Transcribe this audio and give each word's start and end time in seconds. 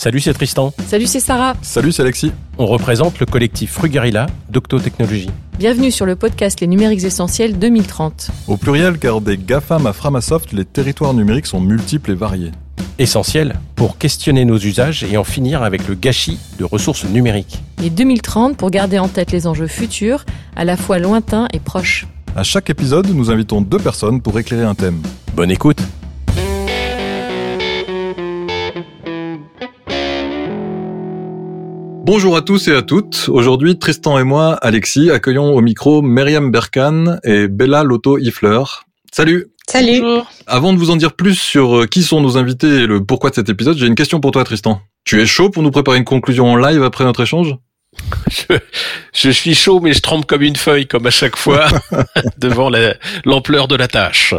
Salut, 0.00 0.20
c'est 0.20 0.32
Tristan. 0.32 0.72
Salut, 0.86 1.06
c'est 1.06 1.20
Sarah. 1.20 1.52
Salut, 1.60 1.92
c'est 1.92 2.00
Alexis. 2.00 2.32
On 2.56 2.64
représente 2.64 3.20
le 3.20 3.26
collectif 3.26 3.72
Frugarilla 3.72 4.28
d'Octo 4.48 4.78
Technologies. 4.78 5.28
Bienvenue 5.58 5.90
sur 5.90 6.06
le 6.06 6.16
podcast 6.16 6.62
Les 6.62 6.66
numériques 6.66 7.04
essentiels 7.04 7.58
2030. 7.58 8.30
Au 8.48 8.56
pluriel, 8.56 8.98
car 8.98 9.20
des 9.20 9.36
GAFAM 9.36 9.86
à 9.86 9.92
Framasoft, 9.92 10.54
les 10.54 10.64
territoires 10.64 11.12
numériques 11.12 11.44
sont 11.44 11.60
multiples 11.60 12.12
et 12.12 12.14
variés. 12.14 12.50
Essentiel 12.98 13.56
pour 13.76 13.98
questionner 13.98 14.46
nos 14.46 14.56
usages 14.56 15.04
et 15.04 15.18
en 15.18 15.24
finir 15.24 15.62
avec 15.62 15.86
le 15.86 15.94
gâchis 15.94 16.38
de 16.58 16.64
ressources 16.64 17.04
numériques. 17.04 17.62
Et 17.84 17.90
2030 17.90 18.56
pour 18.56 18.70
garder 18.70 18.98
en 18.98 19.08
tête 19.08 19.32
les 19.32 19.46
enjeux 19.46 19.66
futurs, 19.66 20.24
à 20.56 20.64
la 20.64 20.78
fois 20.78 20.98
lointains 20.98 21.46
et 21.52 21.60
proches. 21.60 22.06
À 22.34 22.42
chaque 22.42 22.70
épisode, 22.70 23.08
nous 23.14 23.30
invitons 23.30 23.60
deux 23.60 23.78
personnes 23.78 24.22
pour 24.22 24.38
éclairer 24.38 24.64
un 24.64 24.74
thème. 24.74 25.02
Bonne 25.34 25.50
écoute. 25.50 25.82
Bonjour 32.02 32.36
à 32.36 32.42
tous 32.42 32.66
et 32.68 32.74
à 32.74 32.82
toutes. 32.82 33.28
Aujourd'hui, 33.28 33.78
Tristan 33.78 34.18
et 34.18 34.24
moi, 34.24 34.54
Alexis, 34.62 35.10
accueillons 35.10 35.54
au 35.54 35.60
micro 35.60 36.00
Myriam 36.00 36.50
Berkan 36.50 37.18
et 37.24 37.46
Bella 37.46 37.84
Lotto 37.84 38.18
Ifler. 38.18 38.62
Salut 39.12 39.48
Salut 39.68 40.02
Avant 40.46 40.72
de 40.72 40.78
vous 40.78 40.90
en 40.90 40.96
dire 40.96 41.12
plus 41.12 41.34
sur 41.34 41.80
euh, 41.80 41.86
qui 41.86 42.02
sont 42.02 42.20
nos 42.20 42.36
invités 42.36 42.68
et 42.68 42.86
le 42.86 43.04
pourquoi 43.04 43.30
de 43.30 43.34
cet 43.36 43.48
épisode, 43.48 43.76
j'ai 43.76 43.86
une 43.86 43.94
question 43.94 44.18
pour 44.18 44.30
toi 44.30 44.44
Tristan. 44.44 44.80
Tu 45.04 45.20
es 45.20 45.26
chaud 45.26 45.50
pour 45.50 45.62
nous 45.62 45.70
préparer 45.70 45.98
une 45.98 46.04
conclusion 46.04 46.46
en 46.46 46.56
live 46.56 46.82
après 46.82 47.04
notre 47.04 47.20
échange? 47.20 47.54
je, 48.30 48.56
je, 49.12 49.30
suis 49.30 49.54
chaud, 49.54 49.80
mais 49.80 49.92
je 49.92 50.00
trempe 50.00 50.24
comme 50.24 50.42
une 50.42 50.56
feuille, 50.56 50.86
comme 50.86 51.06
à 51.06 51.10
chaque 51.10 51.36
fois, 51.36 51.66
devant 52.38 52.70
l'ampleur 53.24 53.66
de 53.66 53.74
la 53.74 53.88
tâche. 53.88 54.34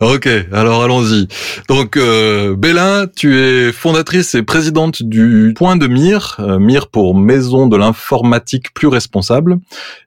Ok, 0.00 0.28
alors 0.52 0.82
allons-y. 0.82 1.26
Donc, 1.68 1.96
euh, 1.96 2.54
Bella, 2.56 3.06
tu 3.16 3.38
es 3.38 3.72
fondatrice 3.72 4.34
et 4.34 4.42
présidente 4.42 5.02
du 5.02 5.54
Point 5.56 5.76
de 5.76 5.86
Mire, 5.86 6.36
euh, 6.40 6.58
Mire 6.58 6.88
pour 6.88 7.14
Maison 7.14 7.66
de 7.66 7.76
l'informatique 7.78 8.74
plus 8.74 8.88
responsable, 8.88 9.58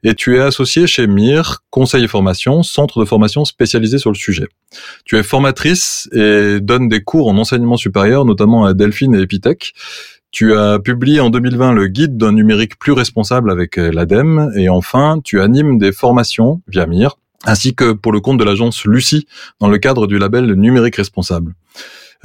et 0.03 0.13
tu 0.13 0.37
es 0.37 0.39
associée 0.39 0.85
chez 0.85 1.07
Mire, 1.07 1.63
Conseil 1.71 2.03
et 2.03 2.07
Formation, 2.07 2.61
centre 2.61 2.99
de 2.99 3.05
formation 3.05 3.45
spécialisé 3.45 3.97
sur 3.97 4.11
le 4.11 4.15
sujet. 4.15 4.47
Tu 5.05 5.17
es 5.17 5.23
formatrice 5.23 6.07
et 6.13 6.59
donnes 6.59 6.87
des 6.87 7.03
cours 7.03 7.29
en 7.29 7.37
enseignement 7.37 7.77
supérieur, 7.77 8.25
notamment 8.25 8.65
à 8.65 8.73
Delphine 8.73 9.15
et 9.15 9.21
Epitech. 9.21 9.73
Tu 10.33 10.55
as 10.55 10.79
publié 10.79 11.19
en 11.19 11.29
2020 11.29 11.73
le 11.73 11.85
guide 11.85 12.17
d'un 12.17 12.31
numérique 12.31 12.79
plus 12.79 12.91
responsable 12.91 13.51
avec 13.51 13.77
euh, 13.77 13.91
l'ADEME 13.91 14.51
et 14.55 14.67
enfin 14.67 15.19
tu 15.23 15.39
animes 15.39 15.77
des 15.77 15.91
formations 15.91 16.59
via 16.67 16.87
MIR 16.87 17.19
ainsi 17.45 17.75
que 17.75 17.91
pour 17.91 18.11
le 18.11 18.19
compte 18.19 18.39
de 18.39 18.43
l'agence 18.43 18.83
Lucie 18.85 19.27
dans 19.59 19.67
le 19.67 19.77
cadre 19.77 20.07
du 20.07 20.17
label 20.17 20.53
numérique 20.53 20.95
responsable. 20.95 21.53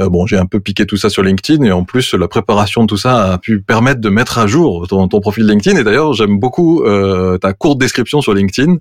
Euh, 0.01 0.09
bon, 0.09 0.27
j'ai 0.27 0.37
un 0.37 0.47
peu 0.47 0.61
piqué 0.61 0.87
tout 0.87 0.97
ça 0.97 1.11
sur 1.11 1.23
LinkedIn 1.23 1.65
et 1.65 1.73
en 1.73 1.85
plus 1.85 2.15
la 2.15 2.29
préparation 2.29 2.83
de 2.83 2.87
tout 2.87 2.97
ça 2.97 3.33
a 3.33 3.39
pu 3.39 3.61
permettre 3.61 4.01
de 4.01 4.09
mettre 4.09 4.39
à 4.39 4.47
jour 4.47 4.87
ton, 4.87 5.09
profil 5.09 5.47
LinkedIn 5.47 5.79
et 5.79 5.85
d'ailleurs 5.85 6.13
j'aime 6.13 6.39
beaucoup 6.39 6.85
euh, 6.85 7.39
ta 7.39 7.53
courte 7.53 7.79
description 7.79 8.21
sur 8.21 8.33
LinkedIn, 8.33 8.77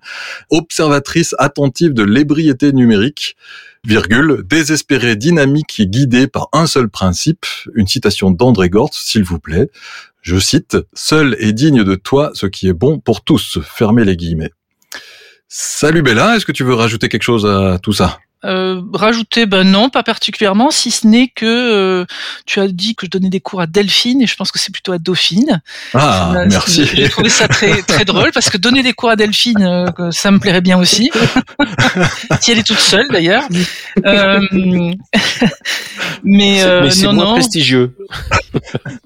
observatrice 0.51 1.33
attentive 1.39 1.93
de 1.93 2.03
l'ébriété 2.03 2.71
numérique 2.71 3.35
virgule, 3.83 4.43
désespéré, 4.45 5.15
dynamique 5.15 5.79
et 5.79 5.87
guidé 5.87 6.27
par 6.27 6.49
un 6.51 6.67
seul 6.67 6.89
principe, 6.89 7.45
une 7.73 7.87
citation 7.87 8.31
d'André 8.31 8.69
Gortz, 8.69 8.97
s'il 8.97 9.23
vous 9.23 9.39
plaît. 9.39 9.69
Je 10.21 10.37
cite, 10.37 10.77
Seul 10.93 11.37
est 11.39 11.53
digne 11.53 11.83
de 11.83 11.95
toi 11.95 12.31
ce 12.33 12.47
qui 12.47 12.67
est 12.67 12.73
bon 12.73 12.99
pour 12.99 13.23
tous. 13.23 13.59
Fermez 13.63 14.03
les 14.03 14.17
guillemets. 14.17 14.52
Salut 15.47 16.02
Bella, 16.02 16.35
est-ce 16.35 16.45
que 16.45 16.52
tu 16.52 16.65
veux 16.65 16.73
rajouter 16.73 17.07
quelque 17.07 17.23
chose 17.23 17.45
à 17.45 17.79
tout 17.79 17.93
ça? 17.93 18.19
Euh, 18.45 18.81
rajouter, 18.93 19.47
ben 19.47 19.63
non, 19.63 19.89
pas 19.89 20.03
particulièrement, 20.03 20.69
si 20.69 20.91
ce 20.91 21.07
n'est 21.07 21.27
que 21.27 21.45
euh, 21.45 22.05
tu 22.45 22.59
as 22.59 22.67
dit 22.67 22.93
que 22.93 23.07
je 23.07 23.09
donnais 23.09 23.30
des 23.30 23.39
cours 23.39 23.61
à 23.61 23.67
Delphine 23.67 24.21
et 24.21 24.27
je 24.27 24.35
pense 24.35 24.52
que 24.52 24.59
c'est 24.59 24.71
plutôt 24.71 24.91
à 24.91 24.99
Dauphine. 24.99 25.61
Ah, 25.95 26.43
merci. 26.47 26.85
J'ai 26.85 27.09
trouvé 27.09 27.30
ça 27.30 27.47
très 27.47 27.81
très 27.81 28.05
drôle 28.05 28.31
parce 28.31 28.52
que 28.52 28.58
donner 28.58 28.83
des 28.83 28.93
cours 28.93 29.09
à 29.09 29.15
Delphine, 29.15 29.64
euh, 29.64 30.11
ça 30.11 30.30
me 30.30 30.37
plairait 30.37 30.61
bien 30.61 30.77
aussi. 30.77 31.09
si 32.42 32.52
elle 32.52 32.59
est 32.59 32.67
toute 32.67 32.80
seule 32.80 33.08
d'ailleurs. 33.11 33.43
Euh, 34.05 34.39
mais 34.52 34.98
mais 36.23 36.92
c'est 36.92 37.11
moins 37.11 37.33
prestigieux. 37.33 37.95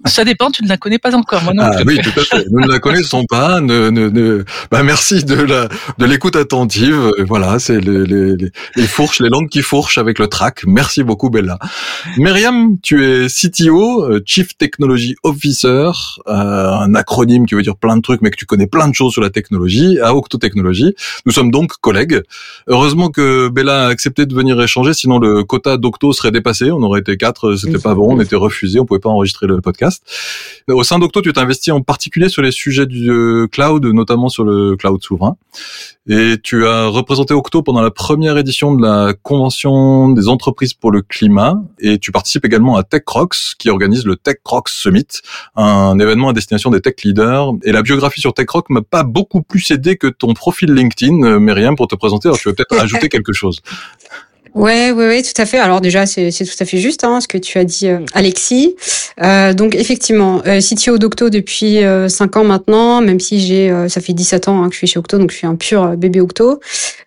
ça 0.06 0.26
dépend, 0.26 0.52
tu 0.52 0.64
ne 0.64 0.68
la 0.68 0.76
connais 0.76 1.00
pas 1.00 1.16
encore. 1.16 1.44
Moi 1.44 1.54
non 1.54 1.64
ah, 1.64 1.82
oui, 1.86 2.00
tout 2.02 2.20
à 2.20 2.24
fait. 2.24 2.46
Nous 2.52 2.60
ne 2.60 2.68
la 2.68 2.80
connaissons 2.80 3.24
pas. 3.30 3.62
Ne, 3.62 3.90
ne, 3.90 4.10
ne... 4.10 4.44
Bah, 4.70 4.84
merci 4.84 5.24
de 5.24 5.36
la 5.36 5.70
de 5.98 6.06
l'écoute 6.06 6.36
attentive. 6.36 7.14
Voilà, 7.20 7.60
c'est 7.60 7.80
les, 7.80 8.04
les, 8.06 8.36
les 8.76 8.88
fourches 8.88 9.21
les 9.22 9.30
langues 9.30 9.50
qui 9.50 9.62
fourchent 9.62 9.98
avec 9.98 10.20
le 10.20 10.28
track. 10.28 10.64
Merci 10.66 11.04
beaucoup, 11.04 11.30
Bella. 11.30 11.58
Myriam, 12.18 12.78
tu 12.82 13.06
es 13.06 13.28
CTO, 13.28 14.04
euh, 14.04 14.22
Chief 14.26 14.58
Technology 14.58 15.16
Officer, 15.24 15.92
euh, 16.28 16.32
un 16.72 16.96
acronyme 16.96 17.46
qui 17.46 17.56
veut 17.56 17.62
dire 17.62 17.76
plein 17.76 17.96
de 17.96 18.02
trucs, 18.02 18.22
mais 18.22 18.32
que 18.32 18.38
tu 18.38 18.46
connais 18.46 18.68
plein 18.68 18.88
de 18.88 18.94
choses 18.94 19.14
sur 19.14 19.22
la 19.22 19.30
technologie, 19.30 20.00
à 20.00 20.16
Octo 20.16 20.38
Technologies. 20.38 20.94
Nous 21.26 21.32
sommes 21.32 21.52
donc 21.52 21.74
collègues. 21.82 22.22
Heureusement 22.68 23.10
que 23.10 23.50
Bella 23.50 23.86
a 23.86 23.88
accepté 23.88 24.26
de 24.26 24.34
venir 24.34 24.60
échanger, 24.62 24.94
sinon 24.94 25.20
le 25.20 25.44
quota 25.44 25.78
d'Octo 25.78 26.14
serait 26.14 26.32
dépassé. 26.32 26.72
On 26.72 26.82
aurait 26.84 27.02
été 27.02 27.18
quatre, 27.18 27.56
c'était 27.56 27.80
pas 27.80 27.96
bon, 27.96 28.16
on 28.16 28.20
était 28.20 28.36
refusé, 28.36 28.80
on 28.80 28.86
pouvait 28.86 29.00
pas 29.00 29.10
enregistrer 29.10 29.48
le 29.48 29.62
podcast. 29.62 30.04
Au 30.68 30.84
sein 30.84 31.00
d'Octo, 31.00 31.22
tu 31.22 31.34
t'investis 31.34 31.74
en 31.74 31.82
particulier 31.82 32.30
sur 32.30 32.42
les 32.42 32.52
sujets 32.52 32.86
du 32.86 33.10
euh, 33.10 33.48
cloud, 33.48 33.86
notamment 33.86 34.30
sur 34.30 34.44
le 34.44 34.76
cloud 34.76 35.02
souverain. 35.04 35.38
Et 36.08 36.38
tu 36.42 36.66
as 36.66 36.88
représenté 36.88 37.34
Octo 37.34 37.62
pendant 37.62 37.82
la 37.82 37.92
première 37.92 38.38
édition 38.38 38.74
de 38.76 38.82
la 38.82 39.11
Convention 39.14 40.10
des 40.10 40.28
entreprises 40.28 40.74
pour 40.74 40.92
le 40.92 41.02
climat 41.02 41.62
et 41.80 42.00
tu 42.00 42.12
participes 42.12 42.46
également 42.46 42.76
à 42.76 42.84
TechRox 42.84 43.56
qui 43.56 43.70
organise 43.70 44.06
le 44.06 44.16
TechRox 44.16 44.72
Summit, 44.72 45.08
un 45.56 45.98
événement 46.00 46.30
à 46.30 46.34
destination 46.34 46.70
des 46.70 46.82
tech 46.82 46.96
leaders. 47.04 47.54
Et 47.64 47.72
la 47.72 47.82
biographie 47.82 48.22
sur 48.22 48.34
TechRox 48.34 48.70
m'a 48.70 48.82
pas 48.82 49.04
beaucoup 49.04 49.42
plus 49.42 49.70
aidé 49.72 49.98
que 49.98 50.08
ton 50.08 50.34
profil 50.34 50.74
LinkedIn, 50.74 51.24
euh, 51.24 51.40
Myriam, 51.40 51.76
pour 51.76 51.88
te 51.88 51.96
présenter. 51.96 52.28
Alors 52.28 52.40
tu 52.40 52.50
veux 52.50 52.56
peut-être 52.56 52.80
ajouter 52.80 53.10
quelque 53.10 53.34
chose? 53.34 53.62
Ouais, 54.54 54.92
ouais, 54.92 55.08
ouais, 55.08 55.22
tout 55.22 55.42
à 55.42 55.46
fait. 55.46 55.60
Alors 55.60 55.80
déjà, 55.80 56.06
c'est 56.06 56.30
tout 56.30 56.58
à 56.60 56.66
fait 56.66 56.78
juste 56.78 57.06
hein, 57.06 57.22
ce 57.22 57.28
que 57.28 57.38
tu 57.38 57.58
as 57.58 57.64
dit, 57.64 57.88
euh, 57.88 58.00
Alexis. 58.14 58.76
Euh, 59.22 59.54
donc 59.54 59.76
effectivement, 59.76 60.42
euh, 60.46 60.60
CTO 60.60 60.98
d'Octo 60.98 61.30
depuis 61.30 61.82
euh, 61.84 62.10
5 62.10 62.36
ans 62.36 62.44
maintenant, 62.44 63.00
même 63.02 63.22
si 63.22 63.40
j'ai, 63.40 63.72
euh, 63.72 63.88
ça 63.88 64.02
fait 64.02 64.12
17 64.12 64.50
ans 64.50 64.62
hein, 64.62 64.68
que 64.68 64.74
je 64.74 64.80
suis 64.80 64.88
chez 64.88 65.00
Octo, 65.00 65.18
donc 65.18 65.32
je 65.32 65.38
suis 65.38 65.48
un 65.48 65.56
pur 65.56 65.96
bébé 65.96 66.20
Octo. 66.20 66.60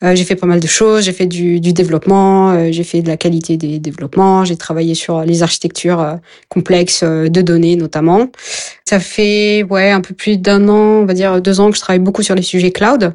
j'ai 0.03 0.25
fait 0.25 0.37
pas 0.37 0.47
mal 0.47 0.61
de 0.61 0.67
choses, 0.67 1.05
j'ai 1.05 1.13
fait 1.13 1.27
du, 1.27 1.61
du 1.61 1.75
développement, 1.75 2.71
j'ai 2.73 2.85
fait 2.85 3.03
de 3.03 3.09
la 3.09 3.17
qualité 3.17 3.57
des 3.57 3.79
développements, 3.79 4.45
j'ai 4.45 4.57
travaillé 4.57 4.95
sur 4.95 5.23
les 5.23 5.43
architectures 5.43 6.19
complexes 6.49 7.03
de 7.05 7.41
données 7.43 7.77
notamment. 7.77 8.29
Ça 8.85 9.01
fait 9.01 9.63
ouais 9.63 9.91
un 9.91 10.03
peu 10.03 10.15
plus 10.15 10.37
d'un 10.37 10.69
an, 10.69 11.03
on 11.03 11.07
va 11.07 11.15
dire 11.15 11.41
deux 11.41 11.61
ans 11.61 11.71
que 11.71 11.77
je 11.77 11.81
travaille 11.81 12.01
beaucoup 12.01 12.23
sur 12.23 12.35
les 12.35 12.43
sujets 12.43 12.71
cloud. 12.71 13.15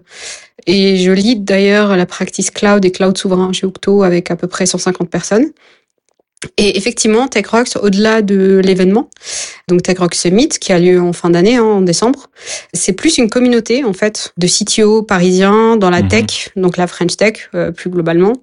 Et 0.68 0.98
je 0.98 1.12
lead 1.12 1.44
d'ailleurs 1.44 1.96
la 1.96 2.06
practice 2.06 2.52
cloud 2.52 2.84
et 2.86 2.92
cloud 2.92 3.18
souverain 3.18 3.54
chez 3.54 3.66
Octo 3.66 4.04
avec 4.04 4.32
à 4.32 4.36
peu 4.36 4.48
près 4.48 4.66
150 4.66 5.10
personnes. 5.10 5.52
Et 6.56 6.78
effectivement, 6.78 7.28
TechRox, 7.28 7.76
au-delà 7.76 8.22
de 8.22 8.62
l'événement, 8.64 9.10
donc 9.68 9.84
TechRox 9.84 10.18
Summit, 10.18 10.48
qui 10.48 10.72
a 10.72 10.80
lieu 10.80 11.02
en 11.02 11.12
fin 11.12 11.30
d'année, 11.30 11.58
hein, 11.58 11.64
en 11.64 11.82
décembre, 11.82 12.28
c'est 12.74 12.94
plus 12.94 13.18
une 13.18 13.30
communauté 13.30 13.84
en 13.84 13.92
fait 13.92 14.32
de 14.38 14.48
CTO 14.48 15.04
parisiens 15.04 15.76
dans 15.76 15.90
la 15.90 16.02
mhm. 16.02 16.08
tech, 16.08 16.50
donc 16.56 16.78
la 16.78 16.88
French 16.88 17.18
Tech 17.18 17.50
euh, 17.56 17.72
plus 17.72 17.90
globalement. 17.90 18.34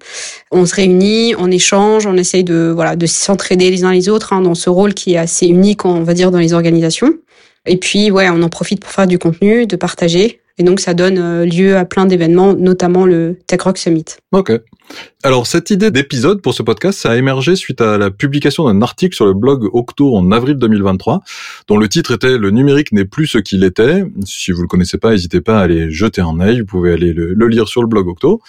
On 0.51 0.67
se 0.67 0.75
réunit, 0.75 1.33
on 1.39 1.49
échange, 1.49 2.05
on 2.05 2.17
essaye 2.17 2.43
de 2.43 2.71
voilà 2.73 2.95
de 2.95 3.07
s'entraider 3.07 3.71
les 3.71 3.83
uns 3.83 3.93
les 3.93 4.09
autres 4.09 4.31
hein, 4.31 4.41
dans 4.41 4.55
ce 4.55 4.69
rôle 4.69 4.93
qui 4.93 5.13
est 5.13 5.17
assez 5.17 5.47
unique, 5.47 5.83
on 5.83 6.03
va 6.03 6.13
dire, 6.13 6.29
dans 6.29 6.39
les 6.39 6.53
organisations. 6.53 7.15
Et 7.65 7.77
puis 7.77 8.11
ouais, 8.11 8.29
on 8.29 8.43
en 8.43 8.49
profite 8.49 8.79
pour 8.79 8.91
faire 8.91 9.07
du 9.07 9.17
contenu, 9.17 9.65
de 9.65 9.75
partager 9.75 10.39
et 10.59 10.63
donc, 10.63 10.79
ça 10.79 10.93
donne 10.95 11.19
euh, 11.19 11.45
lieu 11.45 11.77
à 11.77 11.85
plein 11.85 12.05
d'événements, 12.05 12.53
notamment 12.53 13.05
le 13.05 13.37
Tech 13.45 13.61
Rock 13.61 13.77
Summit. 13.77 14.05
Ok. 14.31 14.51
Alors, 15.23 15.45
cette 15.45 15.69
idée 15.69 15.91
d'épisode 15.91 16.41
pour 16.41 16.55
ce 16.55 16.63
podcast, 16.63 16.97
ça 16.99 17.11
a 17.11 17.15
émergé 17.15 17.55
suite 17.55 17.79
à 17.79 17.97
la 17.99 18.09
publication 18.09 18.65
d'un 18.65 18.81
article 18.81 19.15
sur 19.15 19.25
le 19.25 19.33
blog 19.33 19.69
Octo 19.73 20.15
en 20.15 20.31
avril 20.31 20.55
2023, 20.55 21.21
dont 21.67 21.77
le 21.77 21.87
titre 21.87 22.13
était 22.13 22.39
Le 22.39 22.49
numérique 22.49 22.91
n'est 22.91 23.05
plus 23.05 23.27
ce 23.27 23.37
qu'il 23.37 23.63
était. 23.63 24.03
Si 24.25 24.51
vous 24.51 24.61
le 24.63 24.67
connaissez 24.67 24.97
pas, 24.97 25.11
n'hésitez 25.11 25.41
pas 25.41 25.59
à 25.59 25.63
aller 25.63 25.91
jeter 25.91 26.21
un 26.21 26.39
œil. 26.39 26.61
Vous 26.61 26.65
pouvez 26.65 26.93
aller 26.93 27.13
le, 27.13 27.33
le 27.33 27.47
lire 27.47 27.67
sur 27.67 27.81
le 27.81 27.87
blog 27.87 28.07
Octo. 28.07 28.41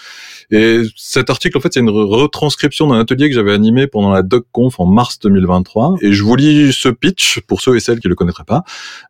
Et 0.51 0.83
cet 0.97 1.29
article, 1.29 1.59
en 1.59 1.61
fait, 1.61 1.75
c'est 1.75 1.81
une 1.81 1.91
retranscription 1.91 2.87
d'un 2.87 2.99
atelier 2.99 3.29
que 3.29 3.35
j'avais 3.35 3.53
animé 3.53 3.87
pendant 3.87 4.11
la 4.11 4.23
DocConf 4.23 4.81
en 4.81 4.87
mars 4.87 5.19
2023. 5.19 5.97
Et 6.01 6.13
je 6.13 6.23
vous 6.23 6.37
lis 6.37 6.73
ce 6.73 6.89
pitch 6.89 7.41
pour 7.47 7.61
ceux 7.61 7.77
et 7.77 7.81
celles 7.81 8.01
qui 8.01 8.09
le 8.09 8.15
connaîtraient 8.15 8.45
pas. 8.45 8.65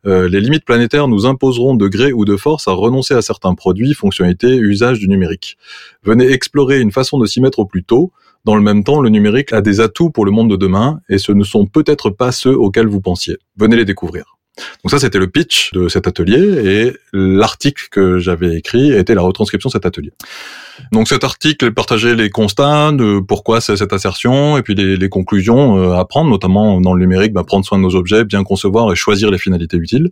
Euh, 0.05 0.27
les 0.27 0.41
limites 0.41 0.65
planétaires 0.65 1.07
nous 1.07 1.25
imposeront 1.25 1.75
de 1.75 1.87
gré 1.87 2.11
ou 2.11 2.25
de 2.25 2.35
force 2.35 2.67
à 2.67 2.73
renoncer 2.73 3.13
à 3.13 3.21
certains 3.21 3.55
produits, 3.55 3.93
fonctionnalités, 3.93 4.55
usages 4.57 4.99
du 4.99 5.07
numérique. 5.07 5.57
Venez 6.03 6.29
explorer 6.31 6.81
une 6.81 6.91
façon 6.91 7.19
de 7.19 7.25
s'y 7.25 7.39
mettre 7.39 7.59
au 7.59 7.65
plus 7.65 7.83
tôt. 7.83 8.11
Dans 8.45 8.55
le 8.55 8.61
même 8.61 8.83
temps, 8.83 9.01
le 9.01 9.09
numérique 9.09 9.53
a 9.53 9.61
des 9.61 9.79
atouts 9.79 10.09
pour 10.09 10.25
le 10.25 10.31
monde 10.31 10.49
de 10.49 10.55
demain 10.55 10.99
et 11.09 11.17
ce 11.17 11.31
ne 11.31 11.43
sont 11.43 11.65
peut-être 11.65 12.09
pas 12.09 12.31
ceux 12.31 12.55
auxquels 12.55 12.87
vous 12.87 13.01
pensiez. 13.01 13.37
Venez 13.57 13.75
les 13.75 13.85
découvrir. 13.85 14.38
Donc 14.83 14.91
ça, 14.91 14.99
c'était 14.99 15.19
le 15.19 15.27
pitch 15.27 15.71
de 15.73 15.87
cet 15.87 16.07
atelier 16.07 16.37
et 16.37 16.93
l'article 17.13 17.87
que 17.91 18.19
j'avais 18.19 18.55
écrit 18.55 18.91
était 18.91 19.15
la 19.15 19.21
retranscription 19.21 19.69
de 19.69 19.73
cet 19.73 19.85
atelier. 19.85 20.11
Donc 20.91 21.07
cet 21.07 21.23
article 21.23 21.71
partageait 21.71 22.15
les 22.15 22.29
constats 22.29 22.91
de 22.91 23.19
pourquoi 23.19 23.61
c'est 23.61 23.77
cette 23.77 23.93
assertion 23.93 24.57
et 24.57 24.61
puis 24.61 24.75
les, 24.75 25.09
conclusions 25.09 25.77
euh, 25.77 25.93
à 25.93 26.05
prendre, 26.05 26.29
notamment 26.29 26.79
dans 26.79 26.93
le 26.93 26.99
numérique, 26.99 27.33
bah, 27.33 27.43
prendre 27.43 27.65
soin 27.65 27.77
de 27.77 27.83
nos 27.83 27.95
objets, 27.95 28.23
bien 28.23 28.43
concevoir 28.43 28.91
et 28.91 28.95
choisir 28.95 29.31
les 29.31 29.39
finalités 29.39 29.77
utiles. 29.77 30.09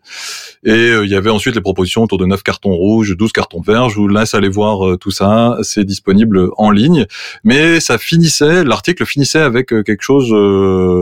Et 0.63 0.71
euh, 0.71 1.05
il 1.05 1.11
y 1.11 1.15
avait 1.15 1.29
ensuite 1.29 1.55
les 1.55 1.61
propositions 1.61 2.03
autour 2.03 2.17
de 2.17 2.25
9 2.25 2.41
cartons 2.41 2.73
rouges, 2.73 3.15
12 3.15 3.31
cartons 3.31 3.61
verts. 3.61 3.89
Je 3.89 3.95
vous 3.95 4.07
laisse 4.07 4.33
aller 4.33 4.49
voir 4.49 4.87
euh, 4.87 4.97
tout 4.97 5.11
ça, 5.11 5.57
c'est 5.61 5.83
disponible 5.83 6.49
en 6.57 6.71
ligne. 6.71 7.05
Mais 7.43 7.79
ça 7.79 7.97
finissait, 7.97 8.63
l'article 8.63 9.05
finissait 9.05 9.39
avec 9.39 9.67
quelque 9.67 10.01
chose 10.01 10.29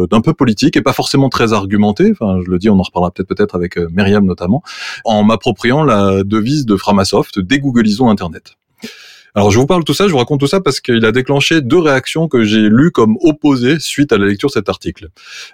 d'un 0.09 0.21
peu 0.21 0.33
politique 0.33 0.75
et 0.77 0.81
pas 0.81 0.93
forcément 0.93 1.29
très 1.29 1.53
argumenté. 1.53 2.11
Enfin, 2.11 2.39
je 2.45 2.51
le 2.51 2.57
dis, 2.57 2.69
on 2.69 2.79
en 2.79 2.83
reparlera 2.83 3.11
peut-être 3.11 3.34
peut-être 3.35 3.55
avec 3.55 3.77
Myriam 3.77 4.25
notamment, 4.25 4.63
en 5.03 5.23
m'appropriant 5.23 5.83
la 5.83 6.23
devise 6.23 6.65
de 6.65 6.75
Framasoft, 6.75 7.39
dégooglisons 7.39 8.09
Internet. 8.09 8.55
Alors 9.37 9.51
je 9.51 9.59
vous 9.59 9.65
parle 9.65 9.83
tout 9.83 9.93
ça, 9.93 10.07
je 10.07 10.13
vous 10.13 10.17
raconte 10.17 10.39
tout 10.39 10.47
ça 10.47 10.61
parce 10.61 10.79
qu'il 10.79 11.03
a 11.03 11.11
déclenché 11.11 11.59
deux 11.59 11.77
réactions 11.77 12.29
que 12.29 12.45
j'ai 12.45 12.69
lues 12.69 12.91
comme 12.91 13.17
opposées 13.19 13.79
suite 13.79 14.13
à 14.13 14.17
la 14.17 14.27
lecture 14.27 14.47
de 14.47 14.53
cet 14.53 14.69
article. 14.69 15.09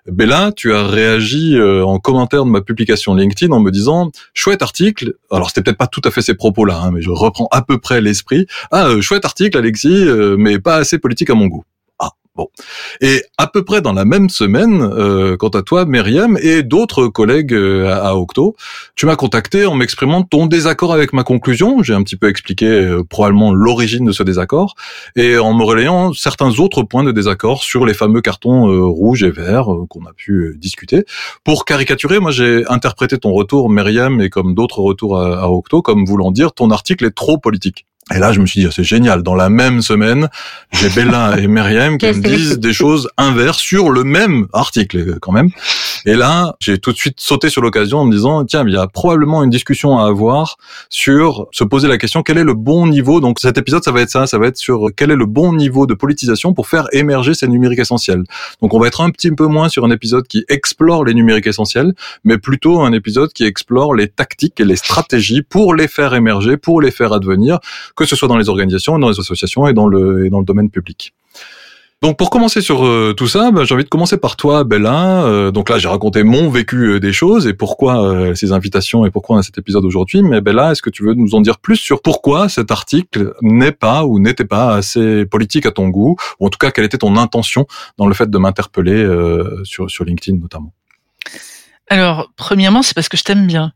Bella, 0.05 0.51
tu 0.55 0.71
as 0.71 0.85
réagi 0.85 1.57
euh, 1.57 1.83
en 1.83 1.97
commentaire 1.97 2.45
de 2.45 2.51
ma 2.51 2.61
publication 2.61 3.15
LinkedIn 3.15 3.51
en 3.51 3.59
me 3.59 3.71
disant 3.71 4.11
chouette 4.35 4.61
article. 4.61 5.15
Alors 5.31 5.49
c'était 5.49 5.63
peut-être 5.63 5.79
pas 5.79 5.87
tout 5.87 6.01
à 6.03 6.11
fait 6.11 6.21
ces 6.21 6.35
propos-là, 6.35 6.79
hein, 6.79 6.91
mais 6.91 7.01
je 7.01 7.09
reprends 7.09 7.47
à 7.49 7.63
peu 7.63 7.79
près 7.79 8.01
l'esprit. 8.01 8.45
Ah 8.69 8.85
euh, 8.85 9.01
chouette 9.01 9.25
article, 9.25 9.57
Alexis, 9.57 10.07
euh, 10.07 10.35
mais 10.37 10.59
pas 10.59 10.75
assez 10.75 10.99
politique 10.99 11.31
à 11.31 11.33
mon 11.33 11.47
goût. 11.47 11.63
Bon. 12.33 12.47
Et 13.01 13.23
à 13.37 13.47
peu 13.47 13.65
près 13.65 13.81
dans 13.81 13.91
la 13.91 14.05
même 14.05 14.29
semaine, 14.29 14.81
euh, 14.81 15.35
quant 15.35 15.49
à 15.49 15.63
toi, 15.63 15.85
Myriam, 15.85 16.37
et 16.41 16.63
d'autres 16.63 17.07
collègues 17.07 17.53
euh, 17.53 17.91
à, 17.91 18.15
Octo, 18.15 18.55
tu 18.95 19.05
m'as 19.05 19.17
contacté 19.17 19.65
en 19.65 19.75
m'exprimant 19.75 20.23
ton 20.23 20.45
désaccord 20.45 20.93
avec 20.93 21.11
ma 21.11 21.23
conclusion. 21.23 21.83
J'ai 21.83 21.93
un 21.93 22.03
petit 22.03 22.15
peu 22.15 22.29
expliqué 22.29 22.67
euh, 22.67 23.03
probablement 23.03 23.51
l'origine 23.53 24.05
de 24.05 24.13
ce 24.13 24.23
désaccord, 24.23 24.75
et 25.17 25.37
en 25.37 25.53
me 25.53 25.65
relayant 25.65 26.13
certains 26.13 26.57
autres 26.59 26.83
points 26.83 27.03
de 27.03 27.11
désaccord 27.11 27.63
sur 27.63 27.85
les 27.85 27.93
fameux 27.93 28.21
cartons 28.21 28.89
rouges 28.89 29.23
et 29.23 29.31
verts 29.31 29.67
qu'on 29.89 30.05
a 30.05 30.13
pu 30.13 30.55
discuter. 30.57 31.03
Pour 31.43 31.65
caricaturer, 31.65 32.19
moi 32.19 32.31
j'ai 32.31 32.63
interprété 32.69 33.17
ton 33.17 33.33
retour, 33.33 33.69
Myriam, 33.69 34.21
et 34.21 34.29
comme 34.29 34.55
d'autres 34.55 34.79
retours 34.79 35.19
à 35.19 35.51
Octo, 35.51 35.81
comme 35.81 36.05
voulant 36.05 36.31
dire 36.31 36.53
ton 36.53 36.71
article 36.71 37.03
est 37.05 37.11
trop 37.11 37.37
politique. 37.37 37.85
Et 38.13 38.19
là, 38.19 38.33
je 38.33 38.41
me 38.41 38.45
suis 38.45 38.61
dit, 38.61 38.67
c'est 38.71 38.83
génial. 38.83 39.23
Dans 39.23 39.35
la 39.35 39.49
même 39.49 39.81
semaine, 39.81 40.29
j'ai 40.73 40.89
Bella 40.89 41.35
et 41.37 41.47
Myriam 41.47 41.97
qui 41.97 42.05
me 42.07 42.21
disent 42.21 42.59
des 42.59 42.73
choses 42.73 43.09
inverses 43.17 43.59
sur 43.59 43.89
le 43.89 44.03
même 44.03 44.47
article, 44.53 45.19
quand 45.19 45.31
même. 45.31 45.49
Et 46.05 46.15
là, 46.15 46.55
j'ai 46.59 46.79
tout 46.79 46.91
de 46.91 46.97
suite 46.97 47.19
sauté 47.19 47.49
sur 47.49 47.61
l'occasion 47.61 47.99
en 47.99 48.05
me 48.05 48.11
disant, 48.11 48.43
tiens, 48.45 48.63
il 48.65 48.73
y 48.73 48.77
a 48.77 48.87
probablement 48.87 49.43
une 49.43 49.49
discussion 49.49 49.99
à 49.99 50.07
avoir 50.07 50.57
sur 50.89 51.47
se 51.51 51.63
poser 51.63 51.87
la 51.87 51.97
question, 51.97 52.23
quel 52.23 52.37
est 52.37 52.43
le 52.43 52.53
bon 52.53 52.87
niveau? 52.87 53.19
Donc 53.19 53.39
cet 53.39 53.57
épisode, 53.57 53.83
ça 53.83 53.91
va 53.91 54.01
être 54.01 54.09
ça, 54.09 54.27
ça 54.27 54.37
va 54.37 54.47
être 54.47 54.57
sur 54.57 54.89
quel 54.95 55.11
est 55.11 55.15
le 55.15 55.25
bon 55.25 55.53
niveau 55.53 55.85
de 55.85 55.93
politisation 55.93 56.53
pour 56.53 56.67
faire 56.67 56.87
émerger 56.91 57.33
ces 57.33 57.47
numériques 57.47 57.79
essentiels. 57.79 58.23
Donc 58.61 58.73
on 58.73 58.79
va 58.79 58.87
être 58.87 59.01
un 59.01 59.09
petit 59.09 59.31
peu 59.31 59.47
moins 59.47 59.69
sur 59.69 59.85
un 59.85 59.91
épisode 59.91 60.27
qui 60.27 60.43
explore 60.49 61.05
les 61.05 61.13
numériques 61.13 61.47
essentiels, 61.47 61.93
mais 62.23 62.37
plutôt 62.37 62.81
un 62.81 62.93
épisode 62.93 63.31
qui 63.33 63.43
explore 63.43 63.93
les 63.93 64.07
tactiques 64.07 64.59
et 64.59 64.65
les 64.65 64.75
stratégies 64.75 65.41
pour 65.41 65.75
les 65.75 65.87
faire 65.87 66.13
émerger, 66.13 66.57
pour 66.57 66.81
les 66.81 66.91
faire 66.91 67.13
advenir 67.13 67.59
que 67.95 68.05
ce 68.05 68.15
soit 68.15 68.27
dans 68.27 68.37
les 68.37 68.49
organisations, 68.49 68.97
dans 68.99 69.09
les 69.09 69.19
associations 69.19 69.67
et 69.67 69.73
dans 69.73 69.87
le, 69.87 70.25
et 70.25 70.29
dans 70.29 70.39
le 70.39 70.45
domaine 70.45 70.69
public. 70.69 71.13
Donc 72.01 72.17
pour 72.17 72.31
commencer 72.31 72.61
sur 72.61 72.83
euh, 72.83 73.13
tout 73.15 73.27
ça, 73.27 73.51
ben, 73.51 73.63
j'ai 73.63 73.75
envie 73.75 73.83
de 73.83 73.89
commencer 73.89 74.17
par 74.17 74.35
toi, 74.35 74.63
Bella. 74.63 75.23
Euh, 75.23 75.51
donc 75.51 75.69
là, 75.69 75.77
j'ai 75.77 75.87
raconté 75.87 76.23
mon 76.23 76.49
vécu 76.49 76.93
euh, 76.93 76.99
des 76.99 77.13
choses 77.13 77.45
et 77.45 77.53
pourquoi 77.53 78.35
ces 78.35 78.53
invitations 78.53 79.05
et 79.05 79.11
pourquoi 79.11 79.35
on 79.35 79.39
a 79.39 79.43
cet 79.43 79.59
épisode 79.59 79.85
aujourd'hui. 79.85 80.23
Mais 80.23 80.41
Bella, 80.41 80.71
est-ce 80.71 80.81
que 80.81 80.89
tu 80.89 81.03
veux 81.03 81.13
nous 81.13 81.35
en 81.35 81.41
dire 81.41 81.59
plus 81.59 81.75
sur 81.75 82.01
pourquoi 82.01 82.49
cet 82.49 82.71
article 82.71 83.35
n'est 83.43 83.71
pas 83.71 84.03
ou 84.05 84.17
n'était 84.17 84.45
pas 84.45 84.73
assez 84.73 85.27
politique 85.27 85.67
à 85.67 85.71
ton 85.71 85.89
goût, 85.89 86.15
ou 86.39 86.47
en 86.47 86.49
tout 86.49 86.57
cas 86.57 86.71
quelle 86.71 86.85
était 86.85 86.97
ton 86.97 87.17
intention 87.17 87.67
dans 87.99 88.07
le 88.07 88.15
fait 88.15 88.29
de 88.31 88.37
m'interpeller 88.39 89.07
sur 89.63 90.03
LinkedIn 90.03 90.39
notamment? 90.39 90.73
Alors, 91.91 92.31
premièrement, 92.37 92.83
c'est 92.83 92.93
parce 92.93 93.09
que 93.09 93.17
je 93.17 93.23
t'aime 93.23 93.45
bien. 93.47 93.73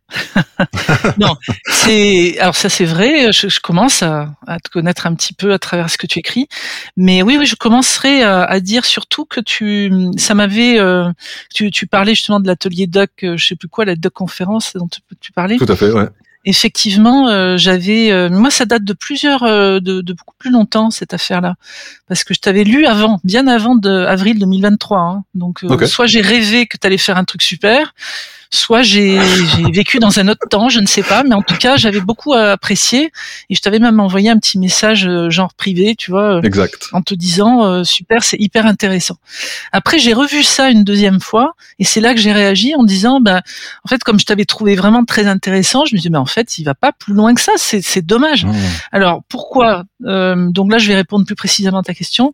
non, 1.20 1.36
c'est 1.68 2.40
alors 2.40 2.56
ça 2.56 2.70
c'est 2.70 2.86
vrai. 2.86 3.34
Je, 3.34 3.60
commence 3.60 4.04
à, 4.04 4.30
te 4.64 4.70
connaître 4.70 5.06
un 5.06 5.14
petit 5.16 5.34
peu 5.34 5.52
à 5.52 5.60
travers 5.60 5.90
ce 5.90 5.98
que 5.98 6.08
tu 6.08 6.20
écris, 6.20 6.48
mais 6.96 7.24
oui, 7.24 7.36
oui, 7.38 7.46
je 7.46 7.58
commencerai 7.58 8.24
à, 8.24 8.58
dire 8.62 8.86
surtout 8.86 9.26
que 9.26 9.42
tu, 9.42 9.92
ça 10.16 10.34
m'avait, 10.34 10.80
euh, 10.80 11.12
tu, 11.54 11.72
tu 11.72 11.88
parlais 11.88 12.16
justement 12.16 12.40
de 12.40 12.48
l'atelier 12.48 12.88
doc, 12.88 13.12
euh, 13.24 13.36
je 13.36 13.48
sais 13.48 13.58
plus 13.58 13.68
quoi, 13.68 13.84
la 13.84 13.98
doc 13.98 14.14
conférence 14.14 14.72
dont 14.76 14.88
tu, 14.88 15.02
tu 15.20 15.34
parlais. 15.34 15.58
Tout 15.58 15.66
à 15.68 15.76
fait, 15.76 15.92
ouais 15.92 16.08
effectivement, 16.46 17.28
euh, 17.28 17.58
j'avais, 17.58 18.12
euh, 18.12 18.30
moi, 18.30 18.52
ça 18.52 18.66
date 18.66 18.84
de 18.84 18.94
plusieurs, 18.94 19.44
euh, 19.44 19.80
de, 19.80 20.02
de, 20.02 20.14
beaucoup 20.14 20.36
plus 20.38 20.52
longtemps 20.52 20.92
cette 20.92 21.14
affaire-là, 21.14 21.56
parce 22.08 22.24
que 22.24 22.34
je 22.34 22.40
t'avais 22.40 22.64
lu 22.64 22.86
avant, 22.86 23.20
bien 23.24 23.48
avant 23.48 23.76
de 23.76 23.90
avril 23.90 24.40
2023. 24.40 25.00
Hein. 25.00 25.24
Donc, 25.34 25.66
soit 25.88 26.06
j'ai 26.06 26.22
rêvé 26.22 26.68
que 26.68 26.78
tu 26.78 26.86
allais 26.86 26.98
faire 26.98 27.18
un 27.18 27.24
truc 27.24 27.42
super, 27.42 27.94
soit 28.50 28.82
j'ai 28.82 29.20
vécu 29.72 30.00
dans 30.00 30.20
un 30.20 30.28
autre 30.28 30.48
temps, 30.50 30.70
je 30.70 30.80
ne 30.80 30.86
sais 30.86 31.04
pas, 31.04 31.24
mais 31.24 31.36
en 31.36 31.42
tout 31.42 31.58
cas, 31.58 31.78
j'avais 31.78 32.00
beaucoup 32.00 32.34
apprécié 32.34 33.12
et 33.50 33.56
je 33.56 33.62
t'avais 33.62 33.80
même 33.80 34.00
envoyé 34.00 34.30
un 34.30 34.38
petit 34.38 34.58
message 34.58 35.08
euh, 35.08 35.30
genre 35.30 35.54
privé, 35.54 35.96
tu 35.96 36.12
vois, 36.12 36.38
euh, 36.38 36.42
exact. 36.42 36.88
en 36.92 37.02
te 37.02 37.14
disant 37.14 37.64
euh, 37.64 37.84
super, 37.84 38.24
c'est 38.24 38.40
hyper 38.40 38.66
intéressant. 38.66 39.18
Après, 39.72 40.00
j'ai 40.00 40.14
revu 40.14 40.44
ça 40.44 40.70
une 40.70 40.84
deuxième 40.84 41.20
fois 41.20 41.54
et 41.80 41.84
c'est 41.84 42.02
là 42.02 42.14
que 42.14 42.20
j'ai 42.20 42.32
réagi 42.32 42.74
en 42.76 42.84
disant, 42.84 43.20
ben, 43.20 43.42
en 43.84 43.88
fait, 43.88 44.04
comme 44.04 44.20
je 44.20 44.26
t'avais 44.26 44.46
trouvé 44.46 44.76
vraiment 44.76 45.06
très 45.06 45.28
intéressant, 45.28 45.86
je 45.86 45.96
me 45.96 46.00
dis, 46.00 46.10
mais 46.10 46.18
en 46.18 46.26
fait, 46.26 46.58
il 46.58 46.64
va 46.64 46.74
pas 46.74 46.92
plus 46.92 47.14
loin 47.14 47.34
que 47.34 47.42
ça, 47.42 47.54
c'est 47.58 48.06
dommage. 48.06 48.46
Mmh. 48.46 48.54
Alors 48.92 49.22
pourquoi 49.30 49.84
Donc 50.02 50.72
là, 50.72 50.78
je 50.78 50.88
vais 50.88 50.96
répondre 50.96 51.26
plus 51.26 51.36
précisément 51.36 51.80
à 51.80 51.84
ta 51.84 51.94
question. 51.94 52.34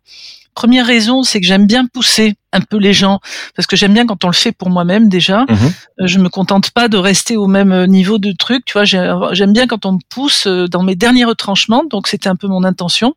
Première 0.54 0.86
raison, 0.86 1.22
c'est 1.22 1.40
que 1.40 1.46
j'aime 1.46 1.66
bien 1.66 1.86
pousser 1.86 2.34
un 2.52 2.60
peu 2.60 2.76
les 2.76 2.92
gens 2.92 3.20
parce 3.56 3.66
que 3.66 3.76
j'aime 3.76 3.94
bien 3.94 4.06
quand 4.06 4.24
on 4.24 4.28
le 4.28 4.34
fait 4.34 4.52
pour 4.52 4.70
moi-même 4.70 5.08
déjà. 5.08 5.44
Mhm. 5.48 5.72
Euh, 6.00 6.06
je 6.06 6.18
me 6.18 6.28
contente 6.28 6.70
pas 6.70 6.88
de 6.88 6.96
rester 6.96 7.36
au 7.36 7.46
même 7.46 7.72
euh, 7.72 7.86
niveau 7.86 8.18
de 8.18 8.32
truc, 8.32 8.64
tu 8.64 8.74
vois. 8.74 8.84
J'aime 8.84 9.52
bien 9.52 9.66
quand 9.66 9.86
on 9.86 9.92
me 9.92 10.00
pousse 10.08 10.46
euh, 10.46 10.68
dans 10.68 10.82
mes 10.82 10.94
derniers 10.94 11.24
retranchements, 11.24 11.84
donc 11.84 12.08
c'était 12.08 12.28
un 12.28 12.36
peu 12.36 12.46
mon 12.46 12.64
intention. 12.64 13.14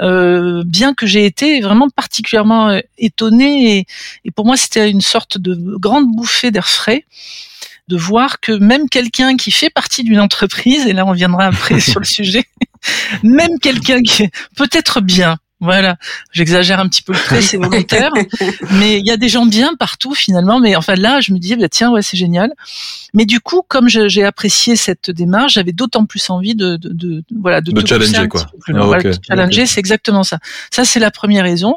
Euh, 0.00 0.62
bien 0.66 0.94
que 0.94 1.06
j'ai 1.06 1.24
été 1.24 1.60
vraiment 1.60 1.88
particulièrement 1.88 2.78
étonnée 2.98 3.78
et, 3.78 3.86
et 4.24 4.30
pour 4.30 4.44
moi 4.44 4.56
c'était 4.56 4.90
une 4.90 5.00
sorte 5.00 5.38
de 5.38 5.54
grande 5.78 6.06
bouffée 6.14 6.50
d'air 6.50 6.68
frais 6.68 7.04
de 7.88 7.96
voir 7.96 8.40
que 8.40 8.52
même 8.52 8.88
quelqu'un 8.88 9.36
qui 9.36 9.50
fait 9.50 9.70
partie 9.70 10.02
d'une 10.02 10.20
entreprise, 10.20 10.86
et 10.86 10.92
là 10.92 11.06
on 11.06 11.12
viendra 11.12 11.44
après 11.46 11.80
sur 11.80 12.00
le 12.00 12.06
sujet, 12.06 12.44
même 13.22 13.58
quelqu'un 13.60 14.02
qui 14.02 14.28
peut 14.56 14.68
être 14.72 15.00
bien, 15.00 15.38
voilà, 15.58 15.96
j'exagère 16.32 16.80
un 16.80 16.88
petit 16.88 17.02
peu 17.02 17.14
le 17.14 17.18
trait, 17.18 17.40
c'est 17.40 17.56
volontaire, 17.56 18.10
mais 18.72 18.98
il 18.98 19.06
y 19.06 19.10
a 19.10 19.16
des 19.16 19.30
gens 19.30 19.46
bien 19.46 19.74
partout 19.74 20.14
finalement. 20.14 20.60
Mais 20.60 20.76
enfin 20.76 20.96
là, 20.96 21.20
je 21.20 21.32
me 21.32 21.38
disais 21.38 21.56
bah, 21.56 21.68
tiens 21.70 21.90
ouais 21.90 22.02
c'est 22.02 22.18
génial. 22.18 22.52
Mais 23.14 23.24
du 23.24 23.40
coup, 23.40 23.62
comme 23.66 23.88
j'ai 23.88 24.24
apprécié 24.24 24.76
cette 24.76 25.10
démarche, 25.10 25.54
j'avais 25.54 25.72
d'autant 25.72 26.04
plus 26.04 26.28
envie 26.28 26.54
de, 26.54 26.76
de, 26.76 26.90
de 26.92 27.24
voilà 27.40 27.62
de, 27.62 27.72
de 27.72 27.86
challenger 27.86 28.28
quoi. 28.28 28.46
Ah, 28.68 28.98
challenger, 29.26 29.64
c'est 29.64 29.80
exactement 29.80 30.24
ça. 30.24 30.38
Ça 30.70 30.84
c'est 30.84 31.00
la 31.00 31.10
première 31.10 31.44
raison. 31.44 31.76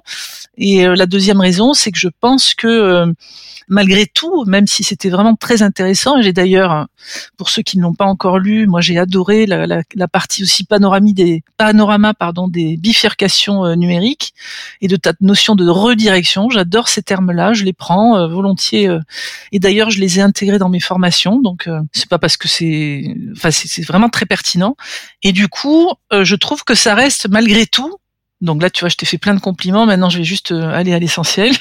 Et 0.58 0.86
euh, 0.86 0.94
la 0.94 1.06
deuxième 1.06 1.40
raison, 1.40 1.74
c'est 1.74 1.92
que 1.92 2.00
je 2.00 2.10
pense 2.20 2.54
que 2.54 2.68
euh, 2.68 3.14
malgré 3.70 4.08
tout, 4.08 4.44
même 4.46 4.68
si 4.68 4.84
c'était 4.84 5.10
vraiment 5.10 5.36
très 5.36 5.62
intéressant, 5.62 6.22
j'ai 6.22 6.34
d'ailleurs, 6.34 6.88
pour 7.38 7.50
ceux 7.50 7.62
qui 7.62 7.78
ne 7.78 7.84
l'ont 7.84 7.94
pas 7.94 8.06
encore 8.06 8.40
lu, 8.40 8.68
moi 8.68 8.82
j'ai 8.82 8.98
adoré 8.98 9.46
la, 9.46 9.68
la, 9.68 9.84
la, 9.96 10.08
partie 10.08 10.44
aussi 10.44 10.66
panorama 10.66 11.14
des 11.14 11.44
panorama 11.56 12.14
pardon 12.14 12.48
des 12.48 12.76
bifurcations 12.76 13.69
euh, 13.70 13.76
numériques 13.76 14.34
et 14.82 14.88
de 14.88 14.96
ta 14.96 15.14
notion 15.22 15.56
de 15.56 15.68
redirection. 15.68 16.50
J'adore 16.50 16.88
ces 16.90 17.02
termes-là, 17.02 17.54
je 17.54 17.64
les 17.64 17.74
prends 17.74 18.18
euh, 18.18 18.28
volontiers 18.28 18.88
euh, 18.88 19.00
et 19.52 19.60
d'ailleurs 19.60 19.90
je 19.90 20.00
les 20.00 20.20
ai 20.20 20.22
intégrés 20.22 20.60
dans 20.60 20.70
mes 20.70 20.80
formations. 20.80 21.40
Donc 21.40 21.70
c'est 21.94 22.10
pas 22.10 22.20
parce 22.20 22.38
que 22.38 22.48
c'est, 22.48 23.16
enfin 23.36 23.52
c'est 23.52 23.86
vraiment 23.86 24.10
très 24.10 24.26
pertinent. 24.26 24.76
Et 25.24 25.32
du 25.32 25.48
coup, 25.48 25.92
je 26.12 26.36
trouve 26.36 26.64
que 26.64 26.76
ça 26.76 26.96
reste 26.96 27.28
malgré 27.30 27.66
tout 27.66 27.96
donc 28.42 28.62
là, 28.62 28.70
tu 28.70 28.80
vois, 28.80 28.90
je 28.90 28.96
t'ai 28.96 29.06
fait 29.06 29.18
plein 29.18 29.34
de 29.34 29.42
compliments. 29.42 29.86
Maintenant, 29.86 30.10
je 30.10 30.18
vais 30.18 30.24
juste 30.24 30.54
aller 30.54 30.94
à 30.94 31.00
l'essentiel. 31.00 31.52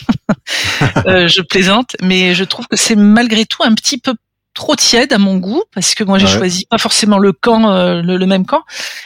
euh, 1.07 1.27
je 1.27 1.43
plaisante, 1.43 1.97
mais 2.03 2.35
je 2.35 2.45
trouve 2.45 2.67
que 2.69 2.77
c'est 2.77 2.97
malgré 2.97 3.47
tout 3.47 3.63
un 3.65 3.75
petit 3.75 3.99
peu 3.99 4.15
trop 4.59 4.75
tiède 4.75 5.13
à 5.13 5.19
mon 5.19 5.37
goût 5.37 5.63
parce 5.73 5.95
que 5.95 6.03
moi 6.03 6.19
j'ai 6.19 6.27
choisi 6.27 6.67
pas 6.67 6.79
forcément 6.79 7.19
le 7.19 7.33
camp 7.33 7.71
euh, 7.71 8.03
le, 8.03 8.27
même 8.27 8.45
camp 8.45 8.65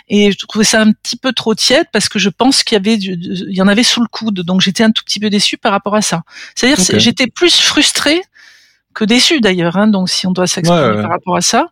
et 0.09 0.33
je 0.33 0.47
trouvais 0.47 0.65
ça 0.65 0.81
un 0.81 0.93
petit 0.93 1.17
peu 1.17 1.35
trop 1.35 1.55
tiède 1.55 1.87
parce 1.93 2.09
que 2.09 2.19
je 2.19 2.31
pense 2.31 2.65
qu'il 2.65 2.75
y 2.77 2.81
avait 2.81 2.97
du, 2.97 3.19
il 3.21 3.55
y 3.55 3.61
en 3.61 3.69
avait 3.69 3.83
sous 3.83 4.01
le 4.01 4.09
coude 4.09 4.41
donc 4.41 4.63
j'étais 4.63 4.83
un 4.83 4.91
tout 4.91 5.05
petit 5.05 5.21
peu 5.21 5.29
déçu 5.29 5.59
par 5.59 5.73
rapport 5.73 5.95
à 5.95 6.01
ça 6.01 6.23
c'est-à-dire 6.55 6.99
j'étais 6.99 7.27
plus 7.27 7.61
frustrée 7.61 8.23
que 8.95 9.05
déçu 9.05 9.41
d'ailleurs. 9.41 9.77
Hein, 9.77 9.89
donc 9.89 10.09
si 10.09 10.27
on 10.27 10.33
doit 10.33 10.47
s'exprimer 10.47 10.83
Ouais, 10.83 10.97
ouais. 10.97 11.03
par 11.03 11.11
rapport 11.11 11.37
à 11.37 11.41
ça. 11.41 11.69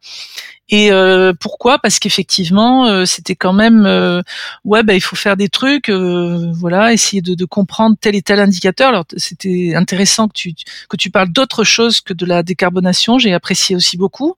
Et 0.71 0.93
euh, 0.93 1.33
pourquoi? 1.39 1.79
Parce 1.81 1.99
qu'effectivement, 1.99 2.87
euh, 2.87 3.05
c'était 3.05 3.35
quand 3.35 3.53
même 3.53 3.85
euh, 3.87 4.23
ouais, 4.65 4.85
bah, 4.85 4.95
il 4.95 5.01
faut 5.01 5.17
faire 5.17 5.37
des 5.37 5.49
trucs, 5.49 5.89
euh, 5.89 6.53
voilà, 6.55 6.93
essayer 6.93 7.21
de, 7.23 7.35
de 7.35 7.45
comprendre 7.45 7.97
tel 8.01 8.15
et 8.15 8.23
tel 8.23 8.39
indicateur. 8.39 8.89
Alors 8.91 9.05
c'était 9.17 9.75
intéressant 9.75 10.29
que 10.29 10.35
tu 10.35 10.55
que 10.89 10.97
tu 10.97 11.11
parles 11.11 11.31
d'autre 11.31 11.65
chose 11.65 12.01
que 12.01 12.15
de 12.15 12.25
la 12.25 12.45
décarbonation. 12.45 13.19
J'ai 13.19 13.33
apprécié 13.35 13.75
aussi 13.75 13.97
beaucoup. 13.97 14.37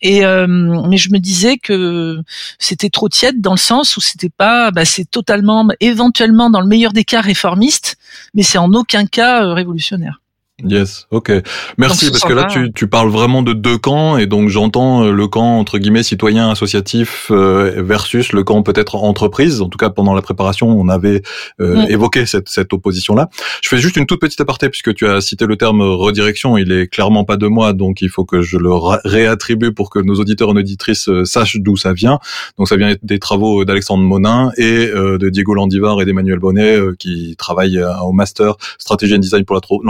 Et 0.00 0.24
euh, 0.24 0.46
mais 0.46 0.98
je 0.98 1.10
me 1.10 1.18
disais 1.18 1.56
que 1.56 2.20
c'était 2.58 2.90
trop 2.90 3.08
tiède 3.08 3.40
dans 3.40 3.54
le 3.54 3.58
sens 3.58 3.96
où 3.96 4.00
c'était 4.00 4.28
pas, 4.28 4.70
bah, 4.70 4.84
c'est 4.84 5.10
totalement, 5.10 5.66
éventuellement 5.80 6.50
dans 6.50 6.60
le 6.60 6.66
meilleur 6.66 6.92
des 6.92 7.04
cas 7.04 7.22
réformiste, 7.22 7.96
mais 8.34 8.42
c'est 8.42 8.58
en 8.58 8.72
aucun 8.74 9.06
cas 9.06 9.44
euh, 9.44 9.54
révolutionnaire. 9.54 10.20
Yes, 10.62 11.08
ok. 11.10 11.32
Merci 11.78 12.10
parce 12.10 12.20
ce 12.20 12.26
que 12.26 12.32
là 12.32 12.44
tu, 12.44 12.72
tu 12.72 12.86
parles 12.86 13.08
vraiment 13.08 13.42
de 13.42 13.52
deux 13.54 13.76
camps 13.76 14.16
et 14.18 14.26
donc 14.26 14.50
j'entends 14.50 15.02
euh, 15.02 15.10
le 15.10 15.26
camp 15.26 15.58
entre 15.58 15.78
guillemets 15.78 16.04
citoyen 16.04 16.48
associatif 16.48 17.26
euh, 17.32 17.72
versus 17.82 18.32
le 18.32 18.44
camp 18.44 18.62
peut-être 18.62 18.94
entreprise. 18.94 19.60
En 19.62 19.68
tout 19.68 19.78
cas 19.78 19.90
pendant 19.90 20.14
la 20.14 20.22
préparation 20.22 20.68
on 20.68 20.88
avait 20.88 21.22
euh, 21.60 21.74
Mm. 21.74 21.90
évoqué 21.90 22.24
cette, 22.24 22.48
cette 22.48 22.72
opposition 22.72 23.16
là. 23.16 23.30
Je 23.62 23.68
fais 23.68 23.78
juste 23.78 23.96
une 23.96 24.06
toute 24.06 24.20
petite 24.20 24.40
aparté 24.40 24.68
puisque 24.68 24.94
tu 24.94 25.08
as 25.08 25.20
cité 25.20 25.44
le 25.46 25.56
terme 25.56 25.82
redirection. 25.82 26.56
Il 26.56 26.70
est 26.70 26.86
clairement 26.86 27.24
pas 27.24 27.36
de 27.36 27.48
moi 27.48 27.72
donc 27.72 28.00
il 28.00 28.08
faut 28.08 28.24
que 28.24 28.40
je 28.40 28.56
le 28.56 28.70
réattribue 28.72 29.72
pour 29.74 29.90
que 29.90 29.98
nos 29.98 30.14
auditeurs 30.14 30.50
et 30.50 30.58
auditrices 30.60 31.08
euh, 31.08 31.24
sachent 31.24 31.56
d'où 31.58 31.76
ça 31.76 31.92
vient. 31.92 32.20
Donc 32.58 32.68
ça 32.68 32.76
vient 32.76 32.94
des 33.02 33.18
travaux 33.18 33.64
d'Alexandre 33.64 34.04
Monin 34.04 34.52
et 34.56 34.86
euh, 34.86 35.18
de 35.18 35.30
Diego 35.30 35.52
Landivar 35.54 36.00
et 36.00 36.04
d'Emmanuel 36.04 36.38
Bonnet 36.38 36.76
euh, 36.78 36.94
qui 36.96 37.34
travaillent 37.36 37.82
au 38.04 38.12
master 38.12 38.54
stratégie 38.78 39.16
and 39.16 39.18
design 39.18 39.44
pour 39.44 39.56
l'atro- 39.56 39.82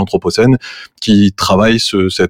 qui 1.00 1.32
travaille 1.32 1.78
ce, 1.78 2.08
ce, 2.08 2.26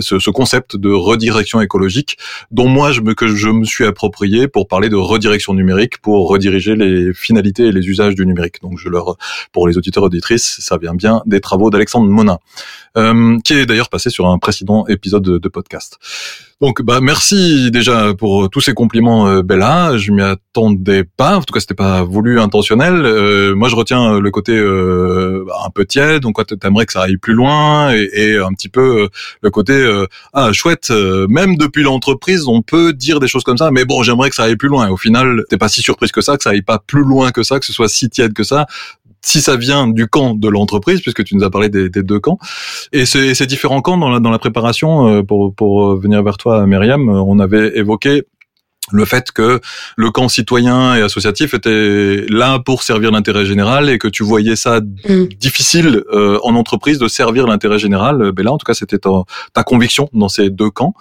ce 0.00 0.30
concept 0.30 0.76
de 0.76 0.90
redirection 0.90 1.60
écologique, 1.60 2.16
dont 2.50 2.68
moi 2.68 2.92
je 2.92 3.00
me, 3.00 3.14
que 3.14 3.28
je 3.28 3.48
me 3.48 3.64
suis 3.64 3.84
approprié 3.84 4.48
pour 4.48 4.66
parler 4.68 4.88
de 4.88 4.96
redirection 4.96 5.54
numérique, 5.54 5.98
pour 5.98 6.28
rediriger 6.28 6.74
les 6.74 7.12
finalités 7.12 7.66
et 7.66 7.72
les 7.72 7.86
usages 7.86 8.14
du 8.14 8.24
numérique. 8.26 8.62
Donc 8.62 8.78
je 8.78 8.88
leur, 8.88 9.16
pour 9.52 9.68
les 9.68 9.76
auditeurs 9.76 10.04
et 10.04 10.06
auditrices, 10.06 10.56
ça 10.60 10.78
vient 10.78 10.94
bien 10.94 11.22
des 11.26 11.40
travaux 11.40 11.70
d'Alexandre 11.70 12.08
Monin, 12.08 12.38
euh, 12.96 13.38
qui 13.44 13.54
est 13.54 13.66
d'ailleurs 13.66 13.90
passé 13.90 14.10
sur 14.10 14.26
un 14.26 14.38
précédent 14.38 14.86
épisode 14.86 15.22
de, 15.22 15.38
de 15.38 15.48
podcast. 15.48 15.98
Donc, 16.60 16.82
bah, 16.82 16.98
merci 17.00 17.70
déjà 17.70 18.14
pour 18.14 18.50
tous 18.50 18.60
ces 18.60 18.74
compliments, 18.74 19.28
euh, 19.28 19.42
Bella. 19.42 19.96
Je 19.96 20.10
m'y 20.10 20.22
attendais 20.22 21.04
pas. 21.04 21.36
En 21.36 21.42
tout 21.42 21.54
cas, 21.54 21.60
c'était 21.60 21.74
pas 21.74 22.02
voulu, 22.02 22.40
intentionnel. 22.40 22.94
Euh, 23.04 23.54
moi, 23.54 23.68
je 23.68 23.76
retiens 23.76 24.18
le 24.18 24.30
côté 24.32 24.58
euh, 24.58 25.46
un 25.64 25.70
peu 25.70 25.84
tiède. 25.84 26.22
Donc, 26.22 26.44
t'aimerais 26.58 26.84
que 26.84 26.92
ça 26.92 27.02
aille 27.02 27.16
plus 27.16 27.34
loin 27.34 27.92
et, 27.92 28.38
un 28.38 28.52
petit 28.54 28.68
peu 28.68 29.04
euh, 29.04 29.08
le 29.40 29.50
côté 29.50 29.72
euh, 29.72 30.06
ah 30.32 30.52
chouette. 30.52 30.90
euh, 30.90 31.28
même 31.28 31.56
depuis 31.56 31.84
l'entreprise, 31.84 32.48
on 32.48 32.60
peut 32.60 32.92
dire 32.92 33.20
des 33.20 33.28
choses 33.28 33.44
comme 33.44 33.58
ça. 33.58 33.70
Mais 33.70 33.84
bon, 33.84 34.02
j'aimerais 34.02 34.28
que 34.28 34.34
ça 34.34 34.42
aille 34.42 34.56
plus 34.56 34.68
loin. 34.68 34.88
Au 34.88 34.96
final, 34.96 35.44
t'es 35.48 35.58
pas 35.58 35.68
si 35.68 35.80
surprise 35.80 36.10
que 36.10 36.22
ça, 36.22 36.36
que 36.36 36.42
ça 36.42 36.50
aille 36.50 36.62
pas 36.62 36.80
plus 36.84 37.04
loin 37.04 37.30
que 37.30 37.44
ça, 37.44 37.60
que 37.60 37.66
ce 37.66 37.72
soit 37.72 37.88
si 37.88 38.10
tiède 38.10 38.32
que 38.32 38.42
ça. 38.42 38.66
Si 39.30 39.38
ça 39.42 39.56
vient 39.56 39.86
du 39.88 40.06
camp 40.14 40.34
de 40.34 40.48
l'entreprise, 40.48 41.00
puisque 41.02 41.22
tu 41.24 41.36
nous 41.36 41.44
as 41.44 41.50
parlé 41.50 41.68
des, 41.68 41.90
des 41.90 42.02
deux 42.02 42.20
camps, 42.26 42.38
et 42.92 43.04
ces, 43.04 43.34
ces 43.34 43.46
différents 43.46 43.82
camps 43.82 43.98
dans 43.98 44.08
la, 44.08 44.20
dans 44.20 44.30
la 44.30 44.38
préparation, 44.38 44.90
euh, 45.06 45.22
pour, 45.22 45.54
pour 45.54 45.96
venir 46.04 46.22
vers 46.22 46.38
toi, 46.38 46.66
Myriam, 46.66 47.08
euh, 47.08 47.20
on 47.32 47.38
avait 47.38 47.76
évoqué 47.76 48.22
le 48.90 49.04
fait 49.04 49.30
que 49.32 49.60
le 49.96 50.10
camp 50.10 50.28
citoyen 50.28 50.94
et 50.96 51.02
associatif 51.02 51.52
était 51.52 52.24
là 52.30 52.58
pour 52.58 52.82
servir 52.82 53.10
l'intérêt 53.10 53.44
général 53.44 53.90
et 53.90 53.98
que 53.98 54.08
tu 54.08 54.22
voyais 54.22 54.56
ça 54.56 54.80
Mm. 54.80 55.24
difficile 55.38 56.04
euh, 56.12 56.38
en 56.42 56.54
entreprise 56.54 56.98
de 56.98 57.06
servir 57.08 57.46
l'intérêt 57.46 57.78
général. 57.78 58.22
Euh, 58.22 58.32
Ben 58.32 58.44
là, 58.46 58.52
en 58.52 58.58
tout 58.58 58.64
cas, 58.64 58.74
c'était 58.74 58.98
ta, 58.98 59.10
ta 59.52 59.62
conviction 59.62 60.08
dans 60.14 60.30
ces 60.30 60.48
deux 60.50 60.70
camps. 60.70 60.94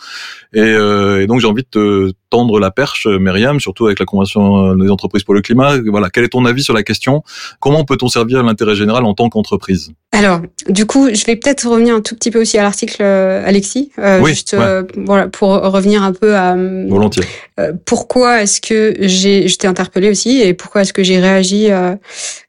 Et, 0.53 0.59
euh, 0.61 1.21
et 1.21 1.27
donc, 1.27 1.39
j'ai 1.39 1.47
envie 1.47 1.63
de 1.63 1.69
te 1.69 2.11
tendre 2.29 2.59
la 2.59 2.71
perche, 2.71 3.07
euh, 3.07 3.19
Myriam, 3.19 3.59
surtout 3.59 3.85
avec 3.85 3.99
la 3.99 4.05
convention 4.05 4.71
euh, 4.71 4.75
des 4.75 4.89
entreprises 4.89 5.23
pour 5.23 5.33
le 5.33 5.41
climat. 5.41 5.77
Voilà, 5.87 6.09
quel 6.09 6.23
est 6.23 6.29
ton 6.29 6.45
avis 6.45 6.63
sur 6.63 6.73
la 6.73 6.83
question? 6.83 7.23
Comment 7.59 7.85
peut-on 7.85 8.07
servir 8.07 8.43
l'intérêt 8.43 8.75
général 8.75 9.05
en 9.05 9.13
tant 9.13 9.29
qu'entreprise? 9.29 9.91
Alors, 10.11 10.41
du 10.69 10.85
coup, 10.85 11.09
je 11.13 11.25
vais 11.25 11.35
peut-être 11.35 11.67
revenir 11.67 11.93
un 11.95 12.01
tout 12.01 12.15
petit 12.15 12.31
peu 12.31 12.41
aussi 12.41 12.57
à 12.57 12.63
l'article, 12.63 12.97
euh, 13.01 13.43
Alexis, 13.45 13.91
euh, 13.99 14.19
Oui, 14.21 14.31
juste 14.31 14.53
ouais. 14.53 14.59
euh, 14.59 14.83
voilà 15.05 15.27
pour 15.27 15.49
revenir 15.49 16.01
un 16.01 16.13
peu 16.13 16.35
à 16.35 16.55
Volontiers. 16.55 17.23
euh, 17.59 17.73
pourquoi 17.85 18.41
est-ce 18.41 18.61
que 18.61 18.95
j'ai, 19.01 19.47
je 19.47 19.57
t'ai 19.57 19.67
interpellé 19.67 20.09
aussi 20.09 20.41
et 20.41 20.53
pourquoi 20.53 20.81
est-ce 20.81 20.93
que 20.93 21.03
j'ai 21.03 21.19
réagi 21.19 21.67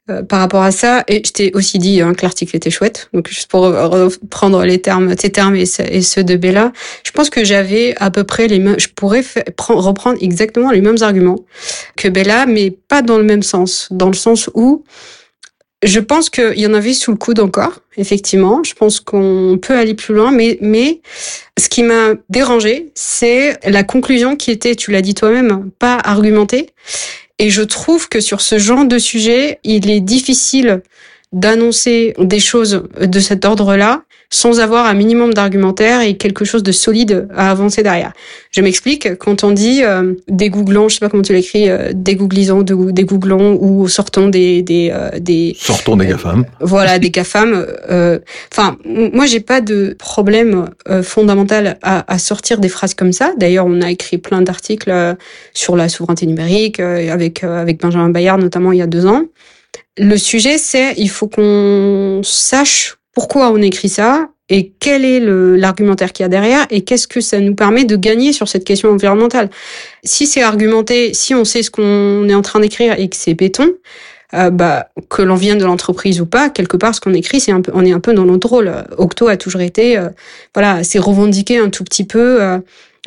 euh, 0.09 0.23
par 0.23 0.39
rapport 0.39 0.63
à 0.63 0.71
ça 0.71 1.03
et 1.07 1.21
je 1.25 1.31
t'ai 1.31 1.51
aussi 1.53 1.79
dit 1.79 2.01
hein, 2.01 2.13
que 2.13 2.23
l'article 2.23 2.55
était 2.55 2.69
chouette. 2.69 3.09
Donc 3.13 3.27
juste 3.29 3.49
pour 3.49 3.61
reprendre 3.63 4.63
les 4.65 4.81
termes, 4.81 5.15
tes 5.15 5.31
termes 5.31 5.55
et, 5.55 5.65
ce- 5.65 5.81
et 5.81 6.01
ceux 6.01 6.23
de 6.23 6.35
Bella, 6.35 6.71
je 7.03 7.11
pense 7.11 7.29
que 7.29 7.43
j'avais 7.43 7.95
à 7.97 8.11
peu 8.11 8.23
près 8.23 8.47
les 8.47 8.59
mêmes, 8.59 8.79
je 8.79 8.87
pourrais 8.87 9.23
reprendre 9.67 10.17
exactement 10.21 10.71
les 10.71 10.81
mêmes 10.81 11.01
arguments 11.01 11.39
que 11.95 12.07
Bella, 12.07 12.45
mais 12.45 12.71
pas 12.71 13.01
dans 13.01 13.17
le 13.17 13.23
même 13.23 13.43
sens, 13.43 13.87
dans 13.91 14.07
le 14.07 14.13
sens 14.13 14.49
où 14.53 14.83
je 15.81 16.01
pense 16.01 16.29
qu'il 16.29 16.59
y 16.59 16.67
en 16.67 16.73
avait 16.73 16.93
sous 16.93 17.11
le 17.11 17.17
coude 17.17 17.39
encore, 17.39 17.79
effectivement. 17.95 18.63
Je 18.65 18.73
pense 18.73 18.99
qu'on 18.99 19.57
peut 19.61 19.77
aller 19.77 19.93
plus 19.93 20.13
loin, 20.13 20.29
mais, 20.29 20.57
mais 20.59 20.99
ce 21.57 21.69
qui 21.69 21.83
m'a 21.83 22.15
dérangé, 22.27 22.91
c'est 22.95 23.57
la 23.65 23.83
conclusion 23.83 24.35
qui 24.35 24.51
était, 24.51 24.75
tu 24.75 24.91
l'as 24.91 25.01
dit 25.01 25.13
toi-même, 25.13 25.71
pas 25.79 25.97
argumentée. 26.03 26.71
Et 27.39 27.49
je 27.49 27.61
trouve 27.61 28.09
que 28.09 28.19
sur 28.19 28.41
ce 28.41 28.59
genre 28.59 28.85
de 28.85 28.99
sujet, 28.99 29.59
il 29.63 29.89
est 29.89 30.01
difficile 30.01 30.81
d'annoncer 31.31 32.13
des 32.19 32.39
choses 32.39 32.83
de 32.99 33.19
cet 33.19 33.45
ordre-là 33.45 34.03
sans 34.31 34.59
avoir 34.59 34.85
un 34.85 34.93
minimum 34.93 35.33
d'argumentaire 35.33 36.01
et 36.01 36.15
quelque 36.17 36.45
chose 36.45 36.61
de 36.63 36.71
solide 36.71 37.27
à 37.35 37.49
avancer 37.49 37.81
derrière. 37.83 38.13
Je 38.51 38.61
m'explique, 38.61 39.17
quand 39.17 39.43
on 39.43 39.51
dit 39.51 39.83
euh, 39.83 40.13
dégooglant, 40.27 40.87
je 40.87 40.95
sais 40.95 40.99
pas 40.99 41.09
comment 41.09 41.23
tu 41.23 41.33
l'écris, 41.33 41.69
euh, 41.69 41.91
dégooglisant, 41.93 42.61
dégooglons 42.61 43.57
ou 43.59 43.87
sortons 43.87 44.27
des 44.27 44.61
des 44.61 44.91
euh, 44.93 45.09
des 45.19 45.55
Sortons 45.59 45.97
des 45.97 46.05
GAFAM. 46.07 46.45
voilà 46.61 46.99
des 47.03 47.09
GAFAM. 47.09 47.65
euh, 47.89 48.19
Enfin, 48.51 48.77
moi 48.85 49.25
j'ai 49.25 49.39
pas 49.39 49.61
de 49.61 49.95
problème 49.97 50.69
euh, 50.89 51.01
fondamental 51.03 51.77
à, 51.81 52.11
à 52.11 52.17
sortir 52.19 52.59
des 52.59 52.69
phrases 52.69 52.93
comme 52.93 53.11
ça. 53.13 53.33
D'ailleurs, 53.37 53.65
on 53.65 53.81
a 53.81 53.89
écrit 53.89 54.17
plein 54.19 54.41
d'articles 54.41 54.91
euh, 54.91 55.15
sur 55.53 55.75
la 55.75 55.89
souveraineté 55.89 56.25
numérique 56.27 56.79
euh, 56.79 57.11
avec 57.11 57.43
euh, 57.43 57.59
avec 57.61 57.79
Benjamin 57.81 58.09
Bayard 58.09 58.37
notamment 58.39 58.71
il 58.71 58.77
y 58.79 58.81
a 58.83 58.87
deux 58.87 59.05
ans. 59.07 59.23
Le 59.97 60.17
sujet 60.17 60.57
c'est 60.57 60.93
il 60.97 61.09
faut 61.09 61.27
qu'on 61.27 62.21
sache 62.23 62.95
pourquoi 63.13 63.51
on 63.51 63.61
écrit 63.61 63.89
ça 63.89 64.29
et 64.49 64.73
quel 64.79 65.05
est 65.05 65.19
l'argumentaire 65.19 66.11
qu'il 66.11 66.23
y 66.23 66.25
a 66.25 66.29
derrière 66.29 66.65
et 66.71 66.81
qu'est-ce 66.81 67.07
que 67.07 67.21
ça 67.21 67.39
nous 67.39 67.55
permet 67.55 67.85
de 67.85 67.95
gagner 67.95 68.33
sur 68.33 68.47
cette 68.47 68.63
question 68.63 68.89
environnementale. 68.89 69.49
Si 70.03 70.25
c'est 70.25 70.41
argumenté, 70.41 71.13
si 71.13 71.35
on 71.35 71.45
sait 71.45 71.61
ce 71.61 71.69
qu'on 71.69 72.27
est 72.27 72.33
en 72.33 72.41
train 72.41 72.59
d'écrire 72.59 72.99
et 72.99 73.09
que 73.09 73.15
c'est 73.15 73.35
béton, 73.35 73.73
euh, 74.33 74.51
bah, 74.51 74.89
que 75.09 75.23
l'on 75.23 75.35
vienne 75.35 75.57
de 75.57 75.65
l'entreprise 75.65 76.21
ou 76.21 76.25
pas, 76.25 76.49
quelque 76.49 76.77
part, 76.77 76.93
ce 76.93 77.01
qu'on 77.01 77.13
écrit, 77.13 77.39
c'est 77.39 77.51
un 77.51 77.61
peu, 77.61 77.71
on 77.73 77.83
est 77.83 77.91
un 77.91 77.99
peu 77.99 78.13
dans 78.13 78.25
notre 78.25 78.47
rôle. 78.47 78.71
Octo 78.97 79.27
a 79.27 79.37
toujours 79.37 79.61
été, 79.61 79.97
euh, 79.97 80.09
voilà, 80.53 80.83
c'est 80.83 80.99
revendiquer 80.99 81.57
un 81.57 81.69
tout 81.69 81.83
petit 81.83 82.03
peu 82.03 82.41
euh, 82.41 82.59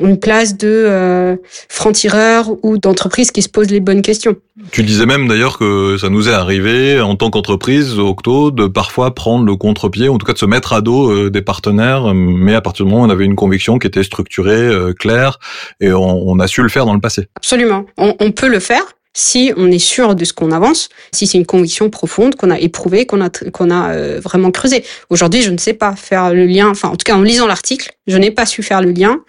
une 0.02 0.18
place 0.18 0.56
de 0.56 0.68
euh, 0.68 1.36
franc-tireur 1.68 2.50
ou 2.62 2.78
d'entreprise 2.78 3.30
qui 3.30 3.42
se 3.42 3.48
pose 3.48 3.70
les 3.70 3.80
bonnes 3.80 4.02
questions. 4.02 4.36
Tu 4.70 4.82
disais 4.82 5.06
même 5.06 5.28
d'ailleurs 5.28 5.58
que 5.58 5.96
ça 5.98 6.08
nous 6.08 6.28
est 6.28 6.32
arrivé 6.32 7.00
en 7.00 7.16
tant 7.16 7.30
qu'entreprise, 7.30 7.98
Octo, 7.98 8.50
de 8.50 8.66
parfois 8.66 9.14
prendre 9.14 9.44
le 9.44 9.56
contre-pied, 9.56 10.08
en 10.08 10.18
tout 10.18 10.26
cas 10.26 10.34
de 10.34 10.38
se 10.38 10.46
mettre 10.46 10.72
à 10.72 10.80
dos 10.80 11.10
euh, 11.10 11.30
des 11.30 11.42
partenaires, 11.42 12.12
mais 12.14 12.54
à 12.54 12.60
partir 12.60 12.84
du 12.84 12.90
moment 12.90 13.04
où 13.04 13.06
on 13.06 13.10
avait 13.10 13.24
une 13.24 13.36
conviction 13.36 13.78
qui 13.78 13.86
était 13.86 14.02
structurée, 14.02 14.52
euh, 14.52 14.92
claire, 14.92 15.38
et 15.80 15.92
on, 15.92 16.28
on 16.28 16.38
a 16.38 16.46
su 16.46 16.62
le 16.62 16.68
faire 16.68 16.84
dans 16.86 16.94
le 16.94 17.00
passé. 17.00 17.28
Absolument. 17.36 17.86
On, 17.96 18.14
on 18.20 18.32
peut 18.32 18.48
le 18.48 18.60
faire 18.60 18.84
si 19.14 19.52
on 19.56 19.70
est 19.70 19.78
sûr 19.78 20.14
de 20.14 20.24
ce 20.24 20.32
qu'on 20.32 20.52
avance, 20.52 20.88
si 21.12 21.26
c'est 21.26 21.38
une 21.38 21.46
conviction 21.46 21.90
profonde 21.90 22.34
qu'on 22.36 22.50
a 22.50 22.58
éprouvée, 22.58 23.06
qu'on 23.06 23.20
a 23.20 23.28
qu'on 23.28 23.70
a 23.70 23.90
euh, 23.92 24.20
vraiment 24.22 24.50
creusé. 24.50 24.84
Aujourd'hui, 25.10 25.42
je 25.42 25.50
ne 25.50 25.58
sais 25.58 25.74
pas 25.74 25.94
faire 25.96 26.32
le 26.32 26.46
lien. 26.46 26.68
Enfin, 26.68 26.88
en 26.88 26.96
tout 26.96 27.04
cas, 27.04 27.14
en 27.14 27.22
lisant 27.22 27.46
l'article, 27.46 27.92
je 28.06 28.16
n'ai 28.16 28.30
pas 28.30 28.46
su 28.46 28.62
faire 28.62 28.80
le 28.80 28.90
lien, 28.90 29.20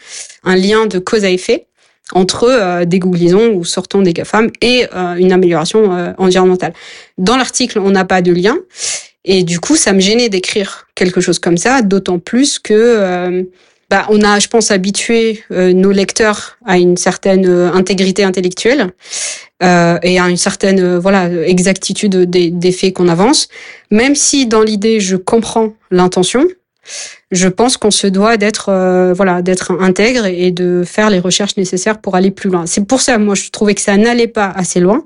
un 0.44 0.56
lien 0.56 0.86
de 0.86 1.00
cause 1.00 1.26
à 1.26 1.30
effet 1.30 1.68
entre 2.12 2.50
euh, 2.50 2.86
des 2.86 3.00
googlisons 3.00 3.54
ou 3.54 3.64
sortons 3.64 4.02
des 4.02 4.14
GAFAM 4.14 4.50
et 4.62 4.86
euh, 4.94 5.16
une 5.16 5.32
amélioration 5.32 5.96
euh, 5.96 6.12
environnementale. 6.18 6.74
Dans 7.18 7.38
l'article, 7.38 7.80
on 7.80 7.92
n'a 7.92 8.06
pas 8.06 8.22
de 8.22 8.32
lien. 8.32 8.58
Et 9.26 9.44
du 9.44 9.60
coup, 9.60 9.76
ça 9.76 9.94
me 9.94 10.00
gênait 10.00 10.30
d'écrire 10.30 10.88
quelque 10.96 11.22
chose 11.22 11.40
comme 11.40 11.58
ça, 11.58 11.82
d'autant 11.82 12.20
plus 12.20 12.60
que 12.60 12.74
euh, 12.74 13.44
bah, 13.90 14.06
on 14.10 14.22
a, 14.22 14.40
je 14.40 14.48
pense, 14.48 14.72
habitué 14.72 15.44
euh, 15.52 15.74
nos 15.74 15.92
lecteurs 15.92 16.58
à 16.66 16.78
une 16.78 16.98
certaine 16.98 17.46
euh, 17.46 17.72
intégrité 17.74 18.24
intellectuelle 18.24 18.92
euh, 19.62 19.98
et 20.02 20.20
à 20.20 20.30
une 20.30 20.38
certaine 20.38 20.80
euh, 20.80 21.00
voilà 21.00 21.30
exactitude 21.30 22.16
des, 22.16 22.50
des 22.50 22.72
faits 22.72 22.94
qu'on 22.94 23.08
avance. 23.08 23.48
Même 23.92 24.16
si 24.16 24.48
dans 24.48 24.62
l'idée 24.62 25.00
je 25.00 25.16
comprends 25.16 25.74
l'intention, 25.92 26.46
je 27.32 27.48
pense 27.48 27.78
qu'on 27.78 27.92
se 27.92 28.08
doit 28.08 28.38
d'être 28.38 28.70
euh, 28.70 29.14
voilà 29.14 29.42
d'être 29.42 29.72
intègre 29.80 30.26
et 30.26 30.52
de 30.52 30.84
faire 30.86 31.10
les 31.10 31.20
recherches 31.20 31.58
nécessaires 31.58 32.00
pour 32.00 32.16
aller 32.16 32.32
plus 32.32 32.50
loin. 32.50 32.66
C'est 32.66 32.86
pour 32.86 33.02
ça, 33.02 33.18
moi, 33.18 33.36
je 33.36 33.50
trouvais 33.50 33.76
que 33.76 33.82
ça 33.82 33.98
n'allait 33.98 34.28
pas 34.28 34.52
assez 34.56 34.80
loin. 34.80 35.06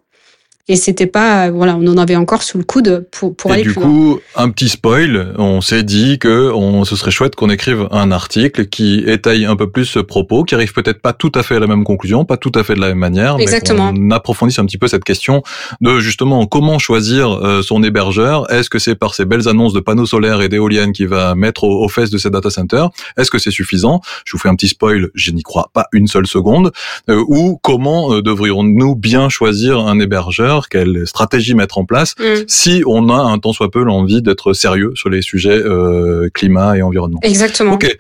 Et 0.69 0.75
c'était 0.75 1.07
pas 1.07 1.50
voilà, 1.50 1.77
on 1.77 1.88
en 1.88 1.97
avait 1.97 2.15
encore 2.15 2.43
sous 2.43 2.57
le 2.57 2.63
coude 2.63 3.07
pour 3.12 3.36
pour 3.36 3.51
et 3.51 3.55
aller 3.55 3.63
du 3.63 3.74
plus 3.74 3.81
coup, 3.81 4.09
loin. 4.09 4.19
un 4.36 4.50
petit 4.50 4.69
spoil, 4.69 5.33
on 5.38 5.62
s'est 5.62 5.83
dit 5.83 6.19
que 6.19 6.51
on, 6.53 6.83
ce 6.83 6.95
serait 6.95 7.12
chouette 7.12 7.36
qu'on 7.36 7.50
écrive 7.50 7.88
un 7.91 8.12
article 8.12 8.67
qui 8.67 9.03
étaye 9.07 9.45
un 9.45 9.55
peu 9.55 9.69
plus 9.69 9.86
ce 9.86 10.00
propos, 10.00 10.43
qui 10.43 10.55
arrive 10.55 10.74
peut-être 10.74 11.01
pas 11.01 11.13
tout 11.13 11.31
à 11.36 11.43
fait 11.43 11.55
à 11.55 11.59
la 11.59 11.67
même 11.67 11.83
conclusion, 11.83 12.25
pas 12.25 12.38
tout 12.38 12.51
à 12.55 12.63
fait 12.63 12.75
de 12.75 12.81
la 12.81 12.89
même 12.89 12.97
manière, 12.97 13.38
Exactement. 13.39 13.93
mais 13.93 14.00
qu'on 14.00 14.12
approfondisse 14.12 14.59
un 14.59 14.65
petit 14.65 14.77
peu 14.77 14.88
cette 14.88 15.03
question 15.03 15.41
de 15.79 16.00
justement 16.00 16.45
comment 16.47 16.79
choisir 16.79 17.31
euh, 17.31 17.62
son 17.62 17.81
hébergeur. 17.83 18.51
Est-ce 18.51 18.69
que 18.69 18.79
c'est 18.79 18.95
par 18.95 19.13
ces 19.13 19.25
belles 19.25 19.47
annonces 19.47 19.74
de 19.74 19.79
panneaux 19.79 20.05
solaires 20.05 20.41
et 20.41 20.50
d'éoliennes 20.50 20.91
qu'il 20.91 21.07
va 21.07 21.36
mettre 21.36 21.63
aux, 21.63 21.88
fesses 21.88 22.09
de 22.09 22.17
ces 22.17 22.29
data 22.29 22.50
centers? 22.50 22.89
Est-ce 23.17 23.31
que 23.31 23.39
c'est 23.39 23.51
suffisant? 23.51 24.01
Je 24.25 24.33
vous 24.33 24.38
fais 24.39 24.50
un 24.50 24.55
petit 24.55 24.67
spoil, 24.67 25.09
je 25.13 25.31
n'y 25.31 25.43
crois 25.43 25.69
pas 25.74 25.88
une 25.93 26.07
seule 26.07 26.27
seconde. 26.27 26.71
Euh, 27.09 27.24
ou 27.27 27.57
comment 27.62 28.13
euh, 28.13 28.21
devrions-nous 28.21 28.95
bien 28.95 29.29
choisir 29.29 29.79
un 29.79 30.00
hébergeur? 30.00 30.56
Quelle 30.69 31.05
stratégie 31.05 31.55
mettre 31.55 31.77
en 31.77 31.85
place 31.85 32.15
Mm. 32.19 32.43
si 32.47 32.83
on 32.85 33.09
a 33.09 33.15
un 33.15 33.37
tant 33.39 33.53
soit 33.53 33.69
peu 33.69 33.83
l'envie 33.83 34.21
d'être 34.21 34.53
sérieux 34.53 34.91
sur 34.95 35.09
les 35.09 35.21
sujets 35.21 35.49
euh, 35.57 36.29
climat 36.33 36.77
et 36.77 36.81
environnement 36.81 37.19
Exactement. 37.21 37.73
Ok. 37.73 37.95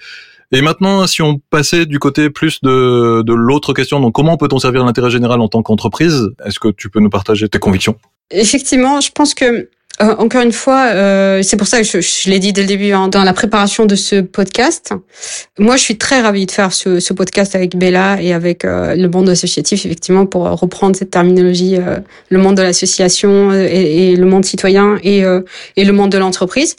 Et 0.53 0.61
maintenant, 0.61 1.05
si 1.07 1.21
on 1.21 1.39
passait 1.49 1.85
du 1.85 1.99
côté 1.99 2.29
plus 2.29 2.61
de, 2.61 3.21
de 3.21 3.33
l'autre 3.33 3.73
question, 3.73 3.99
donc 3.99 4.13
comment 4.13 4.37
peut-on 4.37 4.59
servir 4.59 4.85
l'intérêt 4.85 5.09
général 5.09 5.41
en 5.41 5.49
tant 5.49 5.61
qu'entreprise? 5.61 6.29
Est-ce 6.45 6.59
que 6.59 6.69
tu 6.69 6.89
peux 6.89 7.01
nous 7.01 7.09
partager 7.09 7.49
tes 7.49 7.59
convictions? 7.59 7.95
Effectivement, 8.31 9.01
je 9.01 9.11
pense 9.11 9.33
que 9.33 9.69
euh, 9.99 10.15
encore 10.19 10.41
une 10.41 10.51
fois, 10.51 10.89
euh, 10.91 11.41
c'est 11.41 11.57
pour 11.57 11.65
ça 11.65 11.81
que 11.81 12.01
je, 12.01 12.29
l'ai 12.29 12.37
dit 12.37 12.53
dès 12.53 12.61
le 12.61 12.67
début 12.67 12.91
hein, 12.91 13.07
dans 13.07 13.23
la 13.23 13.33
préparation 13.33 13.85
de 13.85 13.95
ce 13.95 14.21
podcast. 14.21 14.93
Moi, 15.57 15.75
je 15.75 15.81
suis 15.81 15.97
très 15.97 16.21
ravie 16.21 16.45
de 16.45 16.51
faire 16.51 16.71
ce, 16.71 17.13
podcast 17.13 17.55
avec 17.55 17.75
Bella 17.75 18.21
et 18.21 18.31
avec 18.31 18.63
euh, 18.63 18.95
le 18.95 19.07
monde 19.09 19.27
associatif, 19.29 19.85
effectivement, 19.87 20.27
pour 20.27 20.43
reprendre 20.43 20.95
cette 20.95 21.09
terminologie, 21.09 21.77
euh, 21.77 21.97
le 22.29 22.37
monde 22.37 22.55
de 22.57 22.61
l'association 22.61 23.51
et, 23.53 24.11
et 24.11 24.15
le 24.15 24.25
monde 24.27 24.45
citoyen 24.45 24.97
et, 25.03 25.23
et 25.77 25.83
le 25.83 25.93
monde 25.93 26.11
de 26.11 26.19
l'entreprise. 26.19 26.75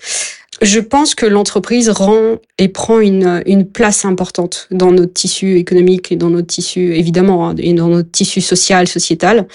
Je 0.60 0.80
pense 0.80 1.14
que 1.14 1.24
l'entreprise 1.24 1.88
rend 1.88 2.36
et 2.58 2.68
prend 2.68 2.98
une, 2.98 3.42
une 3.46 3.64
place 3.64 4.04
importante 4.04 4.66
dans 4.72 4.90
notre 4.90 5.12
tissu 5.12 5.56
économique 5.56 6.10
et 6.10 6.16
dans 6.16 6.30
notre 6.30 6.48
tissu, 6.48 6.96
évidemment, 6.96 7.48
hein, 7.48 7.54
et 7.58 7.72
dans 7.74 7.86
notre 7.88 8.10
tissu 8.10 8.40
social, 8.40 8.88
sociétal. 8.88 9.46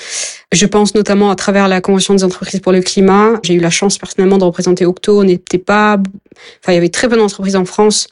Je 0.54 0.66
pense 0.66 0.96
notamment 0.96 1.30
à 1.30 1.36
travers 1.36 1.68
la 1.68 1.82
Convention 1.82 2.14
des 2.14 2.24
entreprises 2.24 2.62
pour 2.62 2.72
le 2.72 2.82
climat. 2.82 3.40
J'ai 3.44 3.56
eu 3.56 3.60
la 3.60 3.70
chance 3.70 3.98
personnellement 3.98 4.38
de 4.38 4.46
représenter 4.46 4.86
Octo. 4.86 5.20
On 5.20 5.26
n'était 5.26 5.58
pas, 5.58 5.98
enfin, 6.62 6.72
il 6.72 6.76
y 6.76 6.78
avait 6.78 6.90
très 6.90 7.10
peu 7.10 7.18
d'entreprises 7.18 7.58
en 7.58 7.66
France. 7.66 8.08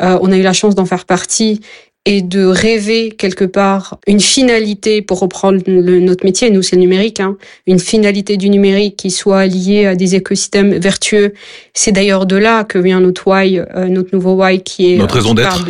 Euh, 0.00 0.18
on 0.22 0.32
a 0.32 0.36
eu 0.36 0.42
la 0.42 0.54
chance 0.54 0.74
d'en 0.74 0.86
faire 0.86 1.04
partie 1.04 1.60
et 2.06 2.22
de 2.22 2.46
rêver 2.46 3.10
quelque 3.10 3.44
part 3.44 3.98
une 4.06 4.20
finalité 4.20 5.02
pour 5.02 5.20
reprendre 5.20 5.60
le, 5.66 6.00
notre 6.00 6.24
métier. 6.24 6.50
Nous, 6.50 6.62
c'est 6.62 6.76
le 6.76 6.80
numérique, 6.80 7.20
hein, 7.20 7.36
une 7.66 7.78
finalité 7.78 8.38
du 8.38 8.48
numérique 8.48 8.96
qui 8.96 9.10
soit 9.10 9.46
liée 9.46 9.84
à 9.84 9.94
des 9.94 10.14
écosystèmes 10.14 10.78
vertueux. 10.78 11.34
C'est 11.74 11.92
d'ailleurs 11.92 12.24
de 12.24 12.36
là 12.36 12.64
que 12.64 12.78
vient 12.78 13.00
notre 13.00 13.26
why, 13.26 13.58
euh, 13.58 13.86
notre 13.86 14.14
nouveau 14.14 14.34
why 14.34 14.62
qui 14.62 14.94
est 14.94 14.96
Notre 14.96 15.16
euh, 15.16 15.18
raison 15.18 15.34
d'être 15.34 15.66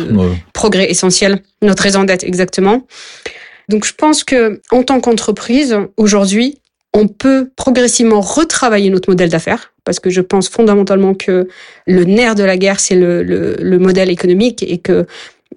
progrès 0.53 0.89
essentiel, 0.89 1.41
notre 1.61 1.83
raison 1.83 2.05
d'être 2.05 2.23
exactement. 2.23 2.87
Donc 3.67 3.85
je 3.85 3.93
pense 3.93 4.23
que 4.23 4.61
en 4.71 4.83
tant 4.83 5.01
qu'entreprise, 5.01 5.77
aujourd'hui, 5.97 6.59
on 6.93 7.07
peut 7.07 7.49
progressivement 7.55 8.21
retravailler 8.21 8.89
notre 8.89 9.09
modèle 9.09 9.29
d'affaires 9.29 9.73
parce 9.83 9.99
que 9.99 10.09
je 10.09 10.21
pense 10.21 10.49
fondamentalement 10.49 11.13
que 11.13 11.47
le 11.87 12.03
nerf 12.03 12.35
de 12.35 12.43
la 12.43 12.57
guerre, 12.57 12.79
c'est 12.79 12.95
le, 12.95 13.23
le, 13.23 13.55
le 13.59 13.79
modèle 13.79 14.09
économique 14.09 14.63
et 14.63 14.77
que 14.77 15.05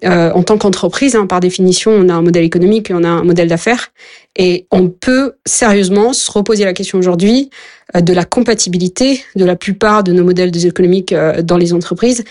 euh, 0.03 0.31
en 0.31 0.43
tant 0.43 0.57
qu'entreprise, 0.57 1.15
hein, 1.15 1.25
par 1.25 1.39
définition, 1.39 1.91
on 1.91 2.09
a 2.09 2.13
un 2.13 2.21
modèle 2.21 2.43
économique 2.43 2.89
et 2.89 2.93
on 2.93 3.03
a 3.03 3.07
un 3.07 3.23
modèle 3.23 3.47
d'affaires. 3.47 3.91
Et 4.35 4.67
on 4.71 4.89
peut 4.89 5.33
sérieusement 5.45 6.11
se 6.11 6.29
reposer 6.29 6.65
la 6.65 6.73
question 6.73 6.99
aujourd'hui 6.99 7.49
euh, 7.95 8.01
de 8.01 8.13
la 8.13 8.25
compatibilité 8.25 9.23
de 9.35 9.45
la 9.45 9.55
plupart 9.55 10.03
de 10.03 10.11
nos 10.11 10.23
modèles 10.23 10.65
économiques 10.65 11.13
euh, 11.13 11.41
dans 11.41 11.57
les 11.57 11.73
entreprises 11.73 12.23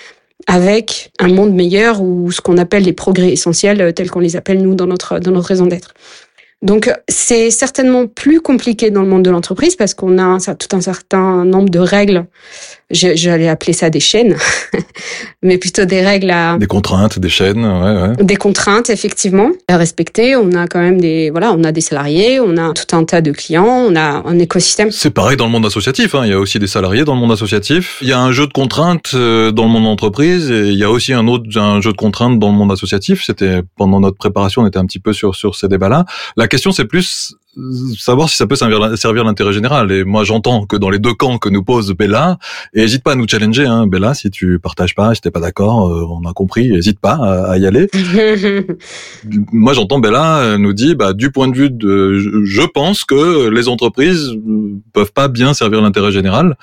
avec 0.46 1.10
un 1.20 1.28
monde 1.28 1.54
meilleur 1.54 2.02
ou 2.02 2.30
ce 2.30 2.42
qu'on 2.42 2.58
appelle 2.58 2.82
les 2.82 2.92
progrès 2.92 3.32
essentiels, 3.32 3.94
tels 3.94 4.10
qu'on 4.10 4.20
les 4.20 4.36
appelle 4.36 4.60
nous 4.60 4.74
dans 4.74 4.86
notre 4.86 5.20
dans 5.20 5.30
notre 5.30 5.46
raison 5.46 5.64
d'être. 5.64 5.94
Donc 6.60 6.90
c'est 7.08 7.50
certainement 7.50 8.06
plus 8.06 8.40
compliqué 8.40 8.90
dans 8.90 9.02
le 9.02 9.08
monde 9.08 9.22
de 9.22 9.30
l'entreprise 9.30 9.76
parce 9.76 9.94
qu'on 9.94 10.18
a 10.18 10.38
tout 10.54 10.74
un 10.74 10.80
certain 10.80 11.44
nombre 11.44 11.68
de 11.68 11.78
règles. 11.78 12.26
J'allais 12.94 13.48
appeler 13.48 13.72
ça 13.72 13.90
des 13.90 14.00
chaînes, 14.00 14.36
mais 15.42 15.58
plutôt 15.58 15.84
des 15.84 16.00
règles 16.00 16.30
à 16.30 16.56
des 16.56 16.66
contraintes, 16.66 17.18
des 17.18 17.28
chaînes, 17.28 17.64
ouais, 17.64 18.16
ouais. 18.16 18.24
des 18.24 18.36
contraintes 18.36 18.88
effectivement 18.88 19.50
à 19.68 19.76
respecter. 19.76 20.36
On 20.36 20.52
a 20.52 20.68
quand 20.68 20.80
même 20.80 21.00
des 21.00 21.30
voilà, 21.30 21.52
on 21.52 21.64
a 21.64 21.72
des 21.72 21.80
salariés, 21.80 22.38
on 22.40 22.56
a 22.56 22.72
tout 22.72 22.96
un 22.96 23.04
tas 23.04 23.20
de 23.20 23.32
clients, 23.32 23.66
on 23.66 23.96
a 23.96 24.22
un 24.24 24.38
écosystème. 24.38 24.92
C'est 24.92 25.10
pareil 25.10 25.36
dans 25.36 25.46
le 25.46 25.50
monde 25.50 25.66
associatif. 25.66 26.14
Hein. 26.14 26.22
Il 26.24 26.30
y 26.30 26.32
a 26.32 26.38
aussi 26.38 26.58
des 26.58 26.68
salariés 26.68 27.04
dans 27.04 27.14
le 27.14 27.20
monde 27.20 27.32
associatif. 27.32 27.98
Il 28.00 28.08
y 28.08 28.12
a 28.12 28.20
un 28.20 28.30
jeu 28.30 28.46
de 28.46 28.52
contraintes 28.52 29.10
euh, 29.14 29.50
dans 29.50 29.64
le 29.64 29.70
monde 29.70 29.84
d'entreprise 29.84 30.50
et 30.50 30.68
il 30.68 30.78
y 30.78 30.84
a 30.84 30.90
aussi 30.90 31.12
un 31.12 31.26
autre 31.26 31.44
un 31.58 31.80
jeu 31.80 31.90
de 31.90 31.96
contraintes 31.96 32.38
dans 32.38 32.52
le 32.52 32.56
monde 32.56 32.70
associatif. 32.70 33.24
C'était 33.24 33.62
pendant 33.76 33.98
notre 33.98 34.16
préparation, 34.16 34.62
on 34.62 34.66
était 34.66 34.78
un 34.78 34.86
petit 34.86 35.00
peu 35.00 35.12
sur 35.12 35.34
sur 35.34 35.56
ces 35.56 35.66
débats-là. 35.66 36.04
La 36.36 36.46
question, 36.46 36.70
c'est 36.70 36.84
plus 36.84 37.34
savoir 37.98 38.28
si 38.28 38.36
ça 38.36 38.46
peut 38.46 38.56
servir, 38.56 38.96
servir 38.98 39.24
l'intérêt 39.24 39.52
général. 39.52 39.90
Et 39.92 40.04
moi, 40.04 40.24
j'entends 40.24 40.66
que 40.66 40.76
dans 40.76 40.90
les 40.90 40.98
deux 40.98 41.14
camps 41.14 41.38
que 41.38 41.48
nous 41.48 41.62
pose 41.62 41.92
Bella, 41.94 42.38
et 42.74 42.82
hésite 42.82 43.02
pas 43.02 43.12
à 43.12 43.14
nous 43.14 43.26
challenger, 43.28 43.66
hein, 43.66 43.86
Bella, 43.86 44.14
si 44.14 44.30
tu 44.30 44.58
partages 44.58 44.94
pas, 44.94 45.14
si 45.14 45.20
t'es 45.20 45.30
pas 45.30 45.40
d'accord, 45.40 45.88
euh, 45.88 46.06
on 46.08 46.28
a 46.28 46.32
compris, 46.32 46.74
hésite 46.74 46.98
pas 47.00 47.14
à, 47.14 47.52
à 47.52 47.58
y 47.58 47.66
aller. 47.66 47.88
Moi, 49.52 49.72
j'entends 49.72 49.98
Bella 49.98 50.56
nous 50.58 50.72
dit, 50.72 50.94
bah, 50.94 51.12
du 51.12 51.30
point 51.30 51.48
de 51.48 51.56
vue 51.56 51.70
de, 51.70 52.18
je- 52.18 52.44
je 52.44 52.62
pense 52.62 53.04
que 53.04 53.48
les 53.48 53.68
entreprises 53.68 54.30
euh, 54.30 54.74
peuvent 54.92 55.12
pas 55.12 55.28
bien 55.28 55.54
servir 55.54 55.80
l'intérêt 55.82 56.12
général. 56.12 56.56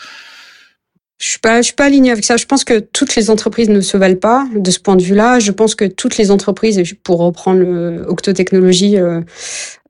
Je 1.21 1.27
suis 1.29 1.39
pas, 1.39 1.57
je 1.61 1.67
suis 1.67 1.75
pas 1.75 1.85
alignée 1.85 2.11
avec 2.11 2.25
ça. 2.25 2.35
Je 2.35 2.45
pense 2.47 2.63
que 2.63 2.79
toutes 2.79 3.15
les 3.15 3.29
entreprises 3.29 3.69
ne 3.69 3.79
se 3.79 3.95
valent 3.95 4.15
pas 4.15 4.47
de 4.55 4.71
ce 4.71 4.79
point 4.79 4.95
de 4.95 5.03
vue-là. 5.03 5.39
Je 5.39 5.51
pense 5.51 5.75
que 5.75 5.85
toutes 5.85 6.17
les 6.17 6.31
entreprises, 6.31 6.81
pour 7.03 7.19
reprendre 7.19 7.63
Octotechnologie, 8.07 8.97
euh, 8.97 9.21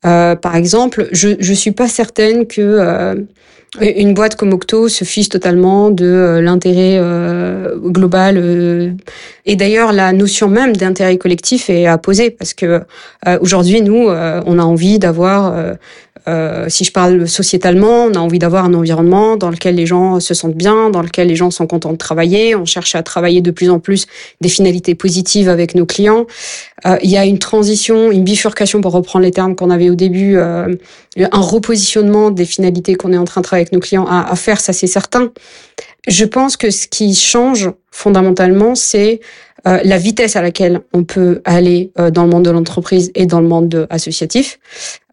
euh, 0.06 0.36
par 0.36 0.58
exemple, 0.58 1.08
je 1.14 1.30
je 1.40 1.54
suis 1.54 1.72
pas 1.72 1.88
certaine 1.88 2.48
que 2.48 2.62
euh, 2.62 3.16
une 3.80 4.14
boîte 4.14 4.36
comme 4.36 4.52
Octo 4.52 4.90
se 4.90 5.06
fiche 5.06 5.30
totalement 5.30 5.92
de 5.92 6.06
euh, 6.06 6.42
l'intérêt 6.42 6.98
euh, 7.00 7.78
global. 7.78 8.36
euh. 8.38 8.92
et 9.46 9.56
d'ailleurs, 9.56 9.94
la 9.94 10.12
notion 10.12 10.50
même 10.50 10.76
d'intérêt 10.76 11.18
collectif 11.18 11.70
est 11.70 11.86
à 11.86 11.98
poser 11.98 12.32
parce 12.32 12.54
que 12.54 12.82
aujourd'hui, 13.40 13.82
nous, 13.82 14.10
on 14.10 14.60
a 14.60 14.64
envie 14.64 15.00
d'avoir 15.00 15.56
euh, 16.28 16.66
si 16.70 16.84
je 16.84 16.92
parle 16.92 17.28
sociétalement, 17.28 18.06
on 18.06 18.14
a 18.14 18.20
envie 18.20 18.40
d'avoir 18.40 18.66
un 18.66 18.74
environnement 18.74 19.38
dans 19.38 19.50
lequel 19.50 19.76
les 19.76 19.86
gens 19.86 20.20
se 20.20 20.34
sentent 20.34 20.56
bien, 20.56 20.90
dans 20.90 21.02
lequel 21.02 21.28
les 21.28 21.36
gens 21.36 21.52
sont 21.52 21.68
contents 21.68 21.92
de 21.92 21.98
travailler. 21.98 22.56
On 22.56 22.66
cherche 22.66 22.96
à 22.96 23.04
travailler 23.04 23.42
de 23.42 23.52
plus 23.52 23.70
en 23.70 23.80
plus 23.80 24.06
des 24.42 24.50
finalités 24.50 24.96
positives 24.96 25.50
avec 25.50 25.76
nos 25.76 25.86
clients. 25.86 26.28
Euh, 26.86 26.98
il 27.04 27.10
y 27.10 27.18
a 27.18 27.26
une 27.26 27.40
transition, 27.40 28.12
une 28.12 28.24
bifurcation, 28.24 28.82
pour 28.82 28.92
reprendre 28.94 29.24
les 29.24 29.32
termes 29.32 29.56
qu'on 29.56 29.70
avait 29.70 29.90
au 29.90 29.96
début, 29.96 30.38
euh, 30.38 30.76
un 31.18 31.42
repositionnement 31.42 32.32
des 32.32 32.46
finalités 32.46 32.96
qu'on 32.96 33.14
est 33.14 33.18
en 33.18 33.26
train 33.26 33.42
de 33.42 33.46
travailler 33.46 33.64
avec 33.64 33.74
nos 33.74 33.80
clients 33.80 34.06
à, 34.06 34.32
à 34.32 34.36
faire, 34.36 34.60
ça 34.60 34.74
c'est 34.74 34.88
certain. 34.88 35.32
Je 36.08 36.26
pense 36.26 36.58
que 36.58 36.72
ce 36.72 36.88
qui 36.88 37.14
change 37.14 37.70
fondamentalement, 37.92 38.74
c'est 38.76 39.20
euh, 39.68 39.80
la 39.84 40.00
vitesse 40.00 40.36
à 40.36 40.42
laquelle 40.42 40.80
on 40.92 41.04
peut 41.04 41.42
aller 41.46 41.92
euh, 42.00 42.10
dans 42.10 42.24
le 42.24 42.30
monde 42.32 42.46
de 42.46 42.50
l'entreprise 42.50 43.12
et 43.14 43.28
dans 43.28 43.40
le 43.42 43.48
monde 43.48 43.70
de- 43.70 43.86
associatif. 43.92 44.58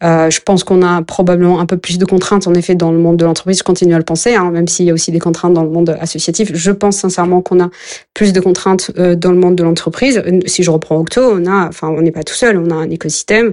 Euh, 0.02 0.30
je 0.30 0.40
pense 0.40 0.64
qu'on 0.64 0.80
a 0.80 1.02
probablement 1.02 1.60
un 1.60 1.66
peu 1.66 1.76
plus 1.76 1.98
de 1.98 2.06
contraintes, 2.06 2.46
en 2.46 2.54
effet, 2.54 2.74
dans 2.74 2.90
le 2.90 2.96
monde 2.96 3.18
de 3.18 3.26
l'entreprise. 3.26 3.58
Je 3.58 3.62
continue 3.62 3.92
à 3.94 3.98
le 3.98 4.04
penser, 4.04 4.36
hein, 4.36 4.50
même 4.50 4.66
s'il 4.66 4.86
y 4.86 4.90
a 4.90 4.94
aussi 4.94 5.10
des 5.10 5.18
contraintes 5.18 5.52
dans 5.52 5.64
le 5.64 5.68
monde 5.68 5.94
associatif. 6.00 6.50
Je 6.54 6.70
pense 6.70 6.96
sincèrement 6.96 7.42
qu'on 7.42 7.60
a 7.62 7.68
plus 8.14 8.32
de 8.32 8.40
contraintes 8.40 8.90
euh, 8.96 9.16
dans 9.16 9.32
le 9.32 9.38
monde 9.38 9.54
de 9.56 9.64
l'entreprise. 9.64 10.22
Euh, 10.24 10.40
Si 10.46 10.62
je 10.62 10.70
reprends 10.70 10.96
Octo, 10.96 11.20
on 11.20 11.44
a, 11.44 11.68
enfin, 11.68 11.88
on 11.88 12.00
n'est 12.00 12.12
pas 12.12 12.22
tout 12.22 12.32
seul. 12.34 12.56
On 12.56 12.70
a 12.70 12.74
un 12.74 12.88
écosystème, 12.88 13.52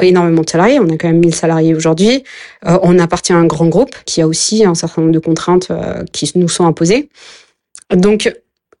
énormément 0.00 0.42
de 0.42 0.50
salariés. 0.50 0.78
On 0.78 0.88
a 0.90 0.96
quand 0.96 1.08
même 1.08 1.18
1000 1.18 1.34
salariés 1.34 1.74
aujourd'hui. 1.74 2.22
Euh, 2.66 2.78
on 2.82 3.00
appartient 3.00 3.32
à 3.32 3.36
un 3.36 3.46
grand 3.46 3.66
groupe 3.66 3.96
qui 4.04 4.22
a 4.22 4.28
aussi 4.28 4.64
un 4.64 4.76
certain 4.76 5.02
nombre 5.02 5.14
de 5.14 5.18
contraintes 5.18 5.68
euh, 5.72 6.04
qui 6.12 6.30
nous 6.36 6.48
sont 6.48 6.66
imposées. 6.66 7.08
Donc, 7.92 8.30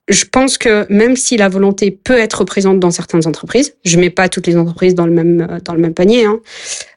je 0.08 0.24
pense 0.24 0.56
que 0.56 0.86
même 0.92 1.16
si 1.16 1.36
la 1.36 1.48
volonté 1.48 1.90
peut 1.90 2.16
être 2.18 2.44
présente 2.44 2.78
dans 2.78 2.92
certaines 2.92 3.26
entreprises, 3.26 3.74
je 3.84 3.98
mets 3.98 4.10
pas 4.10 4.28
toutes 4.28 4.46
les 4.46 4.56
entreprises 4.56 4.94
dans 4.94 5.06
le 5.06 5.12
même 5.12 5.46
euh, 5.50 5.58
dans 5.64 5.74
le 5.74 5.80
même 5.80 5.94
panier. 5.94 6.24
Hein. 6.24 6.38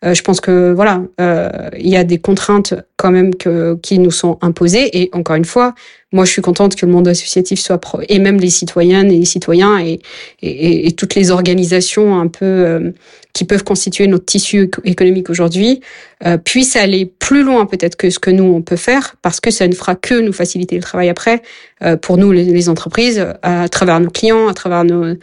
Euh, 0.05 0.13
je 0.13 0.21
pense 0.21 0.39
que 0.41 0.71
voilà, 0.73 1.01
euh, 1.19 1.49
il 1.77 1.89
y 1.89 1.95
a 1.97 2.03
des 2.03 2.19
contraintes 2.19 2.75
quand 2.97 3.11
même 3.11 3.33
que 3.35 3.75
qui 3.81 3.97
nous 3.97 4.11
sont 4.11 4.37
imposées. 4.41 5.01
Et 5.01 5.09
encore 5.13 5.35
une 5.37 5.45
fois, 5.45 5.73
moi, 6.11 6.25
je 6.25 6.31
suis 6.31 6.41
contente 6.41 6.75
que 6.75 6.85
le 6.85 6.91
monde 6.91 7.07
associatif 7.07 7.59
soit 7.59 7.79
pro 7.79 7.99
et 8.07 8.19
même 8.19 8.39
les 8.39 8.49
citoyennes 8.49 9.11
et 9.11 9.17
les 9.19 9.25
citoyens 9.25 9.79
et 9.79 9.99
et, 10.41 10.87
et- 10.87 10.91
toutes 10.91 11.15
les 11.15 11.31
organisations 11.31 12.19
un 12.19 12.27
peu 12.27 12.45
euh, 12.45 12.91
qui 13.33 13.45
peuvent 13.45 13.63
constituer 13.63 14.07
notre 14.07 14.25
tissu 14.25 14.63
éco- 14.63 14.81
économique 14.85 15.29
aujourd'hui 15.29 15.81
euh, 16.25 16.37
puissent 16.37 16.75
aller 16.75 17.05
plus 17.05 17.43
loin 17.43 17.65
peut-être 17.65 17.95
que 17.95 18.09
ce 18.09 18.19
que 18.19 18.31
nous 18.31 18.43
on 18.43 18.61
peut 18.61 18.75
faire 18.75 19.15
parce 19.21 19.39
que 19.39 19.51
ça 19.51 19.67
ne 19.67 19.73
fera 19.73 19.95
que 19.95 20.19
nous 20.19 20.33
faciliter 20.33 20.75
le 20.75 20.81
travail 20.81 21.09
après 21.09 21.41
euh, 21.83 21.95
pour 21.95 22.17
nous 22.17 22.31
les, 22.31 22.43
les 22.45 22.69
entreprises 22.69 23.25
à 23.41 23.69
travers 23.69 23.99
nos 23.99 24.09
clients, 24.09 24.47
à 24.47 24.53
travers 24.53 24.83
nos, 24.83 25.03
euh, 25.03 25.15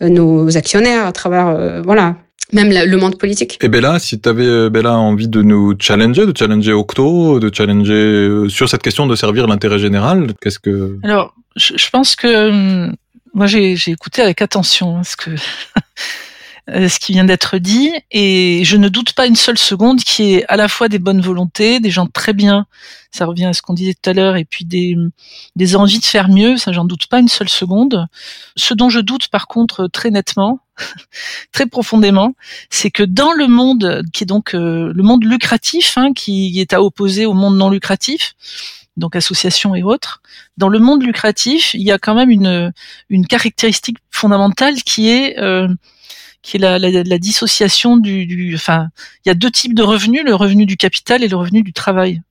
nos 0.00 0.56
actionnaires, 0.56 1.06
à 1.06 1.12
travers 1.12 1.48
euh, 1.48 1.82
voilà 1.82 2.16
même 2.52 2.70
le 2.70 2.96
monde 2.98 3.16
politique. 3.16 3.58
Et 3.62 3.68
Bella, 3.68 3.98
si 3.98 4.20
tu 4.20 4.28
avais 4.28 4.68
Bella 4.68 4.92
envie 4.98 5.28
de 5.28 5.40
nous 5.40 5.74
challenger, 5.78 6.26
de 6.26 6.36
challenger 6.36 6.72
Octo, 6.74 7.40
de 7.40 7.50
challenger 7.54 8.50
sur 8.50 8.68
cette 8.68 8.82
question 8.82 9.06
de 9.06 9.16
servir 9.16 9.46
l'intérêt 9.46 9.78
général, 9.78 10.34
qu'est-ce 10.38 10.58
que 10.58 10.98
Alors, 11.02 11.34
je, 11.56 11.72
je 11.78 11.88
pense 11.88 12.14
que 12.14 12.50
hum, 12.50 12.94
moi 13.32 13.46
j'ai 13.46 13.72
écouté 13.86 14.20
avec 14.20 14.42
attention 14.42 14.98
hein, 14.98 15.02
ce 15.04 15.16
que 15.16 15.30
Euh, 16.70 16.88
ce 16.88 17.00
qui 17.00 17.10
vient 17.10 17.24
d'être 17.24 17.58
dit, 17.58 17.90
et 18.12 18.62
je 18.64 18.76
ne 18.76 18.88
doute 18.88 19.14
pas 19.14 19.26
une 19.26 19.34
seule 19.34 19.58
seconde 19.58 19.98
qu'il 20.04 20.26
y 20.26 20.34
ait 20.34 20.46
à 20.46 20.56
la 20.56 20.68
fois 20.68 20.88
des 20.88 21.00
bonnes 21.00 21.20
volontés, 21.20 21.80
des 21.80 21.90
gens 21.90 22.06
très 22.06 22.32
bien, 22.32 22.66
ça 23.10 23.26
revient 23.26 23.46
à 23.46 23.52
ce 23.52 23.62
qu'on 23.62 23.74
disait 23.74 23.94
tout 23.94 24.08
à 24.08 24.12
l'heure, 24.12 24.36
et 24.36 24.44
puis 24.44 24.64
des, 24.64 24.96
des 25.56 25.74
envies 25.74 25.98
de 25.98 26.04
faire 26.04 26.28
mieux, 26.28 26.56
ça 26.56 26.70
j'en 26.70 26.84
doute 26.84 27.08
pas 27.08 27.18
une 27.18 27.26
seule 27.26 27.48
seconde. 27.48 28.06
Ce 28.56 28.74
dont 28.74 28.90
je 28.90 29.00
doute 29.00 29.26
par 29.26 29.48
contre 29.48 29.88
très 29.88 30.10
nettement, 30.12 30.60
très 31.52 31.66
profondément, 31.66 32.34
c'est 32.70 32.92
que 32.92 33.02
dans 33.02 33.32
le 33.32 33.48
monde 33.48 34.04
qui 34.12 34.22
est 34.22 34.26
donc 34.26 34.54
euh, 34.54 34.92
le 34.94 35.02
monde 35.02 35.24
lucratif, 35.24 35.98
hein, 35.98 36.12
qui 36.14 36.60
est 36.60 36.72
à 36.72 36.80
opposer 36.80 37.26
au 37.26 37.34
monde 37.34 37.56
non 37.56 37.70
lucratif, 37.70 38.34
donc 38.96 39.16
associations 39.16 39.74
et 39.74 39.82
autres. 39.82 40.22
Dans 40.58 40.68
le 40.68 40.78
monde 40.78 41.02
lucratif, 41.02 41.74
il 41.74 41.82
y 41.82 41.90
a 41.90 41.98
quand 41.98 42.14
même 42.14 42.30
une, 42.30 42.72
une 43.08 43.26
caractéristique 43.26 43.98
fondamentale 44.10 44.76
qui 44.76 45.08
est 45.08 45.40
euh, 45.40 45.66
qui 46.42 46.56
est 46.56 46.60
la, 46.60 47.18
dissociation 47.18 47.96
du, 47.96 48.52
enfin, 48.54 48.88
il 49.24 49.28
y 49.28 49.32
a 49.32 49.34
deux 49.34 49.50
types 49.50 49.74
de 49.74 49.82
revenus, 49.82 50.24
le 50.24 50.34
revenu 50.34 50.66
du 50.66 50.76
capital 50.76 51.22
et 51.22 51.28
le 51.28 51.36
revenu 51.36 51.62
du 51.62 51.72
travail. 51.72 52.22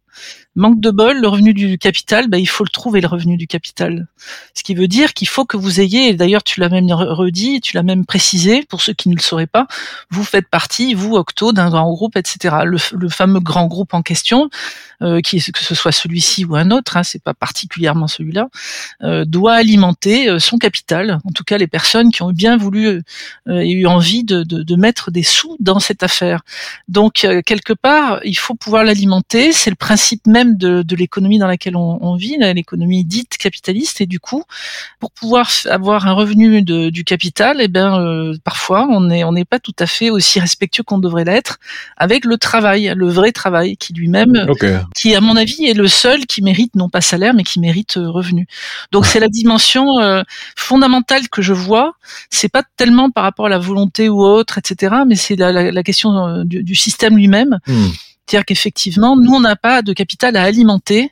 Manque 0.55 0.81
de 0.81 0.91
bol, 0.91 1.21
le 1.21 1.27
revenu 1.29 1.53
du 1.53 1.77
capital, 1.77 2.27
ben, 2.27 2.37
il 2.37 2.45
faut 2.45 2.65
le 2.65 2.69
trouver, 2.69 2.99
le 2.99 3.07
revenu 3.07 3.37
du 3.37 3.47
capital. 3.47 4.07
Ce 4.53 4.63
qui 4.63 4.75
veut 4.75 4.89
dire 4.89 5.13
qu'il 5.13 5.29
faut 5.29 5.45
que 5.45 5.55
vous 5.55 5.79
ayez, 5.79 6.09
et 6.09 6.13
d'ailleurs 6.13 6.43
tu 6.43 6.59
l'as 6.59 6.67
même 6.67 6.91
redit, 6.91 7.61
tu 7.61 7.77
l'as 7.77 7.83
même 7.83 8.05
précisé, 8.05 8.63
pour 8.63 8.81
ceux 8.81 8.91
qui 8.91 9.07
ne 9.07 9.15
le 9.15 9.21
sauraient 9.21 9.47
pas, 9.47 9.67
vous 10.09 10.25
faites 10.25 10.49
partie, 10.49 10.93
vous, 10.93 11.15
Octo, 11.15 11.53
d'un 11.53 11.69
grand 11.69 11.89
groupe, 11.89 12.17
etc. 12.17 12.57
Le, 12.65 12.77
fameux 13.07 13.39
grand 13.39 13.67
groupe 13.67 13.93
en 13.93 14.01
question, 14.01 14.49
que 15.01 15.63
ce 15.63 15.75
soit 15.75 15.91
celui-ci 15.91 16.45
ou 16.45 16.55
un 16.55 16.71
autre, 16.71 16.97
hein, 16.97 17.03
c'est 17.03 17.23
pas 17.23 17.33
particulièrement 17.33 18.07
celui-là, 18.07 18.49
euh, 19.03 19.25
doit 19.25 19.53
alimenter 19.53 20.29
euh, 20.29 20.39
son 20.39 20.57
capital. 20.57 21.19
En 21.25 21.31
tout 21.31 21.43
cas, 21.43 21.57
les 21.57 21.67
personnes 21.67 22.11
qui 22.11 22.21
ont 22.21 22.31
bien 22.31 22.57
voulu 22.57 23.01
et 23.49 23.71
eu 23.71 23.87
envie 23.87 24.23
de, 24.23 24.43
de, 24.43 24.63
de, 24.63 24.75
mettre 24.75 25.11
des 25.11 25.23
sous 25.23 25.55
dans 25.59 25.79
cette 25.79 26.03
affaire. 26.03 26.41
Donc 26.87 27.27
quelque 27.45 27.73
part, 27.73 28.19
il 28.23 28.37
faut 28.37 28.55
pouvoir 28.55 28.83
l'alimenter. 28.83 29.51
C'est 29.51 29.69
le 29.69 29.75
principe 29.75 30.27
même 30.27 30.57
de, 30.57 30.81
de 30.81 30.95
l'économie 30.95 31.39
dans 31.39 31.47
laquelle 31.47 31.75
on, 31.75 31.97
on 32.01 32.15
vit, 32.15 32.37
l'économie 32.37 33.03
dite 33.03 33.37
capitaliste. 33.37 34.01
Et 34.01 34.05
du 34.05 34.19
coup, 34.19 34.43
pour 34.99 35.11
pouvoir 35.11 35.49
avoir 35.65 36.07
un 36.07 36.13
revenu 36.13 36.61
de, 36.61 36.89
du 36.89 37.03
capital, 37.03 37.57
eh 37.59 37.67
ben 37.67 38.33
parfois 38.43 38.87
on 38.89 39.01
n'est 39.01 39.23
on 39.23 39.31
n'est 39.31 39.45
pas 39.45 39.59
tout 39.59 39.75
à 39.79 39.85
fait 39.85 40.09
aussi 40.09 40.39
respectueux 40.39 40.83
qu'on 40.83 40.99
devrait 40.99 41.25
l'être 41.25 41.59
avec 41.97 42.25
le 42.25 42.37
travail, 42.37 42.93
le 42.95 43.09
vrai 43.09 43.31
travail 43.31 43.77
qui 43.77 43.93
lui-même 43.93 44.45
qui, 44.95 45.15
à 45.15 45.21
mon 45.21 45.35
avis, 45.35 45.65
est 45.65 45.73
le 45.73 45.87
seul 45.87 46.25
qui 46.25 46.41
mérite 46.41 46.75
non 46.75 46.89
pas 46.89 47.01
salaire, 47.01 47.33
mais 47.33 47.43
qui 47.43 47.59
mérite 47.59 47.97
euh, 47.97 48.09
revenu. 48.09 48.47
Donc 48.91 49.05
c'est 49.05 49.19
la 49.19 49.27
dimension 49.27 49.99
euh, 49.99 50.23
fondamentale 50.55 51.29
que 51.29 51.41
je 51.41 51.53
vois. 51.53 51.93
C'est 52.29 52.49
pas 52.49 52.63
tellement 52.77 53.09
par 53.09 53.23
rapport 53.23 53.45
à 53.47 53.49
la 53.49 53.59
volonté 53.59 54.09
ou 54.09 54.21
autre, 54.21 54.57
etc., 54.57 54.95
mais 55.07 55.15
c'est 55.15 55.35
la, 55.35 55.51
la, 55.51 55.71
la, 55.71 55.83
question 55.83 56.27
euh, 56.27 56.43
du, 56.43 56.63
du 56.63 56.75
système 56.75 57.15
lui-même. 57.15 57.59
Hmm. 57.67 57.89
C'est-à-dire 58.25 58.45
qu'effectivement, 58.45 59.17
nous, 59.17 59.33
on 59.33 59.41
n'a 59.41 59.55
pas 59.55 59.81
de 59.81 59.93
capital 59.93 60.35
à 60.35 60.43
alimenter 60.43 61.11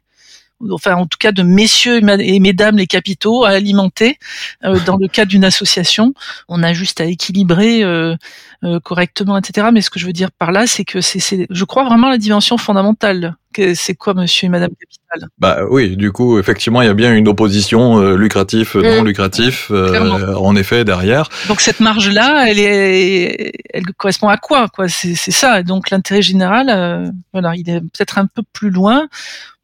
enfin 0.71 0.95
en 0.95 1.05
tout 1.05 1.17
cas 1.17 1.31
de 1.31 1.43
messieurs 1.43 2.01
et 2.19 2.39
mesdames 2.39 2.77
les 2.77 2.87
capitaux 2.87 3.45
à 3.45 3.49
alimenter 3.49 4.17
euh, 4.63 4.79
dans 4.85 4.97
le 4.97 5.07
cadre 5.07 5.29
d'une 5.29 5.45
association. 5.45 6.13
On 6.47 6.63
a 6.63 6.73
juste 6.73 7.01
à 7.01 7.05
équilibrer 7.05 7.83
euh, 7.83 8.15
euh, 8.63 8.79
correctement, 8.79 9.37
etc. 9.37 9.67
Mais 9.71 9.81
ce 9.81 9.89
que 9.89 9.99
je 9.99 10.05
veux 10.05 10.13
dire 10.13 10.31
par 10.31 10.51
là, 10.51 10.67
c'est 10.67 10.83
que 10.83 10.99
c'est, 11.01 11.47
je 11.49 11.63
crois 11.63 11.85
vraiment 11.85 12.09
la 12.09 12.17
dimension 12.17 12.57
fondamentale. 12.57 13.35
C'est 13.75 13.95
quoi, 13.95 14.13
Monsieur 14.13 14.45
et 14.45 14.49
Madame 14.49 14.69
Capital 14.69 15.29
Bah 15.37 15.61
oui, 15.69 15.97
du 15.97 16.11
coup, 16.11 16.39
effectivement, 16.39 16.81
il 16.81 16.85
y 16.85 16.89
a 16.89 16.93
bien 16.93 17.13
une 17.13 17.27
opposition 17.27 17.99
euh, 17.99 18.15
lucratif 18.15 18.75
non 18.75 19.03
lucratif, 19.03 19.69
euh, 19.71 20.35
en 20.35 20.55
effet, 20.55 20.85
derrière. 20.85 21.29
Donc 21.47 21.59
cette 21.59 21.79
marge-là, 21.79 22.45
elle 22.47 22.59
est, 22.59 23.51
elle 23.73 23.85
correspond 23.97 24.29
à 24.29 24.37
quoi, 24.37 24.67
quoi? 24.69 24.87
C'est 24.87 25.15
ça. 25.15 25.63
Donc 25.63 25.89
l'intérêt 25.89 26.21
général, 26.21 26.67
euh, 26.69 27.09
voilà, 27.33 27.53
il 27.55 27.69
est 27.69 27.81
peut-être 27.81 28.17
un 28.17 28.27
peu 28.27 28.43
plus 28.53 28.69
loin. 28.69 29.07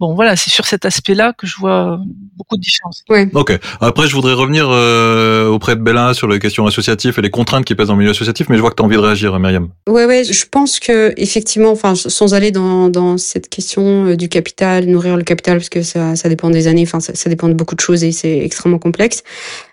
Bon, 0.02 0.14
voilà, 0.14 0.36
c'est 0.36 0.50
sur 0.50 0.66
cet 0.66 0.84
aspect-là 0.84 1.32
que 1.32 1.48
je 1.48 1.56
vois 1.56 2.00
beaucoup 2.36 2.58
de 2.58 2.62
différences. 2.62 3.04
Oui. 3.10 3.30
Ok. 3.34 3.58
Après, 3.80 4.08
je 4.10 4.14
voudrais 4.14 4.34
revenir 4.34 4.68
euh, 4.70 5.48
auprès 5.48 5.78
de 5.78 5.82
Bella 5.82 6.14
sur 6.14 6.28
les 6.28 6.40
questions 6.40 6.68
associatives 6.68 7.16
et 7.18 7.22
les 7.22 7.30
contraintes 7.30 7.64
qui 7.64 7.76
pèsent 7.76 7.88
dans 7.88 7.94
le 7.94 8.00
milieu 8.00 8.12
associatif, 8.12 8.50
mais 8.50 8.58
je 8.58 8.62
vois 8.62 8.72
que 8.72 8.76
tu 8.76 8.84
envie 8.86 8.96
de 8.96 9.02
réagir, 9.02 9.38
Myriam. 9.40 9.70
Ouais, 9.88 10.06
ouais. 10.06 10.24
Je 10.24 10.46
pense 10.50 10.80
que 10.80 11.14
effectivement, 11.18 11.72
enfin, 11.72 11.96
sans 11.96 12.34
aller 12.34 12.52
dans, 12.52 12.90
dans 12.90 13.18
cette 13.18 13.50
question 13.50 14.16
du 14.16 14.30
capital, 14.30 14.86
nourrir 14.86 15.18
le 15.18 15.24
capital, 15.24 15.58
parce 15.58 15.70
que 15.70 15.82
ça, 15.84 16.16
ça 16.16 16.30
dépend 16.30 16.50
des 16.50 16.68
années, 16.68 16.84
enfin, 16.84 17.00
ça, 17.00 17.30
dépend 17.30 17.48
de 17.48 17.54
beaucoup 17.54 17.76
de 17.76 17.82
choses 17.82 18.04
et 18.04 18.12
c'est 18.12 18.40
extrêmement 18.40 18.80
complexe. 18.80 19.24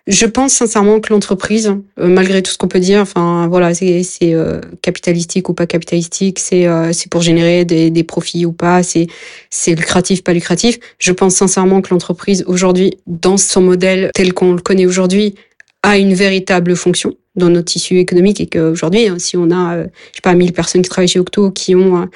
Je 0.07 0.27
pense 0.27 0.53
sincèrement 0.53 1.01
que 1.01 1.13
l'entreprise, 1.13 1.77
euh, 2.01 2.09
malgré 2.09 2.43
tout 2.43 2.51
ce 2.51 2.59
qu'on 2.59 2.67
peut 2.67 2.81
dire, 2.81 3.01
enfin 3.01 3.47
voilà, 3.47 3.73
c'est 3.73 4.05
euh, 4.25 4.61
capitalistique 4.83 5.49
ou 5.49 5.55
pas 5.55 5.67
capitalistique, 5.67 6.41
c'est 6.41 6.67
euh, 6.67 6.93
c'est 6.93 7.09
pour 7.09 7.23
générer 7.23 7.65
des, 7.65 7.91
des 7.91 8.03
profits 8.03 8.45
ou 8.45 8.53
pas, 8.53 8.83
c'est 8.83 9.07
c'est 9.51 9.75
lucratif 9.75 10.25
pas 10.25 10.33
lucratif. 10.33 10.79
Je 10.99 11.13
pense 11.13 11.37
sincèrement 11.37 11.83
que 11.83 11.91
l'entreprise 11.91 12.43
aujourd'hui, 12.49 12.99
dans 13.07 13.37
son 13.37 13.61
modèle 13.61 14.11
tel 14.13 14.33
qu'on 14.33 14.55
le 14.55 14.61
connaît 14.61 14.87
aujourd'hui, 14.87 15.37
a 15.85 15.99
une 15.99 16.15
véritable 16.15 16.75
fonction 16.75 17.15
dans 17.35 17.49
notre 17.49 17.73
tissu 17.73 17.99
économique 17.99 18.41
et 18.41 18.47
qu'aujourd'hui, 18.47 19.09
hein, 19.09 19.17
si 19.19 19.37
on 19.37 19.51
a, 19.51 19.77
euh, 19.77 19.85
je 20.11 20.17
sais 20.17 20.23
pas, 20.23 20.35
1000 20.35 20.53
personnes 20.53 20.83
qui 20.83 20.91
travaillent 20.91 21.09
chez 21.09 21.19
Octo, 21.19 21.51
qui 21.51 21.75
ont 21.75 22.09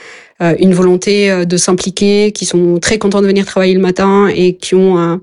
euh, 0.42 0.54
une 0.58 0.74
volonté 0.74 1.30
euh, 1.30 1.44
de 1.44 1.56
s'impliquer, 1.56 2.32
qui 2.32 2.44
sont 2.44 2.78
très 2.78 2.98
contents 2.98 3.22
de 3.22 3.26
venir 3.26 3.46
travailler 3.46 3.74
le 3.74 3.80
matin 3.80 4.28
et 4.28 4.56
qui 4.56 4.74
ont 4.74 5.20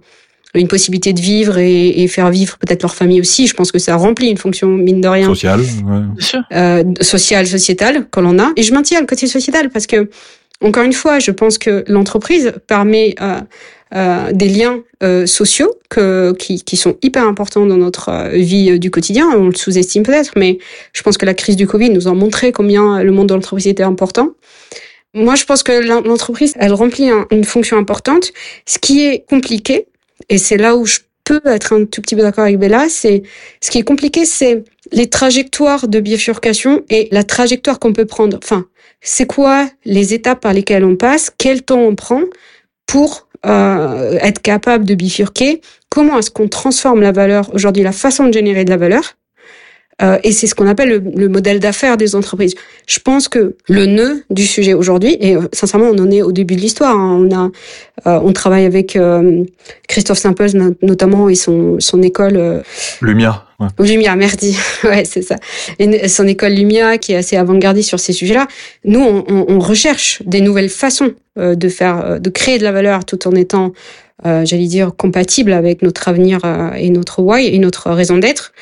une 0.55 0.67
possibilité 0.67 1.13
de 1.13 1.19
vivre 1.19 1.57
et, 1.57 2.03
et 2.03 2.07
faire 2.07 2.29
vivre 2.29 2.57
peut-être 2.57 2.83
leur 2.83 2.93
famille 2.93 3.19
aussi, 3.19 3.47
je 3.47 3.53
pense 3.53 3.71
que 3.71 3.79
ça 3.79 3.95
remplit 3.95 4.29
une 4.29 4.37
fonction, 4.37 4.67
mine 4.67 5.01
de 5.01 5.07
rien. 5.07 5.25
Sociale, 5.25 5.61
ouais. 5.61 6.39
Euh, 6.53 6.83
sociale, 7.01 7.47
sociétale, 7.47 8.07
qu'on 8.09 8.25
en 8.25 8.39
a. 8.39 8.51
Et 8.55 8.63
je 8.63 8.73
maintiens 8.73 8.99
le 8.99 9.07
côté 9.07 9.25
sociétal 9.25 9.69
parce 9.69 9.87
que, 9.87 10.09
encore 10.61 10.83
une 10.83 10.93
fois, 10.93 11.19
je 11.19 11.31
pense 11.31 11.57
que 11.57 11.83
l'entreprise 11.87 12.53
permet 12.67 13.15
euh, 13.19 13.41
euh, 13.95 14.31
des 14.31 14.47
liens 14.47 14.81
euh, 15.03 15.27
sociaux 15.27 15.75
que, 15.89 16.33
qui, 16.33 16.63
qui, 16.63 16.77
sont 16.77 16.97
hyper 17.03 17.27
importants 17.27 17.67
dans 17.67 17.77
notre 17.77 18.09
euh, 18.09 18.29
vie 18.29 18.79
du 18.79 18.89
quotidien. 18.89 19.29
On 19.35 19.49
le 19.49 19.55
sous-estime 19.55 20.01
peut-être, 20.01 20.33
mais 20.35 20.57
je 20.93 21.03
pense 21.03 21.15
que 21.17 21.27
la 21.27 21.35
crise 21.35 21.55
du 21.55 21.67
Covid 21.67 21.91
nous 21.91 22.07
a 22.07 22.13
montré 22.13 22.51
combien 22.51 23.03
le 23.03 23.11
monde 23.11 23.29
de 23.29 23.35
l'entreprise 23.35 23.67
était 23.67 23.83
important. 23.83 24.31
Moi, 25.13 25.35
je 25.35 25.43
pense 25.45 25.61
que 25.61 25.73
l'entreprise, 26.07 26.55
elle 26.57 26.73
remplit 26.73 27.11
une 27.29 27.43
fonction 27.43 27.77
importante. 27.77 28.31
Ce 28.65 28.79
qui 28.79 29.05
est 29.05 29.25
compliqué, 29.29 29.85
et 30.29 30.39
c'est 30.39 30.57
là 30.57 30.75
où 30.75 30.87
je 30.87 30.99
peux 31.23 31.41
être 31.45 31.73
un 31.73 31.85
tout 31.85 32.01
petit 32.01 32.15
peu 32.15 32.23
d'accord 32.23 32.45
avec 32.45 32.57
Bella, 32.57 32.87
c'est 32.89 33.21
ce 33.61 33.69
qui 33.69 33.77
est 33.77 33.83
compliqué, 33.83 34.25
c'est 34.25 34.63
les 34.91 35.07
trajectoires 35.07 35.87
de 35.87 35.99
bifurcation 35.99 36.81
et 36.89 37.09
la 37.11 37.23
trajectoire 37.23 37.77
qu'on 37.77 37.93
peut 37.93 38.05
prendre. 38.05 38.39
Enfin, 38.41 38.65
c'est 39.01 39.27
quoi 39.27 39.69
les 39.85 40.15
étapes 40.15 40.41
par 40.41 40.53
lesquelles 40.53 40.83
on 40.83 40.95
passe, 40.95 41.31
quel 41.37 41.61
temps 41.61 41.81
on 41.81 41.93
prend 41.93 42.23
pour 42.87 43.27
euh, 43.45 44.17
être 44.21 44.41
capable 44.41 44.85
de 44.85 44.95
bifurquer 44.95 45.61
comment 45.89 46.17
est-ce 46.17 46.31
qu'on 46.31 46.47
transforme 46.47 47.01
la 47.01 47.11
valeur 47.11 47.53
aujourd'hui, 47.53 47.83
la 47.83 47.91
façon 47.91 48.27
de 48.27 48.33
générer 48.33 48.65
de 48.65 48.69
la 48.69 48.77
valeur. 48.77 49.15
Euh, 50.01 50.17
et 50.23 50.31
c'est 50.31 50.47
ce 50.47 50.55
qu'on 50.55 50.67
appelle 50.67 50.89
le, 50.89 51.03
le 51.15 51.29
modèle 51.29 51.59
d'affaires 51.59 51.97
des 51.97 52.15
entreprises. 52.15 52.55
Je 52.87 52.99
pense 52.99 53.27
que 53.27 53.55
le 53.69 53.85
nœud 53.85 54.23
du 54.31 54.45
sujet 54.45 54.73
aujourd'hui, 54.73 55.17
et 55.19 55.35
euh, 55.35 55.41
sincèrement, 55.53 55.89
on 55.91 55.99
en 55.99 56.09
est 56.09 56.23
au 56.23 56.31
début 56.31 56.55
de 56.55 56.61
l'histoire. 56.61 56.97
Hein, 56.97 57.27
on 57.29 57.35
a, 57.35 57.51
euh, 58.07 58.19
on 58.23 58.33
travaille 58.33 58.65
avec 58.65 58.95
euh, 58.95 59.43
Christophe 59.87 60.17
Simples 60.17 60.49
notamment 60.81 61.29
et 61.29 61.35
son 61.35 61.79
son 61.79 62.01
école. 62.01 62.63
Lumia. 63.01 63.45
Lumia, 63.79 64.15
merci. 64.15 64.57
ouais, 64.83 65.05
c'est 65.05 65.21
ça. 65.21 65.35
Et 65.79 66.07
son 66.07 66.27
école 66.27 66.53
Lumia 66.53 66.97
qui 66.97 67.13
est 67.13 67.17
assez 67.17 67.37
avant-gardiste 67.37 67.89
sur 67.89 67.99
ces 67.99 68.13
sujets-là. 68.13 68.47
Nous, 68.85 68.99
on, 68.99 69.45
on, 69.47 69.59
recherche 69.59 70.21
des 70.25 70.41
nouvelles 70.41 70.69
façons 70.69 71.13
de 71.37 71.69
faire, 71.69 72.19
de 72.19 72.29
créer 72.29 72.57
de 72.57 72.63
la 72.63 72.71
valeur 72.71 73.05
tout 73.05 73.27
en 73.27 73.31
étant 73.31 73.73
euh, 74.25 74.45
j'allais 74.45 74.67
dire, 74.67 74.91
compatible 74.95 75.51
avec 75.51 75.81
notre 75.81 76.07
avenir 76.07 76.39
euh, 76.45 76.71
et 76.73 76.89
notre 76.89 77.21
why 77.21 77.47
et 77.47 77.59
notre 77.59 77.91
raison 77.91 78.17
d'être. 78.17 78.53